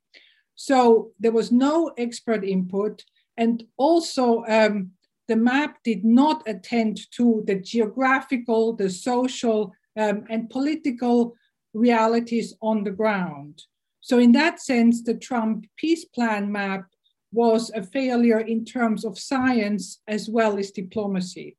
So 0.56 1.12
there 1.20 1.32
was 1.32 1.52
no 1.52 1.91
expert 1.98 2.43
input. 2.43 3.04
And 3.38 3.64
also, 3.78 4.43
um, 4.48 4.91
the 5.28 5.36
map 5.36 5.78
did 5.84 6.04
not 6.04 6.43
attend 6.48 7.12
to 7.12 7.43
the 7.45 7.56
geographical, 7.56 8.76
the 8.76 8.89
social, 8.89 9.74
um, 9.98 10.24
and 10.30 10.50
political 10.50 11.36
realities 11.74 12.54
on 12.62 12.84
the 12.84 12.91
ground. 12.91 13.64
So, 14.02 14.20
in 14.20 14.32
that 14.34 14.60
sense, 14.62 15.04
the 15.04 15.16
Trump 15.16 15.66
peace 15.76 16.06
plan 16.06 16.52
map 16.52 16.86
was 17.32 17.72
a 17.76 17.84
failure 17.84 18.39
in 18.39 18.64
terms 18.64 19.04
of 19.04 19.20
science 19.20 20.02
as 20.08 20.30
well 20.30 20.58
as 20.58 20.72
diplomacy. 20.72 21.58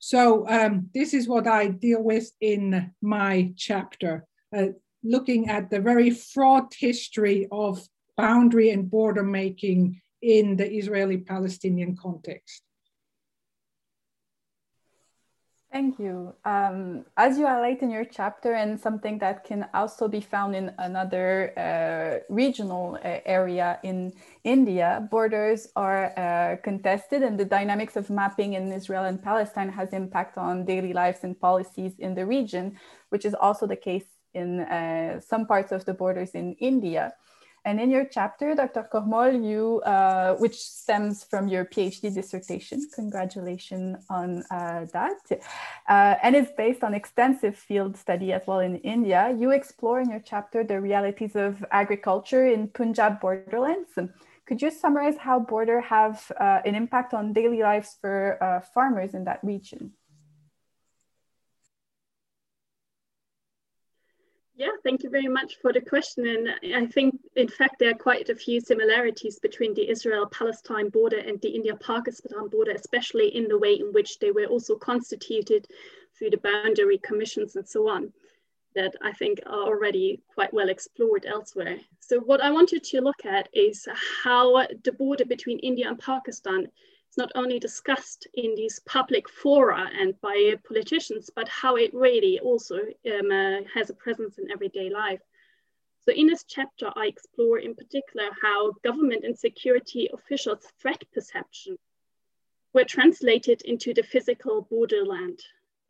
So, 0.00 0.48
um, 0.48 0.88
this 0.94 1.12
is 1.12 1.28
what 1.28 1.46
I 1.46 1.68
deal 1.68 2.02
with 2.02 2.32
in 2.40 2.90
my 3.02 3.52
chapter, 3.56 4.26
uh, 4.56 4.68
looking 5.04 5.50
at 5.50 5.70
the 5.70 5.78
very 5.78 6.08
fraught 6.10 6.74
history 6.78 7.46
of 7.52 7.86
boundary 8.16 8.70
and 8.70 8.90
border 8.90 9.22
making 9.22 10.00
in 10.22 10.56
the 10.56 10.70
Israeli 10.70 11.18
Palestinian 11.18 11.96
context. 11.96 12.62
Thank 15.72 16.00
you. 16.00 16.34
Um, 16.44 17.04
as 17.16 17.38
you 17.38 17.46
highlight 17.46 17.80
in 17.80 17.90
your 17.90 18.04
chapter, 18.04 18.54
and 18.54 18.78
something 18.80 19.18
that 19.18 19.44
can 19.44 19.68
also 19.72 20.08
be 20.08 20.20
found 20.20 20.56
in 20.56 20.74
another 20.78 21.52
uh, 21.56 22.24
regional 22.28 22.98
uh, 23.04 23.18
area 23.24 23.78
in 23.84 24.12
India, 24.42 25.06
borders 25.12 25.68
are 25.76 26.06
uh, 26.18 26.56
contested, 26.64 27.22
and 27.22 27.38
the 27.38 27.44
dynamics 27.44 27.94
of 27.94 28.10
mapping 28.10 28.54
in 28.54 28.72
Israel 28.72 29.04
and 29.04 29.22
Palestine 29.22 29.68
has 29.68 29.92
impact 29.92 30.36
on 30.36 30.64
daily 30.64 30.92
lives 30.92 31.20
and 31.22 31.40
policies 31.40 31.92
in 32.00 32.16
the 32.16 32.26
region, 32.26 32.76
which 33.10 33.24
is 33.24 33.34
also 33.34 33.64
the 33.64 33.76
case 33.76 34.06
in 34.34 34.60
uh, 34.60 35.20
some 35.20 35.46
parts 35.46 35.70
of 35.70 35.84
the 35.84 35.94
borders 35.94 36.30
in 36.32 36.54
India. 36.54 37.12
And 37.64 37.78
in 37.78 37.90
your 37.90 38.06
chapter, 38.06 38.54
Dr. 38.54 38.88
Kormol, 38.90 39.44
you, 39.44 39.82
uh, 39.82 40.34
which 40.36 40.56
stems 40.56 41.24
from 41.24 41.46
your 41.46 41.66
PhD 41.66 42.12
dissertation, 42.12 42.88
congratulations 42.94 44.04
on 44.08 44.42
uh, 44.50 44.86
that, 44.92 45.20
uh, 45.88 46.14
and 46.22 46.34
is 46.34 46.48
based 46.56 46.82
on 46.82 46.94
extensive 46.94 47.56
field 47.56 47.98
study 47.98 48.32
as 48.32 48.42
well 48.46 48.60
in 48.60 48.76
India, 48.76 49.36
you 49.38 49.50
explore 49.50 50.00
in 50.00 50.08
your 50.08 50.20
chapter 50.20 50.64
the 50.64 50.80
realities 50.80 51.36
of 51.36 51.62
agriculture 51.70 52.46
in 52.46 52.68
Punjab 52.68 53.20
borderlands. 53.20 53.90
Could 54.46 54.62
you 54.62 54.70
summarize 54.70 55.18
how 55.18 55.38
border 55.38 55.80
have 55.82 56.32
uh, 56.40 56.60
an 56.64 56.74
impact 56.74 57.12
on 57.12 57.32
daily 57.32 57.62
lives 57.62 57.98
for 58.00 58.42
uh, 58.42 58.60
farmers 58.60 59.12
in 59.14 59.24
that 59.24 59.40
region? 59.44 59.92
Yeah, 64.60 64.76
thank 64.84 65.02
you 65.02 65.08
very 65.08 65.26
much 65.26 65.56
for 65.62 65.72
the 65.72 65.80
question. 65.80 66.26
And 66.26 66.76
I 66.76 66.84
think, 66.84 67.18
in 67.34 67.48
fact, 67.48 67.76
there 67.78 67.92
are 67.92 68.06
quite 68.08 68.28
a 68.28 68.34
few 68.34 68.60
similarities 68.60 69.38
between 69.38 69.72
the 69.72 69.88
Israel-Palestine 69.88 70.90
border 70.90 71.16
and 71.16 71.40
the 71.40 71.48
India-Pakistan 71.48 72.48
border, 72.48 72.72
especially 72.72 73.34
in 73.34 73.48
the 73.48 73.56
way 73.56 73.72
in 73.72 73.90
which 73.94 74.18
they 74.18 74.32
were 74.32 74.44
also 74.44 74.76
constituted 74.76 75.66
through 76.14 76.28
the 76.28 76.36
boundary 76.36 76.98
commissions 76.98 77.56
and 77.56 77.66
so 77.66 77.88
on, 77.88 78.12
that 78.74 78.94
I 79.00 79.12
think 79.12 79.40
are 79.46 79.64
already 79.64 80.20
quite 80.34 80.52
well 80.52 80.68
explored 80.68 81.24
elsewhere. 81.24 81.78
So 82.00 82.20
what 82.20 82.42
I 82.42 82.50
wanted 82.50 82.84
to 82.84 83.00
look 83.00 83.24
at 83.24 83.48
is 83.54 83.88
how 84.22 84.66
the 84.84 84.92
border 84.92 85.24
between 85.24 85.58
India 85.60 85.88
and 85.88 85.98
Pakistan 85.98 86.68
it's 87.10 87.18
not 87.18 87.32
only 87.34 87.58
discussed 87.58 88.28
in 88.34 88.54
these 88.54 88.78
public 88.86 89.28
fora 89.28 89.90
and 89.98 90.14
by 90.20 90.54
politicians, 90.64 91.28
but 91.34 91.48
how 91.48 91.74
it 91.74 91.92
really 91.92 92.38
also 92.38 92.76
um, 92.76 93.32
uh, 93.32 93.62
has 93.74 93.90
a 93.90 93.94
presence 93.94 94.38
in 94.38 94.48
everyday 94.48 94.90
life. 94.90 95.20
So 96.02 96.12
in 96.12 96.28
this 96.28 96.44
chapter, 96.44 96.92
I 96.94 97.06
explore 97.08 97.58
in 97.58 97.74
particular 97.74 98.28
how 98.40 98.74
government 98.84 99.24
and 99.24 99.36
security 99.36 100.08
officials' 100.12 100.68
threat 100.80 101.02
perception 101.12 101.78
were 102.74 102.84
translated 102.84 103.62
into 103.62 103.92
the 103.92 104.04
physical 104.04 104.68
borderland 104.70 105.40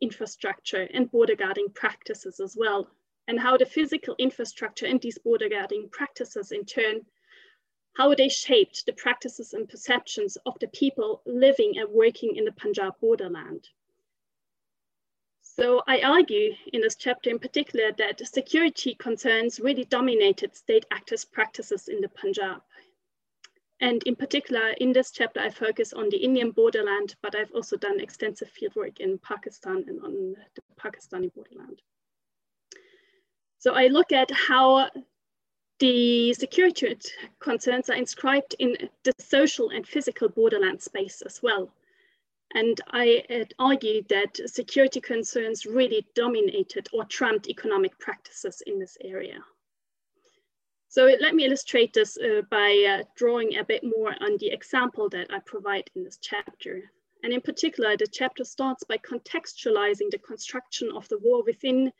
infrastructure 0.01 0.87
and 0.91 1.11
border 1.11 1.35
guarding 1.35 1.67
practices 1.69 2.39
as 2.39 2.57
well, 2.57 2.89
and 3.27 3.39
how 3.39 3.57
the 3.57 3.65
physical 3.67 4.15
infrastructure 4.17 4.87
and 4.87 4.99
these 4.99 5.19
border 5.19 5.49
guarding 5.49 5.87
practices 5.91 6.51
in 6.51 6.65
turn 6.65 7.05
how 7.93 8.15
they 8.15 8.29
shaped 8.29 8.85
the 8.85 8.93
practices 8.93 9.53
and 9.53 9.67
perceptions 9.67 10.37
of 10.45 10.57
the 10.59 10.67
people 10.67 11.21
living 11.25 11.77
and 11.77 11.89
working 11.89 12.35
in 12.35 12.45
the 12.45 12.51
Punjab 12.51 12.93
borderland. 13.01 13.67
So 15.41 15.81
I 15.85 16.01
argue 16.01 16.53
in 16.71 16.81
this 16.81 16.95
chapter 16.95 17.29
in 17.29 17.37
particular 17.37 17.91
that 17.97 18.25
security 18.25 18.95
concerns 18.95 19.59
really 19.59 19.83
dominated 19.83 20.55
state 20.55 20.85
actors' 20.91 21.25
practices 21.25 21.89
in 21.89 21.99
the 21.99 22.09
Punjab. 22.09 22.61
And 23.81 24.01
in 24.03 24.15
particular, 24.15 24.69
in 24.77 24.93
this 24.93 25.11
chapter, 25.11 25.39
I 25.39 25.49
focus 25.49 25.91
on 25.91 26.09
the 26.09 26.17
Indian 26.17 26.51
borderland, 26.51 27.15
but 27.21 27.35
I've 27.35 27.51
also 27.51 27.77
done 27.77 27.99
extensive 27.99 28.49
fieldwork 28.53 28.99
in 28.99 29.17
Pakistan 29.17 29.83
and 29.87 29.99
on 30.03 30.35
the 30.55 30.61
Pakistani 30.79 31.33
borderland. 31.33 31.81
So 33.57 33.73
I 33.73 33.87
look 33.87 34.11
at 34.11 34.31
how 34.31 34.89
the 35.81 36.31
security 36.33 36.95
concerns 37.39 37.89
are 37.89 37.95
inscribed 37.95 38.55
in 38.59 38.77
the 39.03 39.13
social 39.17 39.71
and 39.71 39.87
physical 39.87 40.29
borderland 40.29 40.79
space 40.79 41.23
as 41.23 41.41
well. 41.41 41.73
And 42.53 42.79
I 42.91 43.45
argue 43.57 44.03
that 44.09 44.39
security 44.45 45.01
concerns 45.01 45.65
really 45.65 46.05
dominated 46.13 46.87
or 46.93 47.05
trumped 47.05 47.47
economic 47.47 47.97
practices 47.97 48.61
in 48.67 48.77
this 48.77 48.95
area. 49.01 49.39
So 50.87 51.05
let 51.19 51.33
me 51.33 51.45
illustrate 51.45 51.93
this 51.93 52.15
uh, 52.17 52.41
by 52.51 52.99
uh, 52.99 53.03
drawing 53.15 53.57
a 53.57 53.63
bit 53.63 53.83
more 53.83 54.13
on 54.21 54.37
the 54.37 54.51
example 54.51 55.09
that 55.09 55.33
I 55.33 55.39
provide 55.39 55.89
in 55.95 56.03
this 56.03 56.19
chapter. 56.21 56.91
And 57.23 57.33
in 57.33 57.41
particular, 57.41 57.97
the 57.97 58.05
chapter 58.05 58.43
starts 58.43 58.83
by 58.83 58.97
contextualizing 58.97 60.11
the 60.11 60.19
construction 60.19 60.91
of 60.95 61.07
the 61.07 61.17
war 61.19 61.43
within 61.43 61.91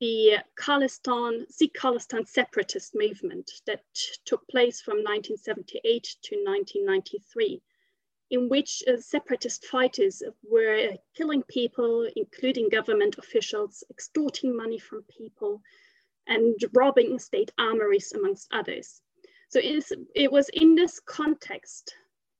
the 0.00 0.38
Khalistan, 0.58 1.44
Sikh 1.50 1.74
Khalistan 1.74 2.26
separatist 2.26 2.94
movement 2.94 3.50
that 3.66 3.84
took 4.24 4.48
place 4.48 4.80
from 4.80 4.98
1978 4.98 6.16
to 6.22 6.36
1993, 6.36 7.62
in 8.30 8.48
which 8.48 8.82
uh, 8.88 8.96
separatist 8.96 9.66
fighters 9.66 10.22
were 10.42 10.96
killing 11.14 11.42
people, 11.42 12.08
including 12.16 12.70
government 12.70 13.16
officials, 13.18 13.84
extorting 13.90 14.56
money 14.56 14.78
from 14.78 15.02
people, 15.02 15.60
and 16.26 16.56
robbing 16.72 17.18
state 17.18 17.52
armories, 17.58 18.12
amongst 18.12 18.48
others. 18.52 19.02
So 19.50 19.60
it 19.62 20.32
was 20.32 20.48
in 20.50 20.76
this 20.76 21.00
context 21.00 21.94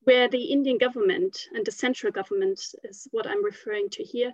where 0.04 0.28
the 0.28 0.44
Indian 0.44 0.78
government 0.78 1.48
and 1.52 1.66
the 1.66 1.72
central 1.72 2.12
government 2.12 2.60
is 2.84 3.06
what 3.10 3.26
I'm 3.26 3.44
referring 3.44 3.90
to 3.90 4.02
here, 4.02 4.32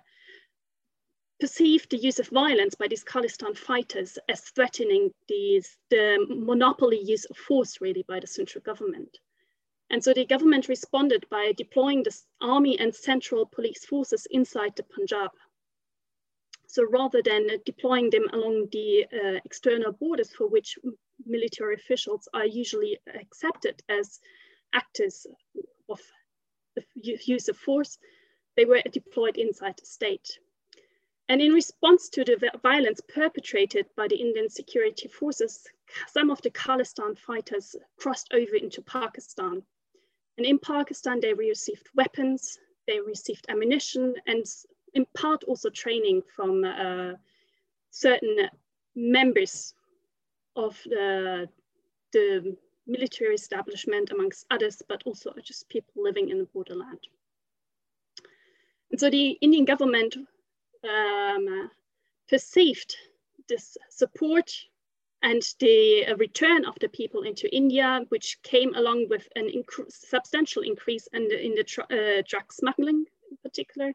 perceived 1.39 1.91
the 1.91 1.97
use 1.97 2.19
of 2.19 2.27
violence 2.29 2.75
by 2.75 2.87
these 2.87 3.03
Khalistan 3.03 3.55
fighters 3.55 4.17
as 4.27 4.41
threatening 4.41 5.11
these, 5.27 5.77
the 5.89 6.25
monopoly 6.29 6.99
use 7.03 7.25
of 7.25 7.37
force 7.37 7.79
really 7.81 8.03
by 8.07 8.19
the 8.19 8.27
central 8.27 8.63
government. 8.63 9.17
And 9.89 10.03
so 10.03 10.13
the 10.13 10.25
government 10.25 10.67
responded 10.67 11.25
by 11.29 11.53
deploying 11.55 12.03
the 12.03 12.15
army 12.41 12.77
and 12.79 12.93
central 12.93 13.45
police 13.45 13.85
forces 13.85 14.27
inside 14.31 14.75
the 14.75 14.83
Punjab. 14.83 15.31
So 16.67 16.83
rather 16.83 17.21
than 17.21 17.47
deploying 17.65 18.09
them 18.09 18.27
along 18.33 18.67
the 18.71 19.05
uh, 19.13 19.39
external 19.45 19.93
borders 19.93 20.33
for 20.33 20.47
which 20.47 20.77
military 21.25 21.75
officials 21.75 22.27
are 22.33 22.45
usually 22.45 22.99
accepted 23.15 23.81
as 23.87 24.19
actors 24.73 25.25
of 25.87 26.01
the 26.75 26.83
use 27.25 27.47
of 27.47 27.57
force, 27.57 27.97
they 28.57 28.65
were 28.65 28.81
deployed 28.91 29.37
inside 29.37 29.75
the 29.79 29.85
state. 29.85 30.39
And 31.29 31.41
in 31.41 31.51
response 31.51 32.09
to 32.09 32.23
the 32.23 32.51
violence 32.63 33.01
perpetrated 33.13 33.85
by 33.97 34.07
the 34.07 34.15
Indian 34.15 34.49
security 34.49 35.09
forces, 35.09 35.67
some 36.07 36.29
of 36.29 36.41
the 36.41 36.51
Khalistan 36.51 37.17
fighters 37.17 37.75
crossed 37.97 38.29
over 38.33 38.55
into 38.55 38.81
Pakistan. 38.81 39.61
And 40.37 40.45
in 40.45 40.57
Pakistan, 40.59 41.19
they 41.19 41.33
received 41.33 41.89
weapons, 41.95 42.59
they 42.87 42.99
received 43.01 43.45
ammunition, 43.49 44.15
and 44.25 44.45
in 44.93 45.05
part 45.15 45.43
also 45.43 45.69
training 45.69 46.21
from 46.33 46.63
uh, 46.63 47.13
certain 47.91 48.49
members 48.95 49.73
of 50.55 50.81
the, 50.85 51.49
the 52.13 52.55
military 52.85 53.35
establishment, 53.35 54.11
amongst 54.11 54.45
others, 54.49 54.81
but 54.87 55.03
also 55.03 55.33
just 55.43 55.67
people 55.67 56.03
living 56.03 56.29
in 56.29 56.37
the 56.37 56.45
borderland. 56.45 56.99
And 58.91 58.99
so 58.99 59.09
the 59.09 59.31
Indian 59.41 59.65
government 59.65 60.15
um, 60.83 61.69
perceived 62.29 62.95
this 63.47 63.77
support 63.89 64.51
and 65.23 65.41
the 65.59 66.05
uh, 66.05 66.15
return 66.17 66.65
of 66.65 66.75
the 66.79 66.89
people 66.89 67.23
into 67.23 67.53
India, 67.55 68.01
which 68.09 68.37
came 68.43 68.75
along 68.75 69.07
with 69.09 69.27
an 69.35 69.49
substantial 69.89 70.61
increase 70.61 71.07
in 71.13 71.27
the, 71.27 71.43
in 71.43 71.55
the 71.55 71.65
uh, 71.91 72.21
drug 72.27 72.53
smuggling 72.53 73.05
in 73.31 73.37
particular, 73.41 73.93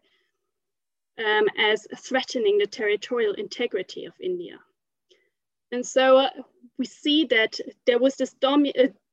um, 1.19 1.47
as 1.59 1.87
threatening 1.97 2.59
the 2.59 2.67
territorial 2.67 3.35
integrity 3.35 4.05
of 4.05 4.15
India. 4.21 4.59
And 5.71 5.87
so 5.87 6.19
uh, 6.19 6.31
we 6.79 6.87
see 6.87 7.25
that 7.27 7.59
there 7.87 7.99
was 7.99 8.17
this 8.17 8.35
uh, 8.43 8.59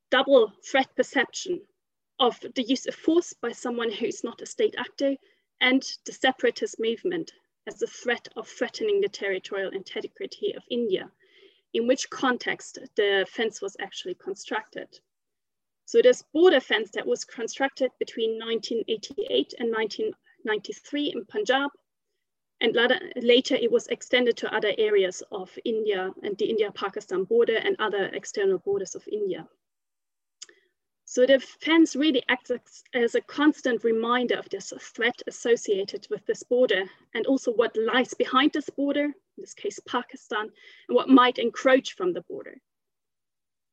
double 0.09 0.51
threat 0.63 0.93
perception 0.95 1.61
of 2.19 2.37
the 2.55 2.63
use 2.63 2.85
of 2.87 2.95
force 2.95 3.33
by 3.33 3.51
someone 3.51 3.91
who's 3.91 4.23
not 4.23 4.41
a 4.41 4.45
state 4.45 4.75
actor 4.77 5.15
and 5.61 5.83
the 6.05 6.11
separatist 6.11 6.79
movement 6.79 7.31
as 7.69 7.81
a 7.83 7.87
threat 7.87 8.27
of 8.35 8.47
threatening 8.47 8.99
the 8.99 9.07
territorial 9.07 9.71
integrity 9.71 10.55
of 10.55 10.63
India, 10.71 11.11
in 11.73 11.85
which 11.87 12.09
context 12.09 12.79
the 12.95 13.27
fence 13.29 13.61
was 13.61 13.77
actually 13.79 14.15
constructed. 14.15 14.99
So 15.85 16.01
this 16.01 16.23
border 16.33 16.59
fence 16.59 16.89
that 16.91 17.05
was 17.05 17.23
constructed 17.23 17.91
between 17.99 18.39
1988 18.39 19.53
and 19.59 19.71
1993 19.71 21.13
in 21.13 21.25
Punjab 21.25 21.69
and 22.61 22.75
later 23.15 23.55
it 23.55 23.71
was 23.71 23.87
extended 23.87 24.35
to 24.37 24.53
other 24.53 24.73
areas 24.77 25.23
of 25.31 25.49
India 25.63 26.11
and 26.23 26.37
the 26.37 26.49
India-Pakistan 26.49 27.23
border 27.23 27.57
and 27.57 27.75
other 27.79 28.05
external 28.13 28.57
borders 28.57 28.95
of 28.95 29.07
India. 29.11 29.47
So 31.11 31.25
the 31.25 31.39
fence 31.39 31.95
really 31.95 32.23
acts 32.29 32.83
as 32.93 33.15
a 33.15 33.21
constant 33.21 33.83
reminder 33.83 34.35
of 34.37 34.47
this 34.49 34.71
threat 34.79 35.19
associated 35.25 36.05
with 36.11 36.23
this 36.27 36.43
border 36.43 36.83
and 37.15 37.25
also 37.25 37.51
what 37.51 37.75
lies 37.75 38.13
behind 38.13 38.53
this 38.53 38.69
border, 38.69 39.05
in 39.05 39.13
this 39.35 39.55
case, 39.55 39.79
Pakistan, 39.87 40.51
and 40.87 40.95
what 40.95 41.09
might 41.09 41.39
encroach 41.39 41.95
from 41.95 42.13
the 42.13 42.21
border. 42.21 42.61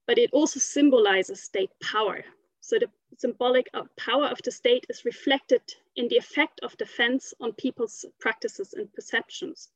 But 0.06 0.16
it 0.16 0.30
also 0.32 0.58
symbolizes 0.58 1.42
state 1.42 1.68
power, 1.82 2.24
so 2.60 2.78
the 2.78 2.88
symbolic 3.18 3.68
uh, 3.74 3.82
power 3.98 4.28
of 4.28 4.40
the 4.42 4.50
state 4.50 4.86
is 4.88 5.04
reflected 5.04 5.60
in 5.94 6.08
the 6.08 6.16
effect 6.16 6.60
of 6.62 6.74
the 6.78 6.86
fence 6.86 7.34
on 7.38 7.52
people's 7.52 8.06
practices 8.18 8.72
and 8.72 8.90
perceptions. 8.94 9.68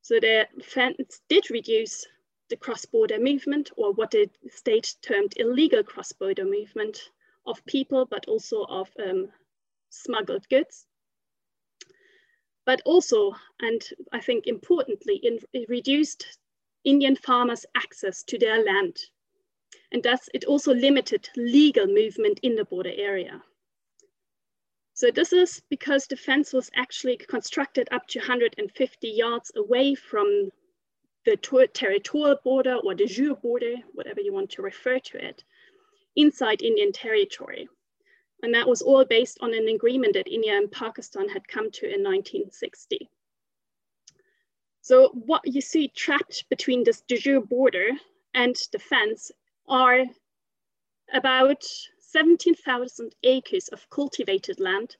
So 0.00 0.18
the 0.18 0.48
fence 0.60 1.20
did 1.28 1.52
reduce 1.52 2.04
the 2.52 2.56
cross-border 2.58 3.18
movement 3.18 3.70
or 3.76 3.92
what 3.92 4.10
the 4.10 4.30
state 4.50 4.94
termed 5.00 5.32
illegal 5.38 5.82
cross-border 5.82 6.44
movement 6.44 7.10
of 7.46 7.64
people, 7.64 8.04
but 8.04 8.28
also 8.28 8.64
of 8.64 8.88
um, 9.02 9.32
smuggled 9.88 10.46
goods. 10.50 10.86
But 12.66 12.82
also, 12.84 13.34
and 13.58 13.82
I 14.12 14.20
think 14.20 14.46
importantly, 14.46 15.16
in, 15.16 15.38
it 15.54 15.68
reduced 15.68 16.38
Indian 16.84 17.16
farmers' 17.16 17.66
access 17.74 18.22
to 18.24 18.38
their 18.38 18.62
land 18.62 18.98
and 19.90 20.02
thus 20.02 20.28
it 20.34 20.44
also 20.44 20.74
limited 20.74 21.28
legal 21.36 21.86
movement 21.86 22.40
in 22.42 22.56
the 22.56 22.64
border 22.64 22.92
area. 22.94 23.42
So 24.94 25.10
this 25.10 25.32
is 25.32 25.62
because 25.70 26.06
the 26.06 26.16
fence 26.16 26.52
was 26.52 26.70
actually 26.74 27.16
constructed 27.16 27.88
up 27.90 28.06
to 28.08 28.18
150 28.18 29.08
yards 29.08 29.50
away 29.56 29.94
from 29.94 30.50
the 31.24 31.36
territorial 31.72 32.36
border 32.42 32.74
or 32.74 32.94
de 32.94 33.06
jure 33.06 33.36
border, 33.36 33.76
whatever 33.92 34.20
you 34.20 34.32
want 34.32 34.50
to 34.50 34.62
refer 34.62 34.98
to 34.98 35.24
it, 35.24 35.44
inside 36.16 36.62
Indian 36.62 36.92
territory. 36.92 37.68
And 38.42 38.52
that 38.54 38.68
was 38.68 38.82
all 38.82 39.04
based 39.04 39.38
on 39.40 39.54
an 39.54 39.68
agreement 39.68 40.14
that 40.14 40.26
India 40.26 40.56
and 40.56 40.70
Pakistan 40.70 41.28
had 41.28 41.46
come 41.46 41.70
to 41.70 41.86
in 41.86 42.02
1960. 42.02 43.08
So 44.80 45.10
what 45.10 45.42
you 45.46 45.60
see 45.60 45.88
trapped 45.88 46.48
between 46.48 46.82
this 46.82 47.02
de 47.02 47.16
jure 47.16 47.40
border 47.40 47.90
and 48.34 48.56
the 48.72 48.80
fence 48.80 49.30
are 49.68 50.04
about 51.12 51.62
17,000 52.00 53.14
acres 53.22 53.68
of 53.68 53.88
cultivated 53.90 54.58
land 54.58 54.96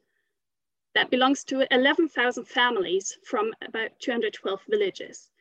that 0.95 1.11
belongs 1.11 1.43
to 1.45 1.67
11,000 1.75 2.45
families 2.45 3.19
from 3.25 3.53
about 3.61 3.99
212 3.99 4.61
villages. 4.69 5.32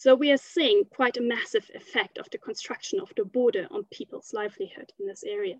So 0.00 0.14
we 0.14 0.32
are 0.32 0.38
seeing 0.38 0.86
quite 0.86 1.18
a 1.18 1.20
massive 1.20 1.70
effect 1.74 2.16
of 2.16 2.30
the 2.30 2.38
construction 2.38 3.00
of 3.00 3.12
the 3.16 3.24
border 3.26 3.68
on 3.70 3.84
people's 3.90 4.32
livelihood 4.32 4.90
in 4.98 5.06
this 5.06 5.22
area. 5.24 5.58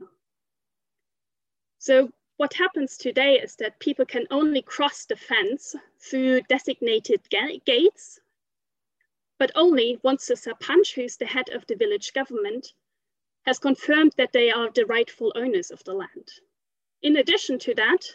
So 1.76 2.10
what 2.38 2.54
happens 2.54 2.96
today 2.96 3.34
is 3.34 3.56
that 3.56 3.78
people 3.80 4.06
can 4.06 4.26
only 4.30 4.62
cross 4.62 5.04
the 5.04 5.16
fence 5.16 5.76
through 5.98 6.40
designated 6.48 7.20
ga 7.28 7.60
gates, 7.66 8.18
but 9.38 9.52
only 9.54 10.00
once 10.02 10.28
the 10.28 10.36
Sarpanch, 10.36 10.94
who's 10.94 11.18
the 11.18 11.26
head 11.26 11.50
of 11.50 11.66
the 11.66 11.76
village 11.76 12.14
government, 12.14 12.72
has 13.44 13.58
confirmed 13.58 14.14
that 14.16 14.32
they 14.32 14.50
are 14.50 14.70
the 14.70 14.86
rightful 14.86 15.34
owners 15.36 15.70
of 15.70 15.84
the 15.84 15.92
land. 15.92 16.32
In 17.02 17.16
addition 17.16 17.58
to 17.58 17.74
that, 17.74 18.06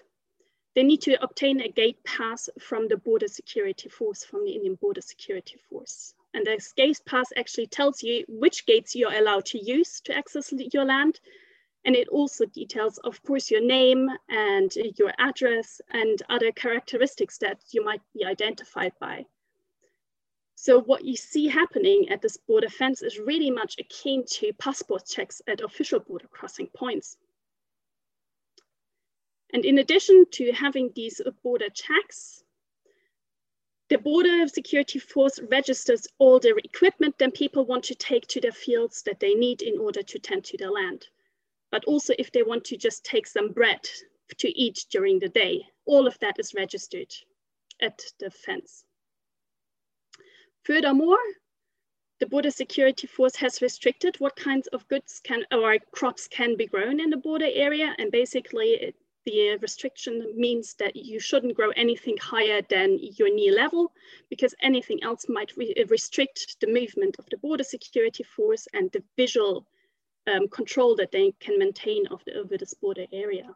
they 0.75 0.83
need 0.83 1.01
to 1.01 1.23
obtain 1.23 1.61
a 1.61 1.69
gate 1.69 2.03
pass 2.03 2.49
from 2.59 2.87
the 2.87 2.97
border 2.97 3.29
security 3.29 3.87
force, 3.87 4.25
from 4.25 4.43
the 4.43 4.51
Indian 4.51 4.75
border 4.75 5.01
security 5.01 5.57
force. 5.69 6.13
And 6.33 6.45
this 6.45 6.73
gate 6.73 6.99
pass 7.05 7.29
actually 7.37 7.67
tells 7.67 8.03
you 8.03 8.25
which 8.27 8.65
gates 8.65 8.93
you're 8.93 9.13
allowed 9.13 9.45
to 9.45 9.57
use 9.57 10.01
to 10.01 10.15
access 10.15 10.51
your 10.51 10.83
land. 10.83 11.21
And 11.85 11.95
it 11.95 12.09
also 12.09 12.45
details, 12.45 12.97
of 12.99 13.23
course, 13.23 13.49
your 13.49 13.61
name 13.61 14.09
and 14.27 14.75
your 14.97 15.13
address 15.17 15.79
and 15.91 16.21
other 16.29 16.51
characteristics 16.51 17.37
that 17.37 17.59
you 17.71 17.85
might 17.85 18.01
be 18.13 18.25
identified 18.25 18.91
by. 18.99 19.25
So 20.55 20.81
what 20.81 21.05
you 21.05 21.15
see 21.15 21.47
happening 21.47 22.09
at 22.09 22.21
this 22.21 22.37
border 22.37 22.69
fence 22.69 23.01
is 23.01 23.19
really 23.19 23.51
much 23.51 23.75
akin 23.79 24.25
to 24.31 24.51
passport 24.53 25.05
checks 25.05 25.41
at 25.47 25.61
official 25.61 25.99
border 25.99 26.27
crossing 26.27 26.67
points. 26.67 27.17
And 29.53 29.65
in 29.65 29.77
addition 29.77 30.25
to 30.31 30.51
having 30.51 30.91
these 30.95 31.21
border 31.43 31.69
checks, 31.69 32.43
the 33.89 33.97
border 33.97 34.47
security 34.47 34.97
force 34.97 35.39
registers 35.51 36.07
all 36.17 36.39
the 36.39 36.55
equipment 36.63 37.17
that 37.19 37.35
people 37.35 37.65
want 37.65 37.83
to 37.85 37.95
take 37.95 38.25
to 38.27 38.41
their 38.41 38.51
fields 38.51 39.03
that 39.03 39.19
they 39.19 39.35
need 39.35 39.61
in 39.61 39.77
order 39.77 40.01
to 40.01 40.19
tend 40.19 40.43
to 40.45 40.57
their 40.57 40.71
land. 40.71 41.07
But 41.71 41.85
also 41.85 42.13
if 42.17 42.31
they 42.31 42.41
want 42.41 42.63
to 42.65 42.77
just 42.77 43.05
take 43.05 43.27
some 43.27 43.51
bread 43.51 43.87
to 44.37 44.59
eat 44.59 44.85
during 44.89 45.19
the 45.19 45.29
day, 45.29 45.67
all 45.85 46.07
of 46.07 46.17
that 46.19 46.39
is 46.39 46.55
registered 46.55 47.13
at 47.79 48.01
the 48.19 48.31
fence. 48.31 48.85
Furthermore, 50.63 51.19
the 52.19 52.25
border 52.25 52.49
security 52.49 53.05
force 53.05 53.35
has 53.35 53.61
restricted 53.61 54.19
what 54.19 54.35
kinds 54.35 54.67
of 54.67 54.87
goods 54.87 55.21
can 55.23 55.45
or 55.51 55.77
crops 55.91 56.27
can 56.27 56.55
be 56.55 56.65
grown 56.65 56.99
in 56.99 57.11
the 57.11 57.17
border 57.17 57.49
area. 57.51 57.93
And 57.99 58.11
basically 58.11 58.69
it, 58.69 58.95
the 59.25 59.57
restriction 59.57 60.33
means 60.35 60.75
that 60.75 60.95
you 60.95 61.19
shouldn't 61.19 61.55
grow 61.55 61.71
anything 61.71 62.17
higher 62.17 62.61
than 62.69 62.99
your 63.01 63.33
knee 63.33 63.51
level 63.51 63.91
because 64.29 64.53
anything 64.61 65.03
else 65.03 65.25
might 65.27 65.55
re 65.57 65.73
restrict 65.89 66.57
the 66.61 66.67
movement 66.67 67.15
of 67.19 67.25
the 67.29 67.37
border 67.37 67.63
security 67.63 68.23
force 68.23 68.67
and 68.73 68.91
the 68.91 69.03
visual 69.17 69.65
um, 70.27 70.47
control 70.47 70.95
that 70.95 71.11
they 71.11 71.33
can 71.39 71.57
maintain 71.59 72.07
of 72.07 72.23
the, 72.25 72.35
over 72.35 72.57
this 72.57 72.73
border 72.73 73.05
area. 73.11 73.55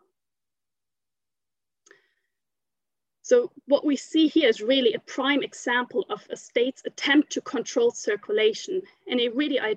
So 3.30 3.52
what 3.68 3.86
we 3.86 3.96
see 3.96 4.28
here 4.28 4.50
is 4.50 4.60
really 4.60 4.94
a 4.94 5.00
prime 5.00 5.44
example 5.44 6.04
of 6.10 6.26
a 6.32 6.36
state's 6.36 6.82
attempt 6.86 7.32
to 7.34 7.42
control 7.42 7.92
circulation. 7.92 8.82
And 9.08 9.20
it 9.20 9.36
really 9.36 9.60
uh, 9.60 9.76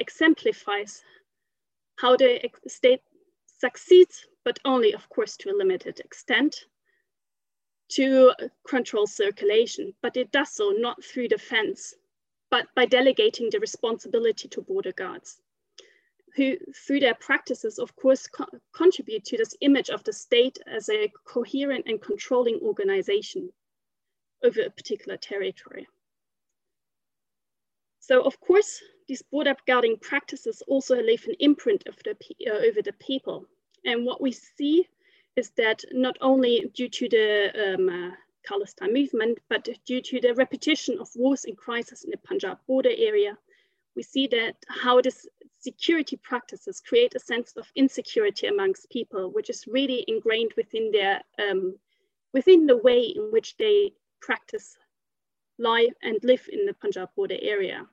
exemplifies 0.00 1.02
how 1.96 2.16
the 2.16 2.40
state 2.66 3.02
succeeds, 3.58 4.26
but 4.44 4.58
only 4.64 4.92
of 4.94 5.08
course 5.08 5.36
to 5.38 5.50
a 5.50 5.56
limited 5.56 6.00
extent, 6.00 6.66
to 7.88 8.32
control 8.66 9.06
circulation. 9.06 9.94
But 10.02 10.16
it 10.16 10.32
does 10.32 10.50
so 10.50 10.70
not 10.70 11.02
through 11.04 11.28
the 11.28 11.38
fence, 11.38 11.94
but 12.50 12.66
by 12.74 12.86
delegating 12.86 13.50
the 13.50 13.60
responsibility 13.60 14.48
to 14.48 14.62
border 14.62 14.92
guards 14.92 15.40
who 16.36 16.56
through 16.74 17.00
their 17.00 17.14
practices, 17.14 17.78
of 17.78 17.94
course, 17.96 18.26
co 18.26 18.46
contribute 18.72 19.24
to 19.24 19.36
this 19.36 19.56
image 19.60 19.88
of 19.88 20.02
the 20.04 20.12
state 20.12 20.58
as 20.66 20.88
a 20.88 21.12
coherent 21.24 21.84
and 21.86 22.02
controlling 22.02 22.58
organization 22.60 23.50
over 24.42 24.62
a 24.62 24.70
particular 24.70 25.16
territory. 25.16 25.86
So 28.00 28.22
of 28.22 28.38
course, 28.40 28.82
these 29.08 29.22
border 29.22 29.54
guarding 29.66 29.96
practices 29.98 30.62
also 30.66 31.00
leave 31.00 31.24
an 31.26 31.36
imprint 31.38 31.84
the, 31.84 32.16
uh, 32.50 32.66
over 32.68 32.82
the 32.82 32.92
people. 32.94 33.46
And 33.84 34.04
what 34.04 34.20
we 34.20 34.32
see 34.32 34.88
is 35.36 35.50
that 35.56 35.84
not 35.92 36.16
only 36.20 36.70
due 36.74 36.88
to 36.88 37.08
the 37.08 37.74
um, 37.74 37.88
uh, 37.88 38.10
Khalistan 38.46 38.92
movement, 38.92 39.38
but 39.48 39.68
due 39.86 40.00
to 40.02 40.20
the 40.20 40.34
repetition 40.34 40.98
of 41.00 41.08
wars 41.16 41.44
and 41.44 41.56
crises 41.56 42.04
in 42.04 42.10
the 42.10 42.18
Punjab 42.18 42.58
border 42.66 42.92
area, 42.96 43.36
we 43.96 44.02
see 44.02 44.26
that 44.28 44.56
how 44.68 45.00
this 45.00 45.26
security 45.58 46.16
practices 46.16 46.80
create 46.80 47.14
a 47.14 47.20
sense 47.20 47.52
of 47.56 47.70
insecurity 47.74 48.46
amongst 48.46 48.90
people, 48.90 49.30
which 49.30 49.48
is 49.50 49.66
really 49.66 50.04
ingrained 50.08 50.52
within 50.56 50.90
their 50.92 51.22
um, 51.38 51.78
within 52.32 52.66
the 52.66 52.76
way 52.76 53.00
in 53.02 53.30
which 53.30 53.56
they 53.56 53.92
practice 54.20 54.76
life 55.58 55.94
and 56.02 56.18
live 56.22 56.48
in 56.52 56.66
the 56.66 56.74
Punjab 56.74 57.08
border 57.14 57.38
area. 57.40 57.86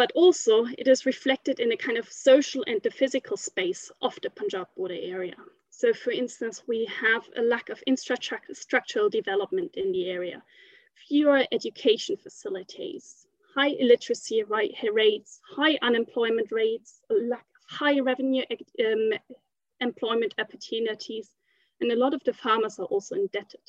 But 0.00 0.12
also 0.14 0.64
it 0.78 0.88
is 0.88 1.04
reflected 1.04 1.60
in 1.60 1.72
a 1.72 1.76
kind 1.76 1.98
of 1.98 2.10
social 2.10 2.64
and 2.66 2.80
the 2.80 2.90
physical 2.90 3.36
space 3.36 3.92
of 4.00 4.18
the 4.22 4.30
Punjab 4.30 4.68
border 4.74 4.96
area. 4.98 5.36
So 5.68 5.92
for 5.92 6.10
instance, 6.10 6.62
we 6.66 6.86
have 6.86 7.28
a 7.36 7.42
lack 7.42 7.68
of 7.68 7.82
infrastructural 7.86 9.10
development 9.10 9.76
in 9.76 9.92
the 9.92 10.08
area, 10.08 10.42
fewer 11.06 11.44
education 11.52 12.16
facilities, 12.16 13.26
high 13.54 13.74
illiteracy 13.78 14.42
rates, 14.90 15.38
high 15.54 15.78
unemployment 15.82 16.50
rates, 16.50 17.02
lack 17.10 17.44
of 17.58 17.78
high 17.78 18.00
revenue 18.00 18.44
um, 18.82 19.10
employment 19.80 20.34
opportunities, 20.38 21.28
and 21.82 21.92
a 21.92 21.96
lot 22.04 22.14
of 22.14 22.24
the 22.24 22.32
farmers 22.32 22.78
are 22.78 22.86
also 22.86 23.16
indebted. 23.16 23.66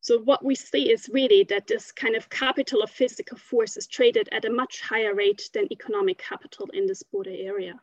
So 0.00 0.20
what 0.20 0.44
we 0.44 0.54
see 0.54 0.90
is 0.92 1.10
really 1.12 1.44
that 1.44 1.66
this 1.66 1.92
kind 1.92 2.14
of 2.14 2.30
capital 2.30 2.82
of 2.82 2.90
physical 2.90 3.36
force 3.36 3.76
is 3.76 3.86
traded 3.86 4.28
at 4.30 4.44
a 4.44 4.50
much 4.50 4.80
higher 4.80 5.14
rate 5.14 5.50
than 5.52 5.72
economic 5.72 6.18
capital 6.18 6.68
in 6.72 6.86
this 6.86 7.02
border 7.02 7.34
area. 7.34 7.80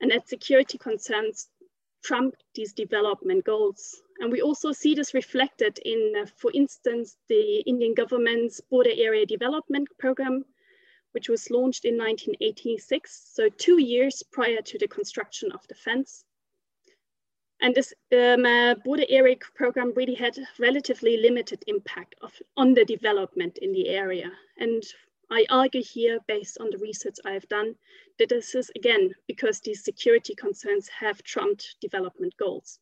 And 0.00 0.10
that 0.10 0.28
security 0.28 0.78
concerns 0.78 1.48
trump 2.02 2.34
these 2.54 2.72
development 2.72 3.44
goals. 3.44 4.02
And 4.20 4.30
we 4.30 4.42
also 4.42 4.72
see 4.72 4.94
this 4.94 5.14
reflected 5.14 5.78
in, 5.84 6.12
uh, 6.20 6.26
for 6.36 6.50
instance, 6.52 7.16
the 7.28 7.60
Indian 7.66 7.94
government's 7.94 8.60
border 8.60 8.92
area 8.94 9.26
development 9.26 9.88
program, 9.98 10.44
which 11.12 11.28
was 11.28 11.50
launched 11.50 11.84
in 11.84 11.96
1986, 11.96 13.32
so 13.32 13.48
two 13.48 13.80
years 13.80 14.22
prior 14.22 14.60
to 14.62 14.78
the 14.78 14.88
construction 14.88 15.50
of 15.52 15.66
the 15.68 15.74
fence. 15.74 16.24
And 17.64 17.74
this 17.74 17.94
um, 18.12 18.44
uh, 18.44 18.74
area 19.08 19.36
program 19.54 19.94
really 19.96 20.14
had 20.14 20.36
relatively 20.58 21.16
limited 21.16 21.64
impact 21.66 22.14
of, 22.20 22.30
on 22.58 22.74
the 22.74 22.84
development 22.84 23.56
in 23.56 23.72
the 23.72 23.88
area. 23.88 24.30
And 24.58 24.82
I 25.30 25.46
argue 25.48 25.82
here, 25.82 26.18
based 26.28 26.58
on 26.60 26.68
the 26.68 26.76
research 26.76 27.14
I 27.24 27.30
have 27.30 27.48
done, 27.48 27.74
that 28.18 28.28
this 28.28 28.54
is 28.54 28.70
again 28.76 29.14
because 29.26 29.60
these 29.60 29.82
security 29.82 30.34
concerns 30.34 30.88
have 30.88 31.22
trumped 31.22 31.76
development 31.80 32.34
goals. 32.36 32.80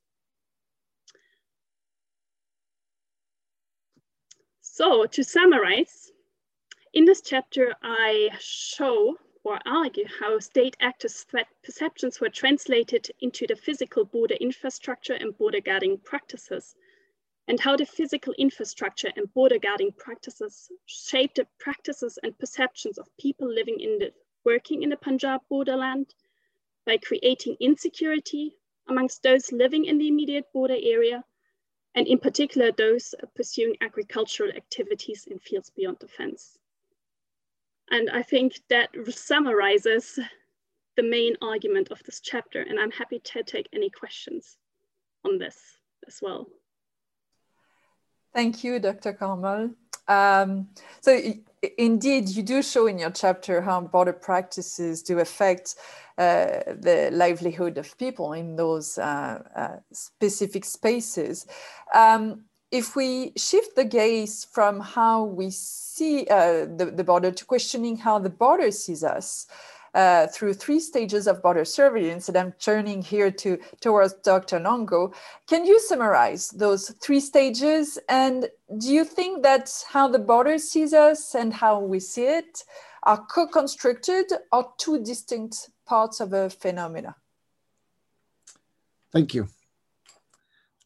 So 4.62 5.06
to 5.06 5.22
summarize, 5.22 6.10
in 6.92 7.04
this 7.04 7.20
chapter, 7.20 7.72
I 7.84 8.30
show 8.40 9.14
or 9.44 9.58
argue 9.66 10.06
how 10.20 10.38
state 10.38 10.76
actors' 10.80 11.24
threat 11.24 11.48
perceptions 11.64 12.20
were 12.20 12.28
translated 12.28 13.10
into 13.20 13.46
the 13.46 13.56
physical 13.56 14.04
border 14.04 14.36
infrastructure 14.36 15.14
and 15.14 15.36
border 15.36 15.60
guarding 15.60 15.98
practices 15.98 16.74
and 17.48 17.58
how 17.58 17.76
the 17.76 17.84
physical 17.84 18.32
infrastructure 18.38 19.12
and 19.16 19.32
border 19.34 19.58
guarding 19.58 19.90
practices 19.92 20.70
shaped 20.86 21.36
the 21.36 21.46
practices 21.58 22.18
and 22.22 22.38
perceptions 22.38 22.98
of 22.98 23.16
people 23.18 23.48
living 23.52 23.80
in 23.80 23.98
the 23.98 24.12
working 24.44 24.82
in 24.82 24.90
the 24.90 24.96
Punjab 24.96 25.40
borderland 25.48 26.14
by 26.86 26.96
creating 26.96 27.56
insecurity 27.60 28.56
amongst 28.88 29.22
those 29.22 29.52
living 29.52 29.84
in 29.84 29.98
the 29.98 30.08
immediate 30.08 30.52
border 30.52 30.76
area, 30.82 31.24
and 31.94 32.06
in 32.08 32.18
particular 32.18 32.72
those 32.72 33.14
pursuing 33.34 33.76
agricultural 33.80 34.50
activities 34.50 35.26
in 35.26 35.38
fields 35.38 35.70
beyond 35.70 35.96
the 36.00 36.08
fence. 36.08 36.58
And 37.90 38.10
I 38.10 38.22
think 38.22 38.60
that 38.70 38.90
summarizes 39.10 40.18
the 40.96 41.02
main 41.02 41.36
argument 41.42 41.90
of 41.90 42.02
this 42.04 42.20
chapter, 42.20 42.60
and 42.60 42.78
I'm 42.78 42.90
happy 42.90 43.18
to 43.18 43.42
take 43.42 43.68
any 43.72 43.90
questions 43.90 44.56
on 45.24 45.38
this 45.38 45.58
as 46.06 46.20
well. 46.22 46.46
Thank 48.34 48.64
you, 48.64 48.78
Dr. 48.78 49.12
Carmel. 49.12 49.70
Um, 50.08 50.68
so 51.00 51.18
indeed, 51.78 52.28
you 52.30 52.42
do 52.42 52.62
show 52.62 52.86
in 52.86 52.98
your 52.98 53.10
chapter 53.10 53.60
how 53.60 53.80
border 53.82 54.12
practices 54.12 55.02
do 55.02 55.18
affect 55.20 55.76
uh, 56.18 56.60
the 56.66 57.10
livelihood 57.12 57.78
of 57.78 57.96
people 57.98 58.32
in 58.32 58.56
those 58.56 58.98
uh, 58.98 59.42
uh, 59.54 59.76
specific 59.92 60.64
spaces. 60.64 61.46
Um, 61.94 62.44
if 62.72 62.96
we 62.96 63.32
shift 63.36 63.76
the 63.76 63.84
gaze 63.84 64.46
from 64.50 64.80
how 64.80 65.24
we 65.24 65.50
see 65.50 66.26
uh, 66.28 66.64
the, 66.76 66.92
the 66.96 67.04
border 67.04 67.30
to 67.30 67.44
questioning 67.44 67.96
how 67.96 68.18
the 68.18 68.30
border 68.30 68.70
sees 68.70 69.04
us, 69.04 69.46
uh, 69.94 70.26
through 70.28 70.54
three 70.54 70.80
stages 70.80 71.26
of 71.26 71.42
border 71.42 71.66
surveillance, 71.66 72.28
and 72.28 72.36
I'm 72.38 72.52
turning 72.52 73.02
here 73.02 73.30
to 73.30 73.58
towards 73.80 74.14
Dr. 74.24 74.58
Longo. 74.58 75.12
Can 75.46 75.66
you 75.66 75.78
summarize 75.80 76.48
those 76.50 76.88
three 77.02 77.20
stages? 77.20 77.98
And 78.08 78.48
do 78.78 78.88
you 78.90 79.04
think 79.04 79.42
that 79.42 79.70
how 79.88 80.08
the 80.08 80.18
border 80.18 80.56
sees 80.56 80.94
us 80.94 81.34
and 81.34 81.52
how 81.52 81.78
we 81.78 82.00
see 82.00 82.24
it 82.24 82.64
are 83.02 83.18
co-constructed 83.18 84.32
or 84.50 84.72
two 84.78 85.02
distinct 85.02 85.68
parts 85.84 86.20
of 86.20 86.32
a 86.32 86.48
phenomena? 86.48 87.16
Thank 89.12 89.34
you. 89.34 89.48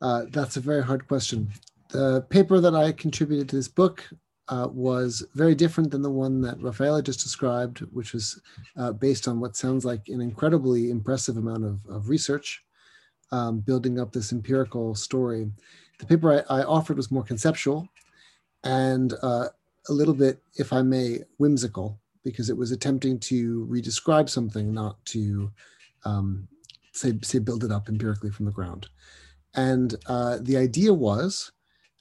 Uh, 0.03 0.24
that's 0.28 0.57
a 0.57 0.61
very 0.61 0.82
hard 0.82 1.07
question. 1.07 1.53
The 1.89 2.22
paper 2.30 2.61
that 2.61 2.74
I 2.74 2.93
contributed 2.93 3.49
to 3.51 3.57
this 3.57 3.68
book 3.68 4.09
uh, 4.49 4.68
was 4.70 5.24
very 5.34 5.55
different 5.55 5.91
than 5.91 6.03
the 6.03 6.11
one 6.11 6.41
that 6.43 6.61
Rafaela 6.62 7.03
just 7.03 7.22
described, 7.22 7.80
which 7.93 8.12
was 8.12 8.41
uh, 8.76 8.93
based 8.93 9.26
on 9.28 9.41
what 9.41 9.57
sounds 9.57 9.84
like 9.84 10.09
an 10.09 10.20
incredibly 10.20 10.91
impressive 10.91 11.37
amount 11.37 11.64
of, 11.64 11.84
of 11.89 12.09
research, 12.09 12.64
um, 13.32 13.61
building 13.61 13.99
up 13.99 14.12
this 14.12 14.32
empirical 14.32 14.95
story. 14.95 15.51
The 15.99 16.07
paper 16.07 16.45
I, 16.49 16.61
I 16.61 16.64
offered 16.64 16.97
was 16.97 17.11
more 17.11 17.24
conceptual 17.24 17.89
and 18.62 19.14
uh, 19.22 19.49
a 19.89 19.93
little 19.93 20.14
bit, 20.14 20.41
if 20.57 20.72
I 20.72 20.82
may, 20.82 21.20
whimsical, 21.39 21.99
because 22.24 22.51
it 22.51 22.57
was 22.57 22.72
attempting 22.72 23.18
to 23.20 23.66
redescribe 23.70 24.28
something, 24.28 24.72
not 24.72 25.05
to 25.07 25.51
um, 26.05 26.49
say, 26.93 27.14
say 27.22 27.39
build 27.39 27.64
it 27.64 27.72
up 27.72 27.89
empirically 27.89 28.30
from 28.30 28.47
the 28.47 28.53
ground. 28.53 28.89
And 29.55 29.95
uh, 30.07 30.39
the 30.41 30.57
idea 30.57 30.93
was 30.93 31.53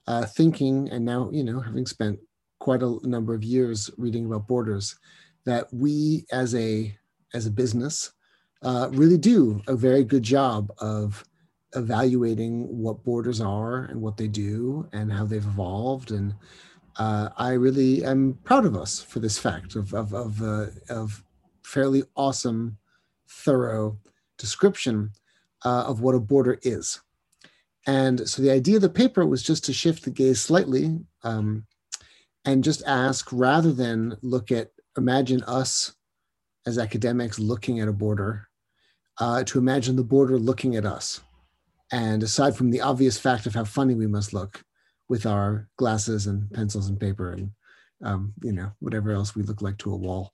uh, 0.08 0.26
thinking, 0.26 0.89
and 0.89 1.03
now, 1.03 1.30
you 1.32 1.43
know, 1.43 1.60
having 1.60 1.86
spent 1.86 2.20
quite 2.60 2.82
a 2.82 2.97
number 3.03 3.34
of 3.34 3.43
years 3.43 3.89
reading 3.97 4.26
about 4.26 4.47
borders 4.47 4.95
that 5.45 5.72
we 5.74 6.26
as 6.32 6.56
a 6.56 6.95
as 7.34 7.45
a 7.45 7.51
business 7.51 8.14
uh, 8.62 8.89
really 8.93 9.18
do 9.18 9.62
a 9.68 9.76
very 9.76 10.03
good 10.03 10.24
job 10.24 10.72
of 10.80 11.24
evaluating 11.76 12.66
what 12.68 13.03
borders 13.03 13.41
are 13.41 13.84
and 13.86 14.01
what 14.01 14.16
they 14.18 14.28
do 14.28 14.88
and 14.93 15.12
how 15.12 15.26
they've 15.26 15.45
evolved 15.45 16.12
and 16.12 16.34
uh, 16.97 17.30
I 17.38 17.51
really 17.53 18.06
am 18.06 18.39
proud 18.45 18.66
of 18.66 18.78
us 18.78 19.01
for 19.01 19.20
this 19.20 19.38
fact 19.38 19.76
of 19.76 19.93
of 19.93 20.14
of, 20.14 20.41
uh, 20.41 20.68
of 20.89 21.24
fairly 21.66 22.03
awesome, 22.16 22.78
thorough 23.28 23.97
description 24.38 25.12
uh, 25.66 25.84
of 25.88 26.01
what 26.01 26.16
a 26.16 26.20
border 26.20 26.60
is. 26.62 27.01
And 27.88 28.28
so 28.28 28.42
the 28.42 28.52
idea 28.52 28.78
of 28.78 28.82
the 28.82 28.90
paper 28.90 29.26
was 29.26 29.44
just 29.44 29.66
to 29.66 29.74
shift 29.74 30.04
the 30.04 30.12
gaze 30.12 30.42
slightly 30.42 31.00
um, 31.24 31.66
and 32.44 32.64
just 32.64 32.84
ask 32.88 33.30
rather 33.32 33.72
than 33.72 34.18
look 34.22 34.52
at 34.52 34.72
imagine 34.98 35.44
us 35.44 35.94
as 36.66 36.78
academics 36.78 37.38
looking 37.38 37.80
at 37.80 37.88
a 37.88 37.94
border 37.94 38.48
uh, 39.20 39.44
to 39.44 39.60
imagine 39.60 39.96
the 39.96 40.04
border 40.04 40.40
looking 40.40 40.76
at 40.76 40.86
us. 40.86 41.22
And 41.92 42.24
aside 42.24 42.56
from 42.56 42.72
the 42.72 42.82
obvious 42.82 43.20
fact 43.20 43.46
of 43.46 43.54
how 43.54 43.64
funny 43.64 43.94
we 43.94 44.08
must 44.08 44.34
look 44.34 44.64
with 45.08 45.26
our 45.26 45.68
glasses 45.78 46.26
and 46.26 46.50
pencils 46.52 46.90
and 46.90 47.00
paper 47.00 47.32
and 47.34 47.52
um, 48.04 48.34
you 48.42 48.52
know 48.52 48.72
whatever 48.80 49.12
else 49.12 49.36
we 49.36 49.44
look 49.44 49.62
like 49.62 49.78
to 49.78 49.94
a 49.94 49.96
wall. 49.96 50.34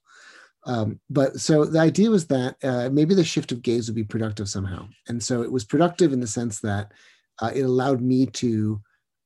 Um, 0.64 1.00
but 1.10 1.40
so 1.40 1.64
the 1.64 1.80
idea 1.80 2.10
was 2.10 2.26
that 2.28 2.56
uh, 2.62 2.88
maybe 2.90 3.14
the 3.14 3.24
shift 3.24 3.52
of 3.52 3.62
gaze 3.62 3.88
would 3.88 3.96
be 3.96 4.04
productive 4.04 4.48
somehow. 4.48 4.88
And 5.08 5.22
so 5.22 5.42
it 5.42 5.50
was 5.50 5.64
productive 5.64 6.12
in 6.12 6.20
the 6.20 6.26
sense 6.26 6.60
that 6.60 6.92
uh, 7.40 7.50
it 7.54 7.62
allowed 7.62 8.00
me 8.00 8.26
to 8.26 8.80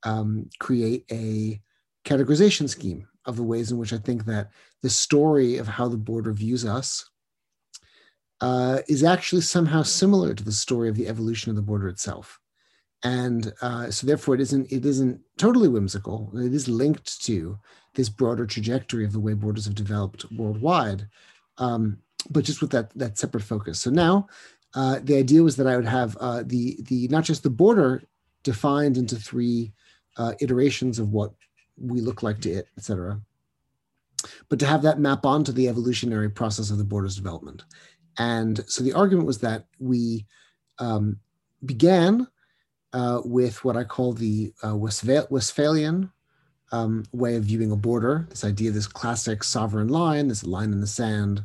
um, 0.04 0.48
create 0.59 1.04
a 1.11 1.61
categorization 2.04 2.68
scheme 2.68 3.07
of 3.24 3.36
the 3.36 3.42
ways 3.42 3.72
in 3.72 3.78
which 3.78 3.92
I 3.92 3.98
think 3.98 4.24
that 4.26 4.50
the 4.82 4.90
story 4.90 5.57
of 5.57 5.66
how 5.66 5.88
the 5.88 5.96
border 5.96 6.32
views 6.32 6.64
us 6.64 7.11
uh, 8.40 8.78
is 8.88 9.02
actually 9.02 9.42
somehow 9.42 9.82
similar 9.82 10.34
to 10.34 10.44
the 10.44 10.52
story 10.52 10.88
of 10.88 10.94
the 10.94 11.09
evolution 11.09 11.50
of 11.50 11.57
the 11.57 11.62
border 11.62 11.88
itself. 11.88 12.38
And 13.02 13.52
uh, 13.61 13.90
so 13.90 14.07
therefore 14.07 14.34
it 14.34 14.40
isn't, 14.40 14.70
it 14.70 14.86
isn't 14.86 15.20
totally 15.38 15.68
whimsical. 15.68 16.30
It 16.34 16.54
is 16.54 16.68
linked 16.68 17.22
to 17.24 17.59
this 17.94 18.09
broader 18.09 18.46
trajectory 18.46 19.04
of 19.04 19.12
the 19.12 19.20
way 19.20 19.34
borders 19.34 19.64
have 19.64 19.74
developed 19.74 20.30
worldwide, 20.32 21.09
um, 21.59 21.98
but 22.30 22.44
just 22.44 22.61
with 22.61 22.70
that, 22.70 22.90
that 22.98 23.18
separate 23.18 23.42
focus. 23.42 23.80
So 23.80 23.90
now 23.90 24.28
uh, 24.77 25.01
the 25.03 25.16
idea 25.16 25.43
was 25.43 25.57
that 25.57 25.66
I 25.66 25.77
would 25.77 25.87
have 25.87 26.16
uh, 26.20 26.43
the, 26.47 26.79
the, 26.83 27.09
not 27.09 27.24
just 27.24 27.43
the 27.43 27.51
border 27.51 28.03
defined 28.45 28.97
into 28.97 29.16
three 29.16 29.72
uh, 30.18 30.35
iterations 30.41 30.99
of 30.99 31.11
what 31.11 31.33
we 31.79 32.01
look 32.01 32.22
like 32.22 32.41
to 32.43 32.51
it, 32.51 32.68
et 32.79 32.85
cetera, 32.85 33.20
but 34.49 34.59
to 34.61 34.66
have 34.66 34.83
that 34.83 35.01
map 35.01 35.27
onto 35.27 35.53
the 35.53 35.68
evolutionary 35.68 36.31
process 36.31 36.70
of 36.70 36.79
the 36.79 36.85
border's 36.85 37.16
development. 37.16 37.64
And 38.18 38.64
so 38.66 38.83
the 38.83 38.93
argument 38.93 39.27
was 39.27 39.39
that 39.39 39.66
we 39.79 40.27
um, 40.79 41.18
began 41.64 42.27
uh, 42.93 43.20
with 43.24 43.64
what 43.64 43.77
I 43.77 43.85
call 43.85 44.12
the 44.12 44.53
uh, 44.64 44.77
Westphal- 44.77 45.27
Westphalian 45.31 46.11
um, 46.72 47.05
way 47.12 47.37
of 47.37 47.45
viewing 47.45 47.72
a 47.72 47.77
border, 47.77 48.27
this 48.31 48.45
idea, 48.45 48.70
this 48.70 48.87
classic 48.87 49.45
sovereign 49.45 49.89
line, 49.89 50.29
this 50.29 50.45
line 50.45 50.72
in 50.72 50.81
the 50.81 50.87
sand, 50.87 51.45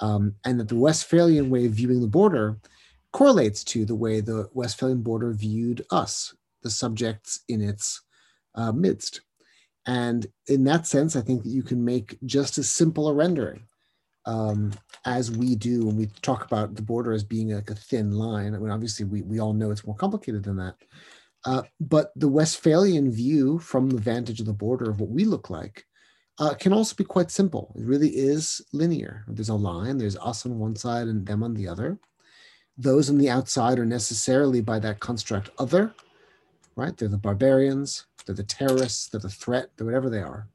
um, 0.00 0.34
and 0.44 0.60
that 0.60 0.68
the 0.68 0.76
Westphalian 0.76 1.50
way 1.50 1.66
of 1.66 1.72
viewing 1.72 2.00
the 2.00 2.06
border 2.06 2.56
correlates 3.12 3.64
to 3.64 3.84
the 3.84 3.94
way 3.94 4.20
the 4.20 4.48
Westphalian 4.52 5.02
border 5.02 5.32
viewed 5.32 5.84
us, 5.90 6.34
the 6.62 6.70
subjects 6.70 7.40
in 7.48 7.62
its 7.62 8.02
uh, 8.54 8.72
midst. 8.72 9.22
And 9.86 10.26
in 10.48 10.64
that 10.64 10.86
sense, 10.86 11.16
I 11.16 11.20
think 11.20 11.42
that 11.42 11.50
you 11.50 11.62
can 11.62 11.84
make 11.84 12.18
just 12.26 12.58
as 12.58 12.68
simple 12.68 13.08
a 13.08 13.14
rendering 13.14 13.62
um, 14.26 14.72
as 15.04 15.30
we 15.30 15.54
do 15.54 15.86
when 15.86 15.96
we 15.96 16.06
talk 16.22 16.44
about 16.44 16.74
the 16.74 16.82
border 16.82 17.12
as 17.12 17.22
being 17.22 17.54
like 17.54 17.70
a 17.70 17.74
thin 17.74 18.10
line. 18.12 18.54
I 18.54 18.58
mean, 18.58 18.70
obviously, 18.70 19.06
we, 19.06 19.22
we 19.22 19.38
all 19.38 19.52
know 19.52 19.70
it's 19.70 19.86
more 19.86 19.96
complicated 19.96 20.42
than 20.42 20.56
that. 20.56 20.74
Uh, 21.44 21.62
but 21.78 22.10
the 22.16 22.28
Westphalian 22.28 23.12
view 23.12 23.58
from 23.60 23.88
the 23.88 24.00
vantage 24.00 24.40
of 24.40 24.46
the 24.46 24.52
border 24.52 24.90
of 24.90 25.00
what 25.00 25.10
we 25.10 25.24
look 25.24 25.48
like 25.48 25.86
uh, 26.38 26.54
can 26.54 26.72
also 26.72 26.94
be 26.94 27.04
quite 27.04 27.30
simple. 27.30 27.72
It 27.76 27.84
really 27.84 28.10
is 28.10 28.60
linear. 28.72 29.24
There's 29.28 29.48
a 29.48 29.54
line, 29.54 29.98
there's 29.98 30.16
us 30.18 30.44
on 30.44 30.58
one 30.58 30.76
side 30.76 31.08
and 31.08 31.26
them 31.26 31.42
on 31.42 31.54
the 31.54 31.68
other. 31.68 31.98
Those 32.78 33.08
on 33.08 33.18
the 33.18 33.30
outside 33.30 33.78
are 33.78 33.86
necessarily 33.86 34.60
by 34.60 34.78
that 34.80 35.00
construct 35.00 35.50
other, 35.58 35.94
right? 36.76 36.96
They're 36.96 37.08
the 37.08 37.16
barbarians, 37.16 38.06
they're 38.26 38.34
the 38.34 38.42
terrorists, 38.42 39.08
they're 39.08 39.20
the 39.20 39.30
threat, 39.30 39.70
they're 39.76 39.86
whatever 39.86 40.10
they 40.10 40.20
are. 40.20 40.48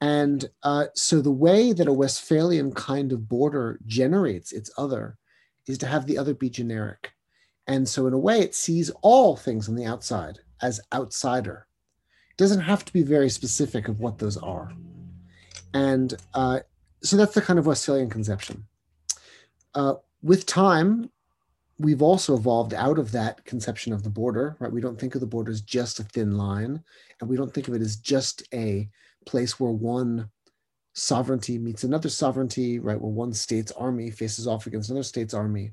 And 0.00 0.48
uh, 0.62 0.86
so 0.94 1.20
the 1.20 1.30
way 1.30 1.72
that 1.72 1.86
a 1.86 1.92
Westphalian 1.92 2.72
kind 2.72 3.12
of 3.12 3.28
border 3.28 3.78
generates 3.86 4.50
its 4.50 4.70
other 4.76 5.18
is 5.66 5.78
to 5.78 5.86
have 5.86 6.06
the 6.06 6.18
other 6.18 6.34
be 6.34 6.50
generic. 6.50 7.12
And 7.66 7.88
so 7.88 8.06
in 8.06 8.14
a 8.14 8.18
way, 8.18 8.40
it 8.40 8.54
sees 8.54 8.90
all 9.02 9.36
things 9.36 9.68
on 9.68 9.76
the 9.76 9.84
outside 9.84 10.40
as 10.62 10.80
outsider. 10.92 11.66
Doesn't 12.36 12.60
have 12.60 12.84
to 12.84 12.92
be 12.92 13.02
very 13.02 13.28
specific 13.28 13.88
of 13.88 14.00
what 14.00 14.18
those 14.18 14.36
are. 14.36 14.72
And 15.74 16.14
uh, 16.34 16.60
so 17.02 17.16
that's 17.16 17.34
the 17.34 17.42
kind 17.42 17.58
of 17.58 17.66
Westphalian 17.66 18.10
conception. 18.10 18.64
Uh, 19.74 19.94
with 20.22 20.46
time, 20.46 21.10
we've 21.78 22.02
also 22.02 22.34
evolved 22.34 22.74
out 22.74 22.98
of 22.98 23.12
that 23.12 23.44
conception 23.44 23.92
of 23.92 24.02
the 24.02 24.10
border, 24.10 24.56
right? 24.58 24.72
We 24.72 24.80
don't 24.80 24.98
think 24.98 25.14
of 25.14 25.20
the 25.20 25.26
border 25.26 25.50
as 25.50 25.62
just 25.62 25.98
a 25.98 26.04
thin 26.04 26.36
line, 26.36 26.82
and 27.20 27.30
we 27.30 27.36
don't 27.36 27.52
think 27.52 27.68
of 27.68 27.74
it 27.74 27.82
as 27.82 27.96
just 27.96 28.42
a 28.52 28.88
place 29.26 29.58
where 29.58 29.70
one 29.70 30.28
sovereignty 30.92 31.58
meets 31.58 31.84
another 31.84 32.08
sovereignty, 32.08 32.78
right? 32.78 33.00
Where 33.00 33.10
one 33.10 33.32
state's 33.32 33.72
army 33.72 34.10
faces 34.10 34.46
off 34.46 34.66
against 34.66 34.90
another 34.90 35.04
state's 35.04 35.34
army. 35.34 35.72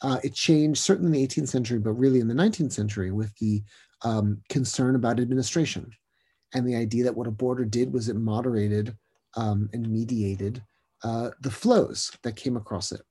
Uh, 0.00 0.20
it 0.22 0.34
changed 0.34 0.80
certainly 0.80 1.08
in 1.08 1.28
the 1.28 1.34
18th 1.34 1.48
century, 1.48 1.78
but 1.80 1.92
really 1.92 2.20
in 2.20 2.28
the 2.28 2.34
19th 2.34 2.72
century 2.72 3.10
with 3.10 3.36
the 3.38 3.62
um, 4.02 4.42
concern 4.48 4.94
about 4.94 5.20
administration 5.20 5.90
and 6.54 6.66
the 6.66 6.76
idea 6.76 7.04
that 7.04 7.16
what 7.16 7.26
a 7.26 7.32
border 7.32 7.64
did 7.64 7.92
was 7.92 8.08
it 8.08 8.16
moderated 8.16 8.96
um, 9.36 9.68
and 9.72 9.90
mediated 9.90 10.62
uh, 11.04 11.30
the 11.40 11.50
flows 11.50 12.10
that 12.22 12.36
came 12.36 12.56
across 12.56 12.92
it. 12.92 13.02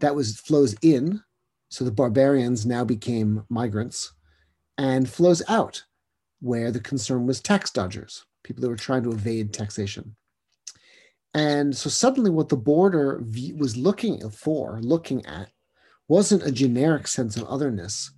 That 0.00 0.14
was 0.14 0.38
flows 0.40 0.74
in, 0.82 1.20
so 1.68 1.84
the 1.84 1.90
barbarians 1.90 2.66
now 2.66 2.84
became 2.84 3.44
migrants, 3.48 4.12
and 4.76 5.08
flows 5.08 5.42
out, 5.48 5.82
where 6.40 6.70
the 6.70 6.80
concern 6.80 7.26
was 7.26 7.40
tax 7.40 7.70
dodgers, 7.70 8.24
people 8.42 8.60
that 8.62 8.68
were 8.68 8.76
trying 8.76 9.02
to 9.04 9.12
evade 9.12 9.52
taxation. 9.52 10.14
And 11.32 11.76
so 11.76 11.90
suddenly, 11.90 12.30
what 12.30 12.48
the 12.48 12.56
border 12.56 13.24
was 13.56 13.76
looking 13.76 14.28
for, 14.30 14.78
looking 14.82 15.24
at, 15.26 15.48
wasn't 16.06 16.46
a 16.46 16.52
generic 16.52 17.08
sense 17.08 17.36
of 17.36 17.44
otherness, 17.44 18.12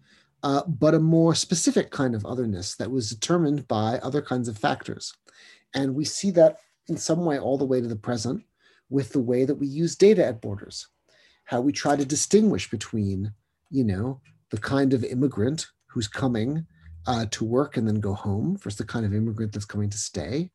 uh, 0.47 0.62
but 0.68 0.94
a 0.94 1.01
more 1.01 1.34
specific 1.34 1.90
kind 1.90 2.14
of 2.14 2.24
otherness 2.24 2.76
that 2.76 2.88
was 2.88 3.11
determined 3.11 3.66
by 3.66 3.99
other 3.99 4.22
kinds 4.22 4.47
of 4.47 4.57
factors. 4.57 5.12
And 5.74 5.92
we 5.92 6.05
see 6.05 6.30
that 6.30 6.59
in 6.86 6.97
some 6.97 7.24
way 7.24 7.36
all 7.36 7.59
the 7.59 7.64
way 7.64 7.80
to 7.80 7.88
the 7.88 7.97
present 7.97 8.44
with 8.88 9.11
the 9.11 9.20
way 9.20 9.44
that 9.44 9.57
we 9.57 9.66
use 9.66 9.97
data 9.97 10.24
at 10.24 10.40
borders, 10.40 10.86
how 11.47 11.61
we 11.61 11.72
try 11.72 11.97
to 11.97 12.05
distinguish 12.05 12.70
between, 12.70 13.32
you 13.70 13.82
know, 13.82 14.20
the 14.53 14.59
kind 14.59 14.92
of 14.92 15.03
immigrant 15.03 15.66
who's 15.88 16.07
coming 16.07 16.64
uh, 17.09 17.26
to 17.32 17.44
work 17.44 17.76
and 17.76 17.88
then 17.88 17.99
go 17.99 18.14
home 18.14 18.57
versus 18.57 18.78
the 18.78 18.84
kind 18.84 19.05
of 19.05 19.12
immigrant 19.12 19.53
that's 19.53 19.64
coming 19.64 19.90
to 19.90 19.99
stay, 19.99 20.53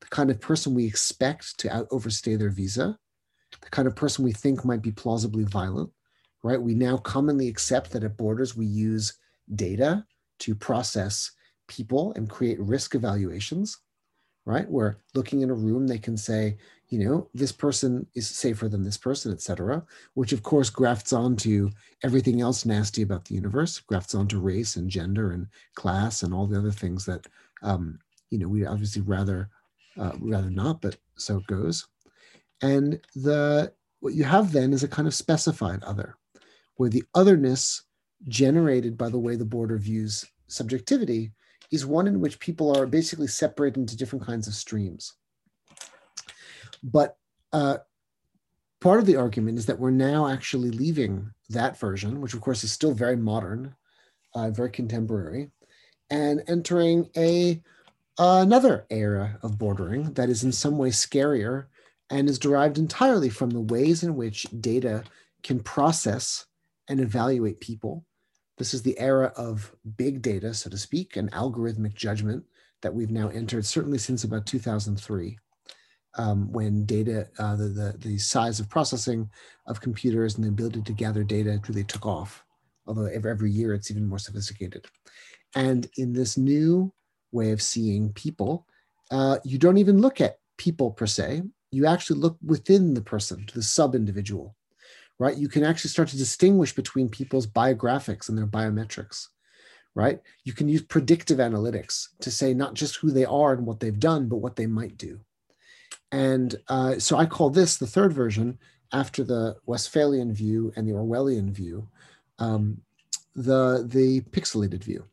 the 0.00 0.08
kind 0.08 0.32
of 0.32 0.40
person 0.40 0.74
we 0.74 0.84
expect 0.84 1.56
to 1.60 1.72
out 1.72 1.86
overstay 1.92 2.34
their 2.34 2.50
visa, 2.50 2.98
the 3.62 3.70
kind 3.70 3.86
of 3.86 3.94
person 3.94 4.24
we 4.24 4.32
think 4.32 4.64
might 4.64 4.82
be 4.82 4.90
plausibly 4.90 5.44
violent, 5.44 5.90
right? 6.42 6.60
We 6.60 6.74
now 6.74 6.96
commonly 6.96 7.46
accept 7.46 7.92
that 7.92 8.02
at 8.02 8.16
borders 8.16 8.56
we 8.56 8.66
use 8.66 9.16
data 9.54 10.04
to 10.40 10.54
process 10.54 11.32
people 11.66 12.12
and 12.16 12.30
create 12.30 12.60
risk 12.60 12.94
evaluations, 12.94 13.78
right? 14.44 14.68
Where 14.70 14.98
looking 15.14 15.42
in 15.42 15.50
a 15.50 15.54
room, 15.54 15.86
they 15.86 15.98
can 15.98 16.16
say, 16.16 16.56
you 16.88 17.04
know, 17.04 17.28
this 17.34 17.52
person 17.52 18.06
is 18.14 18.28
safer 18.28 18.68
than 18.68 18.82
this 18.82 18.96
person, 18.96 19.30
et 19.30 19.42
cetera, 19.42 19.84
which 20.14 20.32
of 20.32 20.42
course 20.42 20.70
grafts 20.70 21.12
onto 21.12 21.70
everything 22.02 22.40
else 22.40 22.64
nasty 22.64 23.02
about 23.02 23.26
the 23.26 23.34
universe, 23.34 23.78
grafts 23.80 24.14
onto 24.14 24.38
race 24.40 24.76
and 24.76 24.88
gender 24.88 25.32
and 25.32 25.48
class 25.74 26.22
and 26.22 26.32
all 26.32 26.46
the 26.46 26.58
other 26.58 26.70
things 26.70 27.04
that, 27.04 27.26
um, 27.62 27.98
you 28.30 28.38
know, 28.38 28.48
we 28.48 28.64
obviously 28.64 29.02
rather, 29.02 29.50
uh, 29.98 30.12
rather 30.20 30.48
not, 30.48 30.80
but 30.80 30.96
so 31.16 31.38
it 31.38 31.46
goes. 31.46 31.86
And 32.62 33.00
the, 33.14 33.72
what 34.00 34.14
you 34.14 34.24
have 34.24 34.52
then 34.52 34.72
is 34.72 34.82
a 34.82 34.88
kind 34.88 35.06
of 35.06 35.14
specified 35.14 35.82
other, 35.82 36.16
where 36.76 36.88
the 36.88 37.04
otherness 37.14 37.82
generated 38.26 38.98
by 38.98 39.08
the 39.08 39.18
way 39.18 39.36
the 39.36 39.44
border 39.44 39.78
views 39.78 40.24
subjectivity 40.48 41.32
is 41.70 41.86
one 41.86 42.06
in 42.06 42.20
which 42.20 42.40
people 42.40 42.76
are 42.76 42.86
basically 42.86 43.26
separated 43.26 43.78
into 43.78 43.96
different 43.96 44.24
kinds 44.24 44.48
of 44.48 44.54
streams. 44.54 45.14
But 46.82 47.16
uh, 47.52 47.78
part 48.80 49.00
of 49.00 49.06
the 49.06 49.16
argument 49.16 49.58
is 49.58 49.66
that 49.66 49.78
we're 49.78 49.90
now 49.90 50.26
actually 50.26 50.70
leaving 50.70 51.30
that 51.50 51.78
version, 51.78 52.20
which 52.20 52.34
of 52.34 52.40
course 52.40 52.64
is 52.64 52.72
still 52.72 52.92
very 52.92 53.16
modern, 53.16 53.74
uh, 54.34 54.50
very 54.50 54.70
contemporary, 54.70 55.50
and 56.10 56.42
entering 56.46 57.08
a 57.16 57.62
another 58.18 58.84
era 58.90 59.38
of 59.42 59.58
bordering 59.58 60.12
that 60.14 60.28
is 60.28 60.42
in 60.42 60.50
some 60.50 60.76
way 60.76 60.90
scarier 60.90 61.66
and 62.10 62.28
is 62.28 62.38
derived 62.38 62.78
entirely 62.78 63.28
from 63.28 63.50
the 63.50 63.60
ways 63.60 64.02
in 64.02 64.16
which 64.16 64.46
data 64.60 65.04
can 65.42 65.60
process 65.60 66.46
and 66.88 67.00
evaluate 67.00 67.60
people. 67.60 68.04
This 68.58 68.74
is 68.74 68.82
the 68.82 68.98
era 68.98 69.32
of 69.36 69.72
big 69.96 70.20
data, 70.20 70.52
so 70.52 70.68
to 70.68 70.76
speak, 70.76 71.16
and 71.16 71.30
algorithmic 71.32 71.94
judgment 71.94 72.44
that 72.82 72.92
we've 72.92 73.10
now 73.10 73.28
entered, 73.28 73.64
certainly 73.64 73.98
since 73.98 74.24
about 74.24 74.46
2003 74.46 75.38
um, 76.16 76.52
when 76.52 76.84
data, 76.84 77.28
uh, 77.38 77.56
the, 77.56 77.68
the, 77.68 77.96
the 77.98 78.18
size 78.18 78.60
of 78.60 78.68
processing 78.68 79.30
of 79.66 79.80
computers 79.80 80.34
and 80.34 80.44
the 80.44 80.48
ability 80.48 80.82
to 80.82 80.92
gather 80.92 81.22
data 81.22 81.60
really 81.68 81.84
took 81.84 82.04
off. 82.04 82.44
Although 82.86 83.06
every, 83.06 83.50
year 83.50 83.74
it's 83.74 83.90
even 83.90 84.06
more 84.06 84.18
sophisticated. 84.18 84.86
And 85.54 85.88
in 85.96 86.12
this 86.12 86.36
new 86.36 86.92
way 87.32 87.52
of 87.52 87.62
seeing 87.62 88.12
people, 88.14 88.66
uh, 89.10 89.38
you 89.44 89.58
don't 89.58 89.78
even 89.78 90.00
look 90.00 90.20
at 90.20 90.38
people 90.56 90.90
per 90.90 91.06
se. 91.06 91.42
You 91.70 91.86
actually 91.86 92.18
look 92.20 92.38
within 92.44 92.94
the 92.94 93.02
person, 93.02 93.46
to 93.46 93.54
the 93.54 93.62
sub 93.62 93.94
individual, 93.94 94.56
right? 95.18 95.36
You 95.36 95.48
can 95.48 95.64
actually 95.64 95.90
start 95.90 96.08
to 96.08 96.16
distinguish 96.16 96.74
between 96.74 97.08
people's 97.08 97.46
biographics 97.46 98.28
and 98.28 98.38
their 98.38 98.46
biometrics, 98.46 99.28
right? 99.94 100.20
You 100.44 100.52
can 100.52 100.68
use 100.68 100.82
predictive 100.82 101.38
analytics 101.38 102.08
to 102.20 102.30
say 102.30 102.54
not 102.54 102.74
just 102.74 102.96
who 102.96 103.10
they 103.10 103.24
are 103.24 103.52
and 103.52 103.66
what 103.66 103.80
they've 103.80 103.98
done, 103.98 104.28
but 104.28 104.36
what 104.36 104.56
they 104.56 104.66
might 104.66 104.96
do. 104.96 105.20
And 106.12 106.54
uh, 106.68 106.98
so 106.98 107.16
I 107.16 107.26
call 107.26 107.50
this 107.50 107.76
the 107.76 107.86
third 107.86 108.12
version 108.12 108.58
after 108.92 109.24
the 109.24 109.56
Westphalian 109.66 110.32
view 110.32 110.72
and 110.76 110.88
the 110.88 110.92
Orwellian 110.92 111.50
view, 111.50 111.88
um, 112.38 112.80
the, 113.34 113.84
the 113.86 114.22
pixelated 114.30 114.82
view, 114.84 115.04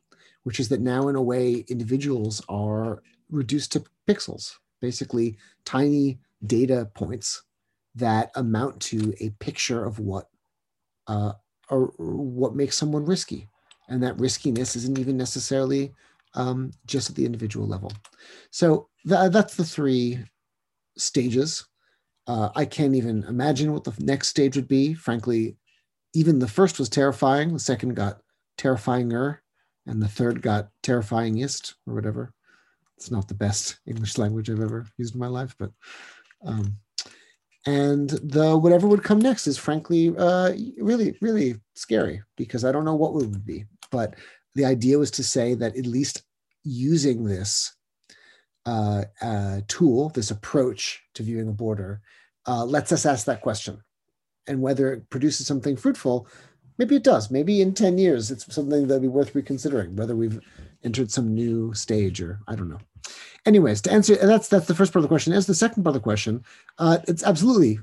which 0.44 0.60
is 0.60 0.68
that 0.70 0.80
now 0.80 1.08
in 1.08 1.16
a 1.16 1.22
way 1.22 1.64
individuals 1.68 2.42
are 2.48 3.02
reduced 3.30 3.72
to 3.72 3.84
pixels, 4.08 4.54
basically 4.80 5.36
tiny 5.64 6.18
data 6.46 6.88
points 6.94 7.42
that 7.96 8.30
amount 8.34 8.80
to 8.80 9.14
a 9.20 9.30
picture 9.40 9.84
of 9.84 9.98
what 9.98 10.28
uh, 11.08 11.32
or 11.70 11.92
what 11.96 12.54
makes 12.54 12.76
someone 12.76 13.04
risky. 13.04 13.48
And 13.88 14.02
that 14.02 14.18
riskiness 14.18 14.76
isn't 14.76 14.98
even 14.98 15.16
necessarily 15.16 15.92
um, 16.34 16.72
just 16.86 17.10
at 17.10 17.16
the 17.16 17.24
individual 17.24 17.66
level. 17.66 17.92
So 18.50 18.88
th 19.08 19.32
that's 19.32 19.56
the 19.56 19.64
three 19.64 20.18
stages. 20.96 21.66
Uh, 22.26 22.50
I 22.56 22.64
can't 22.64 22.94
even 22.94 23.24
imagine 23.24 23.72
what 23.72 23.84
the 23.84 23.94
next 24.00 24.28
stage 24.28 24.56
would 24.56 24.68
be. 24.68 24.94
Frankly, 24.94 25.56
even 26.14 26.38
the 26.38 26.48
first 26.48 26.78
was 26.78 26.88
terrifying. 26.88 27.52
The 27.52 27.58
second 27.60 27.94
got 27.94 28.20
terrifyinger, 28.58 29.38
and 29.86 30.02
the 30.02 30.08
third 30.08 30.42
got 30.42 30.70
terrifyingest 30.82 31.74
or 31.86 31.94
whatever. 31.94 32.32
It's 32.96 33.10
not 33.10 33.28
the 33.28 33.34
best 33.34 33.78
English 33.86 34.18
language 34.18 34.50
I've 34.50 34.60
ever 34.60 34.86
used 34.96 35.14
in 35.14 35.20
my 35.20 35.28
life, 35.28 35.54
but 35.58 35.70
um, 36.44 36.78
and 37.66 38.10
the 38.10 38.56
whatever 38.56 38.86
would 38.86 39.02
come 39.02 39.18
next 39.18 39.46
is 39.46 39.58
frankly 39.58 40.14
uh, 40.16 40.52
really 40.78 41.16
really 41.20 41.56
scary 41.74 42.22
because 42.36 42.64
I 42.64 42.72
don't 42.72 42.84
know 42.84 42.94
what 42.94 43.10
it 43.10 43.28
would 43.28 43.44
be. 43.44 43.64
But 43.90 44.14
the 44.54 44.64
idea 44.64 44.98
was 44.98 45.10
to 45.12 45.24
say 45.24 45.54
that 45.54 45.76
at 45.76 45.86
least 45.86 46.22
using 46.64 47.24
this 47.24 47.74
uh, 48.64 49.04
uh, 49.20 49.60
tool, 49.68 50.08
this 50.10 50.30
approach 50.30 51.02
to 51.14 51.22
viewing 51.22 51.48
a 51.48 51.52
border, 51.52 52.00
uh, 52.48 52.64
lets 52.64 52.92
us 52.92 53.06
ask 53.06 53.26
that 53.26 53.42
question. 53.42 53.82
And 54.48 54.60
whether 54.60 54.92
it 54.92 55.10
produces 55.10 55.46
something 55.46 55.76
fruitful, 55.76 56.26
maybe 56.78 56.96
it 56.96 57.04
does. 57.04 57.30
Maybe 57.30 57.60
in 57.60 57.74
10 57.74 57.98
years, 57.98 58.30
it's 58.30 58.52
something 58.52 58.86
that'd 58.86 59.02
be 59.02 59.08
worth 59.08 59.34
reconsidering, 59.34 59.96
whether 59.96 60.16
we've 60.16 60.40
entered 60.82 61.10
some 61.10 61.34
new 61.34 61.74
stage 61.74 62.20
or 62.20 62.40
I 62.48 62.54
don't 62.54 62.68
know. 62.68 62.80
Anyways, 63.46 63.80
to 63.82 63.92
answer, 63.92 64.16
that's 64.16 64.48
that's 64.48 64.66
the 64.66 64.74
first 64.74 64.92
part 64.92 65.00
of 65.00 65.04
the 65.04 65.08
question. 65.08 65.32
As 65.32 65.46
the 65.46 65.54
second 65.54 65.84
part 65.84 65.94
of 65.94 66.02
the 66.02 66.04
question, 66.04 66.44
uh, 66.78 66.98
it's 67.06 67.22
absolutely 67.22 67.78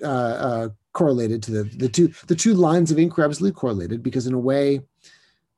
uh, 0.00 0.06
uh, 0.06 0.68
correlated 0.92 1.42
to 1.42 1.50
the, 1.50 1.64
the 1.64 1.88
two 1.88 2.12
the 2.28 2.36
two 2.36 2.54
lines 2.54 2.90
of 2.90 2.98
inquiry 2.98 3.24
absolutely 3.24 3.58
correlated 3.58 4.02
because 4.02 4.28
in 4.28 4.32
a 4.32 4.38
way, 4.38 4.80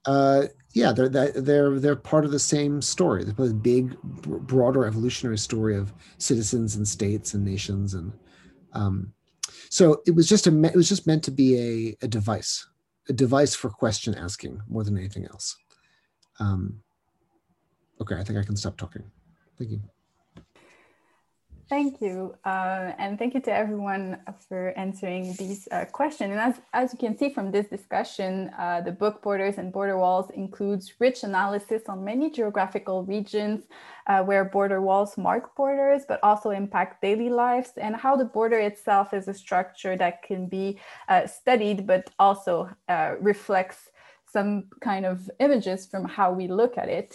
uh, 0.07 0.45
yeah, 0.73 0.93
they're 0.93 1.11
they're 1.11 1.79
they're 1.79 1.95
part 1.95 2.25
of 2.25 2.31
the 2.31 2.39
same 2.39 2.81
story. 2.81 3.23
They're 3.23 3.47
the 3.47 3.55
big, 3.55 4.01
broader 4.01 4.87
evolutionary 4.87 5.39
story 5.39 5.77
of 5.77 5.93
citizens 6.17 6.77
and 6.77 6.89
states 6.89 7.35
and 7.35 7.45
nations, 7.45 7.93
and 7.93 8.13
um, 8.73 9.13
so 9.69 10.03
it 10.07 10.13
was 10.13 10.29
just 10.29 10.47
a 10.47 10.65
it 10.65 10.75
was 10.75 10.89
just 10.89 11.07
meant 11.07 11.23
to 11.25 11.31
be 11.31 11.59
a, 11.59 12.05
a 12.07 12.09
device, 12.09 12.67
a 13.09 13.13
device 13.13 13.55
for 13.55 13.69
question 13.69 14.15
asking 14.15 14.63
more 14.69 14.85
than 14.85 14.97
anything 14.97 15.27
else. 15.27 15.57
Um, 16.41 16.81
okay, 18.01 18.17
I 18.17 18.25
think 18.25 18.39
I 18.39 18.43
can 18.43 18.57
stop 18.57 18.77
talking. 18.77 19.05
Thank 19.59 19.71
you. 19.71 19.81
Thank 21.71 22.03
you. 22.03 22.35
Uh, 22.45 22.93
and 22.99 23.19
thank 23.19 23.33
you 23.33 23.41
to 23.41 23.53
everyone 23.53 24.19
for 24.49 24.75
answering 24.77 25.35
these 25.39 25.67
uh, 25.73 25.87
questions. 25.87 26.31
And 26.33 26.39
as, 26.39 26.61
as 26.75 26.93
you 26.93 26.99
can 26.99 27.17
see 27.17 27.31
from 27.31 27.51
this 27.51 27.67
discussion, 27.69 28.51
uh, 28.59 28.83
the 28.83 28.93
book 28.93 29.23
Borders 29.23 29.57
and 29.57 29.73
Border 29.73 29.97
Walls 29.97 30.31
includes 30.35 30.93
rich 31.01 31.25
analysis 31.25 31.83
on 31.89 32.05
many 32.05 32.31
geographical 32.31 33.03
regions 33.05 33.65
uh, 34.07 34.23
where 34.23 34.45
border 34.45 34.83
walls 34.83 35.17
mark 35.17 35.57
borders, 35.57 36.03
but 36.07 36.21
also 36.23 36.51
impact 36.51 37.01
daily 37.01 37.31
lives 37.31 37.73
and 37.79 37.97
how 37.97 38.15
the 38.15 38.27
border 38.27 38.59
itself 38.59 39.15
is 39.15 39.27
a 39.27 39.35
structure 39.35 39.97
that 39.97 40.23
can 40.23 40.47
be 40.47 40.79
uh, 41.09 41.27
studied, 41.27 41.87
but 41.87 42.11
also 42.19 42.69
uh, 42.91 43.15
reflects 43.21 43.89
some 44.35 44.51
kind 44.81 45.05
of 45.07 45.17
images 45.47 45.81
from 45.91 46.05
how 46.17 46.29
we 46.39 46.47
look 46.61 46.75
at 46.83 46.89
it. 47.01 47.11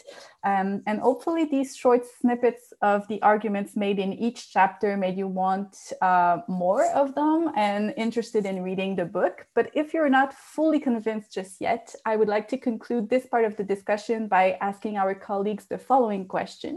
Um, 0.51 0.69
and 0.87 0.97
hopefully 1.07 1.45
these 1.45 1.75
short 1.83 2.03
snippets 2.19 2.65
of 2.81 2.99
the 3.09 3.21
arguments 3.21 3.71
made 3.85 3.99
in 4.05 4.11
each 4.13 4.39
chapter 4.55 4.89
made 4.95 5.17
you 5.21 5.27
want 5.43 5.71
uh, 6.09 6.37
more 6.47 6.85
of 7.01 7.07
them 7.19 7.39
and 7.67 7.93
interested 8.05 8.43
in 8.51 8.63
reading 8.69 8.95
the 8.95 9.09
book. 9.19 9.35
But 9.57 9.67
if 9.81 9.93
you're 9.93 10.15
not 10.19 10.33
fully 10.55 10.79
convinced 10.89 11.29
just 11.39 11.53
yet, 11.69 11.85
I 12.11 12.13
would 12.17 12.31
like 12.35 12.47
to 12.49 12.57
conclude 12.69 13.05
this 13.09 13.25
part 13.33 13.45
of 13.45 13.57
the 13.57 13.67
discussion 13.73 14.19
by 14.37 14.57
asking 14.69 14.93
our 14.97 15.13
colleagues 15.13 15.65
the 15.67 15.77
following 15.89 16.25
question. 16.35 16.75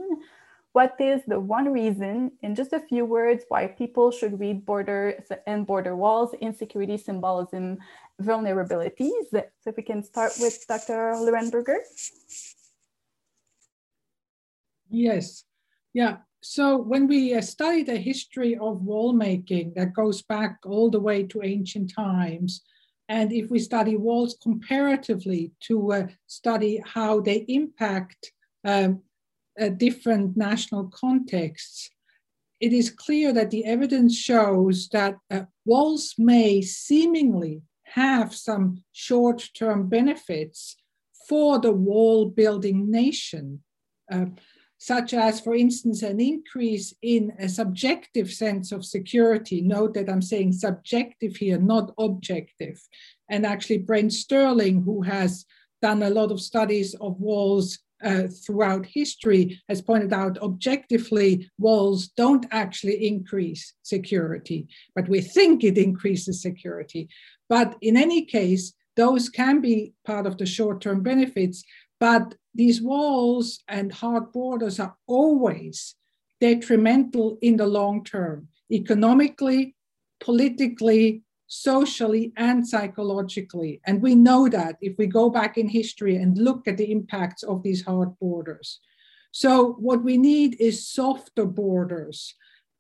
What 0.73 0.97
is 0.99 1.21
the 1.27 1.39
one 1.39 1.69
reason, 1.71 2.33
in 2.41 2.55
just 2.55 2.73
a 2.73 2.81
few 2.81 3.05
words, 3.05 3.45
why 3.53 3.67
people 3.67 4.11
should 4.11 4.41
read 4.41 4.65
Borders 4.65 5.27
and 5.47 5.67
Border 5.67 5.95
Walls, 5.95 6.33
Insecurity, 6.41 6.97
Symbolism, 6.97 7.77
vulnerabilities. 8.21 9.29
So 9.33 9.45
if 9.67 9.77
we 9.77 9.83
can 9.83 10.03
start 10.03 10.33
with 10.41 10.67
Dr. 10.67 11.15
Leuenberger. 11.17 11.79
Yes, 14.91 15.45
yeah. 15.95 16.19
So 16.43 16.77
when 16.77 17.07
we 17.07 17.35
uh, 17.35 17.41
study 17.41 17.83
the 17.83 17.97
history 17.97 18.57
of 18.57 18.83
wall 18.83 19.13
making 19.13 19.75
that 19.77 19.95
goes 19.95 20.23
back 20.23 20.59
all 20.67 20.91
the 20.91 21.01
way 21.01 21.23
to 21.25 21.43
ancient 21.43 21.95
times, 21.95 22.63
and 23.09 23.33
if 23.33 23.51
we 23.51 23.59
study 23.59 23.97
walls 23.97 24.37
comparatively 24.43 25.53
to 25.69 25.93
uh, 25.93 26.07
study 26.27 26.83
how 26.85 27.21
they 27.21 27.45
impact 27.49 28.33
um, 28.65 29.03
uh, 29.61 29.69
different 29.69 30.37
national 30.37 30.89
contexts, 30.89 31.91
it 32.61 32.73
is 32.73 32.91
clear 32.91 33.33
that 33.33 33.51
the 33.51 33.65
evidence 33.65 34.17
shows 34.17 34.89
that 34.91 35.17
uh, 35.31 35.43
walls 35.65 36.15
may 36.19 36.61
seemingly 36.63 37.63
have 37.95 38.35
some 38.35 38.83
short 38.93 39.51
term 39.55 39.89
benefits 39.89 40.77
for 41.29 41.59
the 41.59 41.73
wall 41.73 42.27
building 42.27 42.91
nation, 42.91 43.63
uh, 44.11 44.27
such 44.79 45.15
as, 45.15 45.41
for 45.41 45.55
instance, 45.55 46.03
an 46.03 46.21
increase 46.21 46.93
in 47.03 47.33
a 47.39 47.49
subjective 47.49 48.31
sense 48.33 48.73
of 48.73 48.85
security. 48.85 49.61
Note 49.61 49.95
that 49.95 50.11
I'm 50.11 50.23
saying 50.23 50.53
subjective 50.53 51.37
here, 51.37 51.59
not 51.59 51.93
objective. 51.99 52.81
And 53.31 53.47
actually, 53.47 53.79
Brent 53.79 54.13
Sterling, 54.13 54.83
who 54.83 55.03
has 55.03 55.45
done 55.81 56.03
a 56.03 56.11
lot 56.11 56.33
of 56.33 56.41
studies 56.41 56.95
of 56.95 57.21
walls 57.21 57.79
uh, 58.03 58.27
throughout 58.45 58.85
history 58.87 59.61
has 59.69 59.81
pointed 59.81 60.13
out 60.13 60.39
objectively 60.39 61.49
walls 61.59 62.09
don't 62.09 62.47
actually 62.51 63.07
increase 63.07 63.75
security, 63.83 64.67
but 64.95 65.09
we 65.09 65.21
think 65.21 65.63
it 65.63 65.79
increases 65.79 66.43
security. 66.43 67.09
But 67.53 67.77
in 67.83 67.99
any 67.99 68.25
case, 68.25 68.73
those 68.97 69.29
can 69.29 69.61
be 69.61 69.93
part 70.07 70.27
of 70.27 70.39
the 70.39 70.47
short 70.47 70.81
term 70.81 71.03
benefits. 71.03 71.63
But 72.01 72.35
these 72.55 72.81
walls 72.81 73.63
and 73.69 73.93
hard 73.93 74.33
borders 74.33 74.81
are 74.81 74.97
always 75.07 75.95
detrimental 76.41 77.37
in 77.43 77.59
the 77.59 77.67
long 77.67 78.05
term, 78.05 78.49
economically, 78.71 79.75
politically, 80.19 81.25
socially, 81.47 82.33
and 82.39 82.67
psychologically. 82.67 83.83
And 83.85 84.01
we 84.01 84.15
know 84.15 84.49
that 84.49 84.77
if 84.81 84.97
we 84.97 85.07
go 85.07 85.29
back 85.29 85.59
in 85.59 85.69
history 85.69 86.17
and 86.17 86.39
look 86.39 86.67
at 86.67 86.79
the 86.79 86.91
impacts 86.91 87.43
of 87.43 87.63
these 87.63 87.85
hard 87.85 88.19
borders. 88.19 88.81
So, 89.31 89.73
what 89.73 90.03
we 90.03 90.17
need 90.17 90.57
is 90.59 90.89
softer 90.89 91.45
borders 91.45 92.35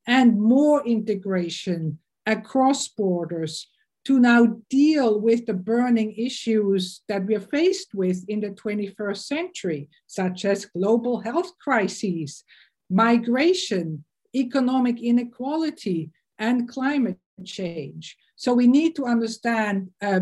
and 0.06 0.40
more 0.40 0.82
integration 0.86 1.98
across 2.24 2.88
borders 2.88 3.68
to 4.04 4.18
now 4.18 4.56
deal 4.68 5.20
with 5.20 5.46
the 5.46 5.54
burning 5.54 6.12
issues 6.16 7.02
that 7.08 7.24
we 7.24 7.34
are 7.34 7.40
faced 7.40 7.94
with 7.94 8.24
in 8.28 8.40
the 8.40 8.50
21st 8.50 9.24
century, 9.24 9.88
such 10.06 10.44
as 10.44 10.66
global 10.66 11.20
health 11.20 11.52
crises, 11.58 12.44
migration, 12.90 14.04
economic 14.34 15.00
inequality, 15.00 16.10
and 16.38 16.68
climate 16.68 17.18
change. 17.44 18.16
So 18.36 18.54
we 18.54 18.66
need 18.66 18.96
to 18.96 19.04
understand 19.04 19.90
uh, 20.00 20.20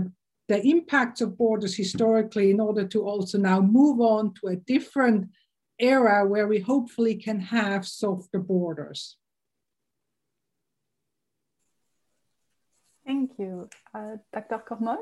the 0.48 0.60
impacts 0.66 1.20
of 1.20 1.38
borders 1.38 1.76
historically 1.76 2.50
in 2.50 2.60
order 2.60 2.86
to 2.88 3.02
also 3.02 3.38
now 3.38 3.60
move 3.60 4.00
on 4.00 4.34
to 4.34 4.48
a 4.48 4.56
different 4.56 5.28
era 5.78 6.26
where 6.26 6.46
we 6.46 6.58
hopefully 6.58 7.14
can 7.14 7.40
have 7.40 7.86
softer 7.86 8.38
borders. 8.38 9.16
Thank 13.10 13.32
you. 13.40 13.68
Uh, 13.92 14.18
Dr. 14.32 14.62
Cormol? 14.68 14.96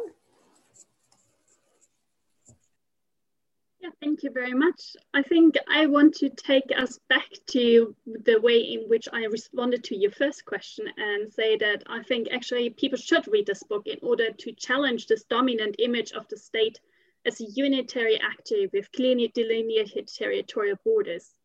Yeah, 3.80 3.90
thank 4.00 4.22
you 4.22 4.30
very 4.30 4.54
much. 4.54 4.96
I 5.12 5.22
think 5.22 5.56
I 5.70 5.84
want 5.84 6.14
to 6.14 6.30
take 6.30 6.72
us 6.74 6.98
back 7.10 7.28
to 7.48 7.94
the 8.06 8.40
way 8.40 8.60
in 8.60 8.88
which 8.88 9.08
I 9.12 9.26
responded 9.26 9.84
to 9.84 9.94
your 9.94 10.10
first 10.10 10.46
question 10.46 10.86
and 10.96 11.30
say 11.30 11.58
that 11.58 11.82
I 11.86 12.02
think 12.02 12.28
actually 12.32 12.70
people 12.70 12.96
should 12.96 13.28
read 13.28 13.44
this 13.44 13.62
book 13.62 13.86
in 13.86 13.98
order 14.00 14.32
to 14.32 14.52
challenge 14.52 15.06
this 15.06 15.24
dominant 15.24 15.76
image 15.78 16.12
of 16.12 16.26
the 16.28 16.38
state 16.38 16.80
as 17.26 17.42
a 17.42 17.44
unitary 17.44 18.18
actor 18.18 18.70
with 18.72 18.90
clearly 18.92 19.30
delineated 19.34 20.08
territorial 20.08 20.78
borders 20.82 21.37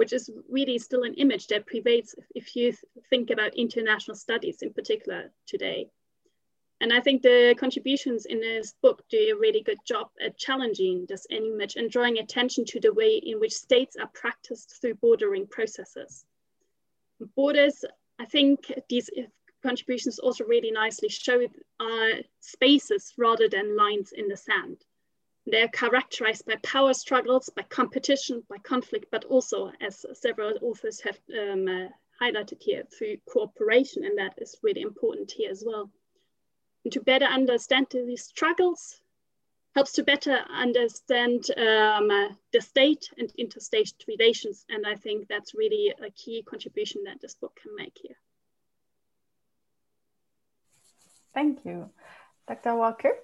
which 0.00 0.14
is 0.14 0.30
really 0.48 0.78
still 0.78 1.02
an 1.02 1.12
image 1.24 1.46
that 1.48 1.66
prevails 1.66 2.14
if 2.34 2.56
you 2.56 2.72
think 3.10 3.28
about 3.28 3.54
international 3.54 4.16
studies 4.16 4.62
in 4.62 4.72
particular 4.72 5.30
today. 5.46 5.90
And 6.80 6.90
I 6.90 7.00
think 7.00 7.20
the 7.20 7.54
contributions 7.58 8.24
in 8.24 8.40
this 8.40 8.72
book 8.80 9.04
do 9.10 9.18
a 9.18 9.38
really 9.38 9.62
good 9.62 9.76
job 9.86 10.08
at 10.24 10.38
challenging 10.38 11.04
this 11.06 11.26
image 11.28 11.76
and 11.76 11.90
drawing 11.90 12.16
attention 12.18 12.64
to 12.68 12.80
the 12.80 12.94
way 12.94 13.16
in 13.16 13.40
which 13.40 13.52
states 13.52 13.94
are 14.00 14.10
practiced 14.14 14.80
through 14.80 14.94
bordering 14.94 15.46
processes. 15.46 16.24
Borders, 17.36 17.84
I 18.18 18.24
think 18.24 18.72
these 18.88 19.10
contributions 19.62 20.18
also 20.18 20.44
really 20.44 20.70
nicely 20.70 21.10
show 21.10 21.46
uh, 21.78 22.14
spaces 22.40 23.12
rather 23.18 23.50
than 23.50 23.76
lines 23.76 24.12
in 24.12 24.28
the 24.28 24.36
sand. 24.38 24.78
They're 25.46 25.68
characterized 25.68 26.46
by 26.46 26.56
power 26.62 26.94
struggles, 26.94 27.50
by 27.54 27.62
competition, 27.62 28.42
by 28.48 28.58
conflict, 28.58 29.06
but 29.10 29.24
also, 29.24 29.72
as 29.80 30.04
several 30.14 30.54
authors 30.62 31.00
have 31.00 31.18
um, 31.38 31.66
uh, 31.66 31.88
highlighted 32.22 32.62
here, 32.62 32.84
through 32.96 33.16
cooperation, 33.28 34.04
and 34.04 34.18
that 34.18 34.34
is 34.38 34.56
really 34.62 34.82
important 34.82 35.32
here 35.32 35.50
as 35.50 35.64
well 35.66 35.90
and 36.84 36.92
to 36.92 37.00
better 37.00 37.26
understand 37.26 37.86
these 37.92 38.24
struggles 38.24 39.00
helps 39.74 39.92
to 39.92 40.02
better 40.02 40.38
understand 40.52 41.44
um, 41.56 42.10
uh, 42.10 42.28
the 42.52 42.60
state 42.60 43.08
and 43.18 43.32
interstate 43.38 43.92
relations. 44.08 44.64
And 44.68 44.84
I 44.84 44.96
think 44.96 45.28
that's 45.28 45.54
really 45.54 45.94
a 46.04 46.10
key 46.10 46.42
contribution 46.42 47.04
that 47.04 47.20
this 47.20 47.34
book 47.34 47.58
can 47.62 47.76
make 47.76 47.96
here. 48.02 48.16
Thank 51.34 51.64
you. 51.64 51.90
Dr. 52.48 52.74
Walker? 52.74 53.14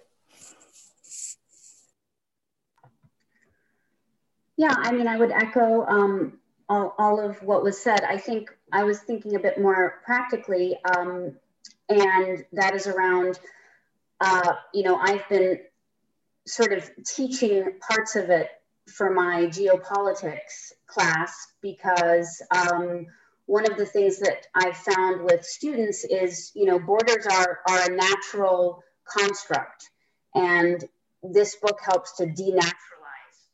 Yeah, 4.57 4.75
I 4.77 4.93
mean, 4.93 5.07
I 5.07 5.17
would 5.17 5.33
echo 5.33 5.85
um, 5.85 6.39
all, 6.69 6.95
all 6.99 7.21
of 7.21 7.43
what 7.43 7.63
was 7.63 7.81
said. 7.81 8.03
I 8.03 8.17
think 8.17 8.51
I 8.73 8.85
was 8.85 9.01
thinking 9.01 9.37
a 9.37 9.41
bit 9.41 9.61
more 9.61 10.01
practically. 10.05 10.79
Um, 10.97 11.37
and 11.89 12.45
that 12.53 12.75
is 12.75 12.87
around, 12.87 13.39
uh, 14.21 14.55
you 14.73 14.83
know, 14.83 14.97
I've 14.97 15.29
been 15.29 15.61
sort 16.47 16.73
of 16.73 16.89
teaching 17.05 17.79
parts 17.87 18.17
of 18.17 18.31
it 18.31 18.49
for 18.87 19.11
my 19.11 19.47
geopolitics 19.47 20.73
class 20.87 21.49
because 21.61 22.43
um, 22.51 23.07
one 23.47 23.71
of 23.71 23.77
the 23.77 23.87
things 23.87 24.21
that 24.21 24.47
I've 24.55 24.77
found 24.77 25.25
with 25.25 25.45
students 25.45 26.05
is, 26.05 26.51
you 26.55 26.65
know, 26.65 26.79
borders 26.79 27.27
are, 27.27 27.61
are 27.69 27.91
a 27.91 27.95
natural 27.95 28.83
construct. 29.05 29.91
And 30.35 30.83
this 31.23 31.57
book 31.57 31.79
helps 31.85 32.17
to 32.17 32.25
denaturalize 32.25 32.73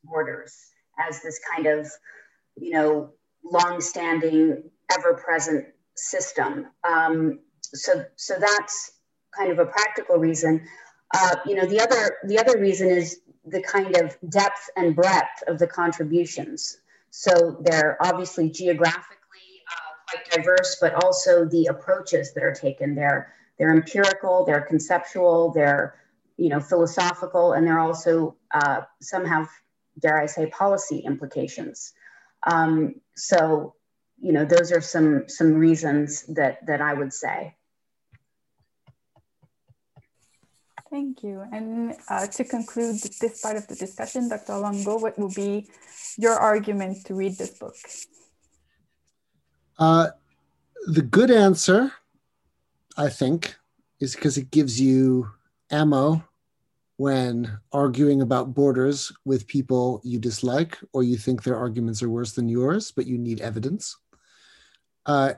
borders 0.04 0.71
as 0.98 1.22
this 1.22 1.40
kind 1.54 1.66
of, 1.66 1.90
you 2.56 2.70
know, 2.70 3.10
long-standing, 3.44 4.62
ever-present 4.90 5.66
system. 5.96 6.66
Um, 6.88 7.40
so 7.62 8.04
so 8.16 8.34
that's 8.38 8.92
kind 9.36 9.50
of 9.50 9.58
a 9.58 9.66
practical 9.66 10.16
reason. 10.16 10.66
Uh, 11.14 11.36
you 11.46 11.54
know, 11.54 11.66
the 11.66 11.80
other 11.80 12.16
the 12.24 12.38
other 12.38 12.58
reason 12.58 12.88
is 12.88 13.20
the 13.44 13.62
kind 13.62 13.96
of 13.96 14.16
depth 14.28 14.70
and 14.76 14.94
breadth 14.94 15.42
of 15.48 15.58
the 15.58 15.66
contributions. 15.66 16.78
So 17.10 17.58
they're 17.60 17.98
obviously 18.00 18.50
geographically 18.50 19.62
uh, 19.70 19.94
quite 20.10 20.30
diverse, 20.30 20.76
but 20.80 20.94
also 21.04 21.44
the 21.44 21.66
approaches 21.66 22.32
that 22.34 22.42
are 22.42 22.54
taken. 22.54 22.94
They're 22.94 23.32
they're 23.58 23.74
empirical, 23.74 24.44
they're 24.44 24.62
conceptual, 24.62 25.52
they're 25.52 25.96
you 26.36 26.48
know 26.48 26.60
philosophical, 26.60 27.52
and 27.52 27.66
they're 27.66 27.80
also 27.80 28.36
uh, 28.52 28.82
some 29.00 29.24
have 29.26 29.48
dare 29.98 30.20
I 30.20 30.26
say 30.26 30.46
policy 30.46 31.00
implications. 31.00 31.92
Um, 32.46 32.96
so 33.16 33.74
you 34.20 34.32
know 34.32 34.44
those 34.44 34.72
are 34.72 34.80
some 34.80 35.28
some 35.28 35.54
reasons 35.54 36.22
that 36.34 36.64
that 36.66 36.80
I 36.80 36.94
would 36.94 37.12
say. 37.12 37.56
Thank 40.90 41.22
you. 41.22 41.42
And 41.50 41.94
uh, 42.10 42.26
to 42.26 42.44
conclude 42.44 43.00
this 43.00 43.40
part 43.40 43.56
of 43.56 43.66
the 43.66 43.74
discussion, 43.74 44.28
Dr. 44.28 44.58
Longo, 44.58 44.98
what 44.98 45.18
will 45.18 45.32
be 45.32 45.66
your 46.18 46.34
argument 46.34 47.06
to 47.06 47.14
read 47.14 47.38
this 47.38 47.56
book? 47.58 47.74
Uh, 49.78 50.08
the 50.84 51.00
good 51.00 51.30
answer, 51.30 51.92
I 52.98 53.08
think, 53.08 53.56
is 54.00 54.14
because 54.14 54.36
it 54.36 54.50
gives 54.50 54.78
you 54.78 55.30
ammo 55.70 56.22
when 57.02 57.58
arguing 57.72 58.22
about 58.22 58.54
borders 58.54 59.10
with 59.24 59.48
people 59.48 60.00
you 60.04 60.20
dislike 60.20 60.78
or 60.92 61.02
you 61.02 61.16
think 61.16 61.42
their 61.42 61.56
arguments 61.56 62.00
are 62.00 62.08
worse 62.08 62.30
than 62.30 62.48
yours, 62.48 62.92
but 62.92 63.08
you 63.08 63.18
need 63.18 63.40
evidence. 63.40 63.96
Uh, 65.04 65.32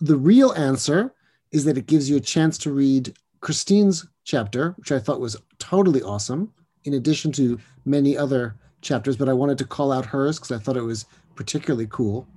the 0.00 0.14
real 0.14 0.52
answer 0.52 1.12
is 1.50 1.64
that 1.64 1.76
it 1.76 1.86
gives 1.86 2.08
you 2.08 2.16
a 2.16 2.30
chance 2.34 2.56
to 2.56 2.70
read 2.70 3.12
Christine's 3.40 4.06
chapter, 4.22 4.74
which 4.76 4.92
I 4.92 5.00
thought 5.00 5.18
was 5.18 5.36
totally 5.58 6.02
awesome, 6.02 6.52
in 6.84 6.94
addition 6.94 7.32
to 7.32 7.58
many 7.84 8.16
other 8.16 8.54
chapters, 8.80 9.16
but 9.16 9.28
I 9.28 9.32
wanted 9.32 9.58
to 9.58 9.64
call 9.64 9.90
out 9.90 10.06
hers 10.06 10.38
because 10.38 10.52
I 10.52 10.62
thought 10.62 10.76
it 10.76 10.82
was 10.82 11.06
particularly 11.34 11.88
cool, 11.90 12.28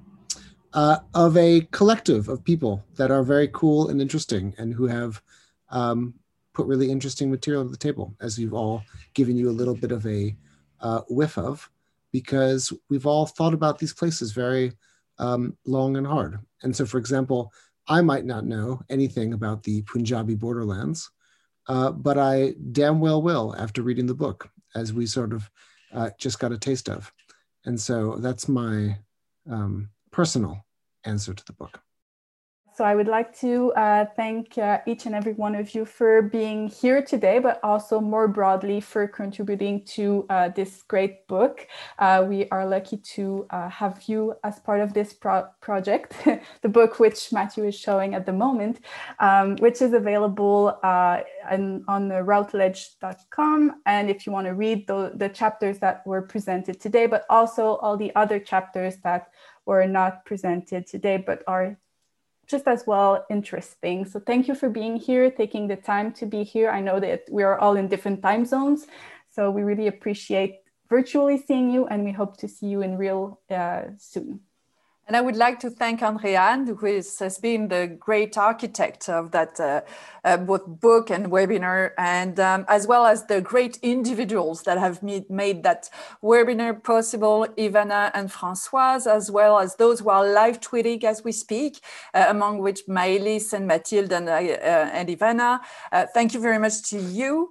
uh, 0.73 0.97
of 1.13 1.37
a 1.37 1.67
collective 1.69 2.29
of 2.29 2.43
people 2.43 2.83
that 2.95 3.11
are 3.11 3.21
very 3.21 3.49
cool 3.49 3.89
and 3.89 4.01
interesting 4.01 4.55
and 4.57 4.73
who 4.73 4.87
have 4.87 5.21
um, 5.69 6.15
put 6.57 6.65
really 6.65 6.89
interesting 6.91 7.29
material 7.29 7.63
to 7.63 7.69
the 7.69 7.77
table, 7.77 8.15
as 8.19 8.39
we've 8.39 8.57
all 8.61 8.81
given 9.13 9.37
you 9.37 9.47
a 9.49 9.59
little 9.59 9.75
bit 9.75 9.91
of 9.91 10.03
a 10.07 10.35
uh, 10.81 11.01
whiff 11.07 11.37
of, 11.37 11.69
because 12.11 12.73
we've 12.89 13.05
all 13.05 13.27
thought 13.27 13.53
about 13.53 13.77
these 13.77 13.93
places 13.93 14.31
very 14.31 14.73
um, 15.19 15.55
long 15.65 15.97
and 15.97 16.07
hard. 16.07 16.39
And 16.63 16.75
so, 16.75 16.83
for 16.85 16.97
example, 16.97 17.53
I 17.87 18.01
might 18.01 18.25
not 18.25 18.43
know 18.53 18.81
anything 18.89 19.33
about 19.33 19.61
the 19.63 19.83
Punjabi 19.83 20.33
borderlands, 20.33 21.11
uh, 21.67 21.91
but 21.91 22.17
I 22.17 22.55
damn 22.71 22.99
well 22.99 23.21
will 23.21 23.55
after 23.57 23.83
reading 23.83 24.07
the 24.07 24.21
book, 24.25 24.49
as 24.73 24.93
we 24.93 25.05
sort 25.05 25.33
of 25.33 25.49
uh, 25.93 26.09
just 26.17 26.39
got 26.39 26.51
a 26.51 26.57
taste 26.57 26.89
of. 26.89 27.13
And 27.65 27.79
so 27.79 28.17
that's 28.17 28.47
my 28.47 28.97
um, 29.49 29.89
personal 30.11 30.65
answer 31.05 31.33
to 31.35 31.45
the 31.45 31.53
book. 31.53 31.81
So 32.77 32.83
I 32.83 32.93
would 32.93 33.07
like 33.07 33.35
to 33.39 33.73
uh, 33.73 34.05
thank 34.15 34.55
uh, 34.59 34.81
each 34.85 35.07
and 35.07 35.15
every 35.15 35.33
one 35.33 35.55
of 35.55 35.73
you 35.73 35.83
for 35.83 36.21
being 36.21 36.67
here 36.67 37.01
today, 37.01 37.39
but 37.39 37.59
also 37.63 37.99
more 37.99 38.27
broadly 38.27 38.81
for 38.81 39.07
contributing 39.07 39.83
to 39.95 40.27
uh, 40.29 40.49
this 40.49 40.83
great 40.83 41.25
book. 41.25 41.67
Uh, 41.97 42.23
we 42.29 42.47
are 42.49 42.67
lucky 42.67 42.97
to 42.97 43.47
uh, 43.49 43.67
have 43.67 44.03
you 44.05 44.35
as 44.43 44.59
part 44.59 44.79
of 44.81 44.93
this 44.93 45.11
pro 45.11 45.47
project, 45.59 46.13
the 46.61 46.69
book 46.69 46.99
which 46.99 47.33
Matthew 47.33 47.63
is 47.63 47.73
showing 47.73 48.13
at 48.13 48.27
the 48.27 48.33
moment, 48.33 48.81
um, 49.19 49.55
which 49.55 49.81
is 49.81 49.93
available 49.93 50.77
uh, 50.83 51.21
in, 51.51 51.83
on 51.87 52.09
routledge.com. 52.09 53.81
And 53.87 54.07
if 54.07 54.27
you 54.27 54.31
want 54.31 54.45
to 54.45 54.53
read 54.53 54.85
the, 54.85 55.13
the 55.15 55.29
chapters 55.29 55.79
that 55.79 56.05
were 56.05 56.21
presented 56.21 56.79
today, 56.79 57.07
but 57.07 57.25
also 57.27 57.77
all 57.77 57.97
the 57.97 58.13
other 58.15 58.39
chapters 58.39 58.97
that 58.97 59.31
were 59.65 59.87
not 59.87 60.25
presented 60.25 60.85
today, 60.85 61.17
but 61.17 61.41
are 61.47 61.75
just 62.47 62.67
as 62.67 62.85
well 62.87 63.25
interesting. 63.29 64.05
So 64.05 64.19
thank 64.19 64.47
you 64.47 64.55
for 64.55 64.69
being 64.69 64.95
here, 64.95 65.29
taking 65.29 65.67
the 65.67 65.75
time 65.75 66.13
to 66.13 66.25
be 66.25 66.43
here. 66.43 66.69
I 66.69 66.79
know 66.81 66.99
that 66.99 67.23
we 67.29 67.43
are 67.43 67.59
all 67.59 67.75
in 67.75 67.87
different 67.87 68.21
time 68.21 68.45
zones, 68.45 68.87
so 69.29 69.51
we 69.51 69.61
really 69.63 69.87
appreciate 69.87 70.55
virtually 70.89 71.37
seeing 71.37 71.69
you, 71.69 71.85
and 71.87 72.03
we 72.05 72.11
hope 72.11 72.37
to 72.37 72.47
see 72.47 72.67
you 72.67 72.81
in 72.81 72.97
real 72.97 73.41
uh, 73.49 73.81
soon. 73.97 74.39
And 75.07 75.15
I 75.15 75.21
would 75.21 75.37
like 75.37 75.61
to 75.61 75.69
thank 75.69 76.01
Andrea, 76.01 76.65
who 76.67 76.85
is, 76.85 77.17
has 77.19 77.37
been 77.37 77.69
the 77.69 77.87
great 77.87 78.37
architect 78.37 79.07
of 79.07 79.31
that 79.31 79.57
uh, 79.57 79.79
uh, 80.25 80.35
both 80.35 80.67
book 80.67 81.09
and 81.09 81.27
webinar, 81.27 81.91
and 81.97 82.37
um, 82.41 82.65
as 82.67 82.87
well 82.87 83.05
as 83.05 83.25
the 83.27 83.39
great 83.39 83.79
individuals 83.81 84.63
that 84.63 84.77
have 84.77 85.01
made, 85.01 85.29
made 85.29 85.63
that 85.63 85.89
webinar 86.21 86.83
possible, 86.83 87.47
Ivana 87.57 88.11
and 88.13 88.29
Françoise, 88.29 89.07
as 89.07 89.31
well 89.31 89.59
as 89.59 89.77
those 89.77 90.01
who 90.01 90.09
are 90.09 90.27
live 90.27 90.59
tweeting 90.59 91.05
as 91.05 91.23
we 91.23 91.31
speak, 91.31 91.79
uh, 92.13 92.25
among 92.27 92.57
which 92.59 92.81
Maëlys 92.89 93.53
and 93.53 93.65
Mathilde 93.65 94.11
and, 94.11 94.27
uh, 94.27 94.33
uh, 94.33 94.89
and 94.91 95.07
Ivana. 95.07 95.61
Uh, 95.89 96.05
thank 96.13 96.33
you 96.33 96.41
very 96.41 96.59
much 96.59 96.83
to 96.89 96.99
you. 96.99 97.49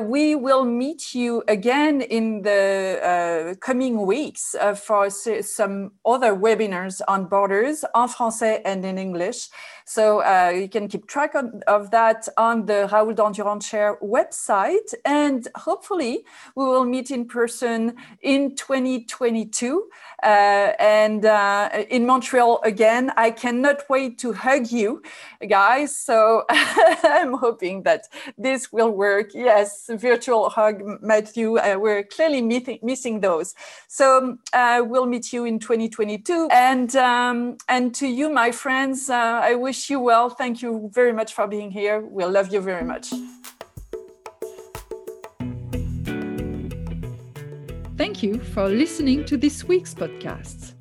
we 0.00 0.34
will 0.34 0.64
meet 0.64 1.14
you 1.14 1.42
again 1.48 2.00
in 2.00 2.40
the 2.40 3.58
coming 3.60 4.06
weeks 4.06 4.56
for 4.76 5.10
some 5.10 5.92
other 6.06 6.34
webinars 6.34 6.93
on 7.08 7.26
borders 7.26 7.84
en 7.94 8.08
français 8.08 8.60
and 8.64 8.84
in 8.84 8.98
English. 8.98 9.48
So 9.84 10.22
uh, 10.22 10.50
you 10.54 10.68
can 10.68 10.88
keep 10.88 11.06
track 11.06 11.34
of, 11.34 11.62
of 11.66 11.90
that 11.90 12.26
on 12.38 12.66
the 12.66 12.88
Raoul 12.90 13.12
Dandurand 13.12 13.62
Chair 13.62 13.98
website. 14.02 14.94
And 15.04 15.46
hopefully 15.54 16.24
we 16.56 16.64
will 16.64 16.86
meet 16.86 17.10
in 17.10 17.26
person 17.26 17.96
in 18.22 18.56
2022 18.56 19.88
uh, 20.22 20.26
and 20.26 21.26
uh, 21.26 21.68
in 21.90 22.06
Montreal 22.06 22.60
again. 22.64 23.12
I 23.16 23.30
cannot 23.30 23.84
wait 23.90 24.18
to 24.20 24.32
hug 24.32 24.72
you 24.72 25.02
guys. 25.48 25.94
So 25.94 26.44
I'm 26.48 27.34
hoping 27.34 27.82
that 27.82 28.08
this 28.38 28.72
will 28.72 28.90
work. 28.90 29.32
Yes, 29.34 29.90
virtual 29.90 30.48
hug, 30.48 30.82
Matthew. 31.02 31.58
Uh, 31.58 31.76
we're 31.78 32.04
clearly 32.04 32.40
missing 32.82 33.20
those. 33.20 33.54
So 33.88 34.38
uh, 34.54 34.82
we'll 34.84 35.06
meet 35.06 35.32
you 35.32 35.44
in 35.44 35.58
2022. 35.58 36.48
And, 36.50 36.96
um, 36.96 37.58
and 37.68 37.94
to 37.96 38.06
you, 38.06 38.30
my 38.30 38.50
friends, 38.50 39.10
uh, 39.10 39.40
I 39.44 39.54
wish 39.54 39.73
wish 39.74 39.90
you 39.90 39.98
well. 39.98 40.30
Thank 40.30 40.62
you 40.62 40.88
very 40.94 41.12
much 41.12 41.34
for 41.34 41.48
being 41.48 41.68
here. 41.68 42.00
We 42.00 42.24
love 42.24 42.52
you 42.52 42.60
very 42.60 42.84
much. 42.84 43.08
Thank 47.96 48.22
you 48.22 48.38
for 48.54 48.68
listening 48.68 49.24
to 49.24 49.36
this 49.36 49.64
week's 49.64 49.92
podcast. 49.92 50.74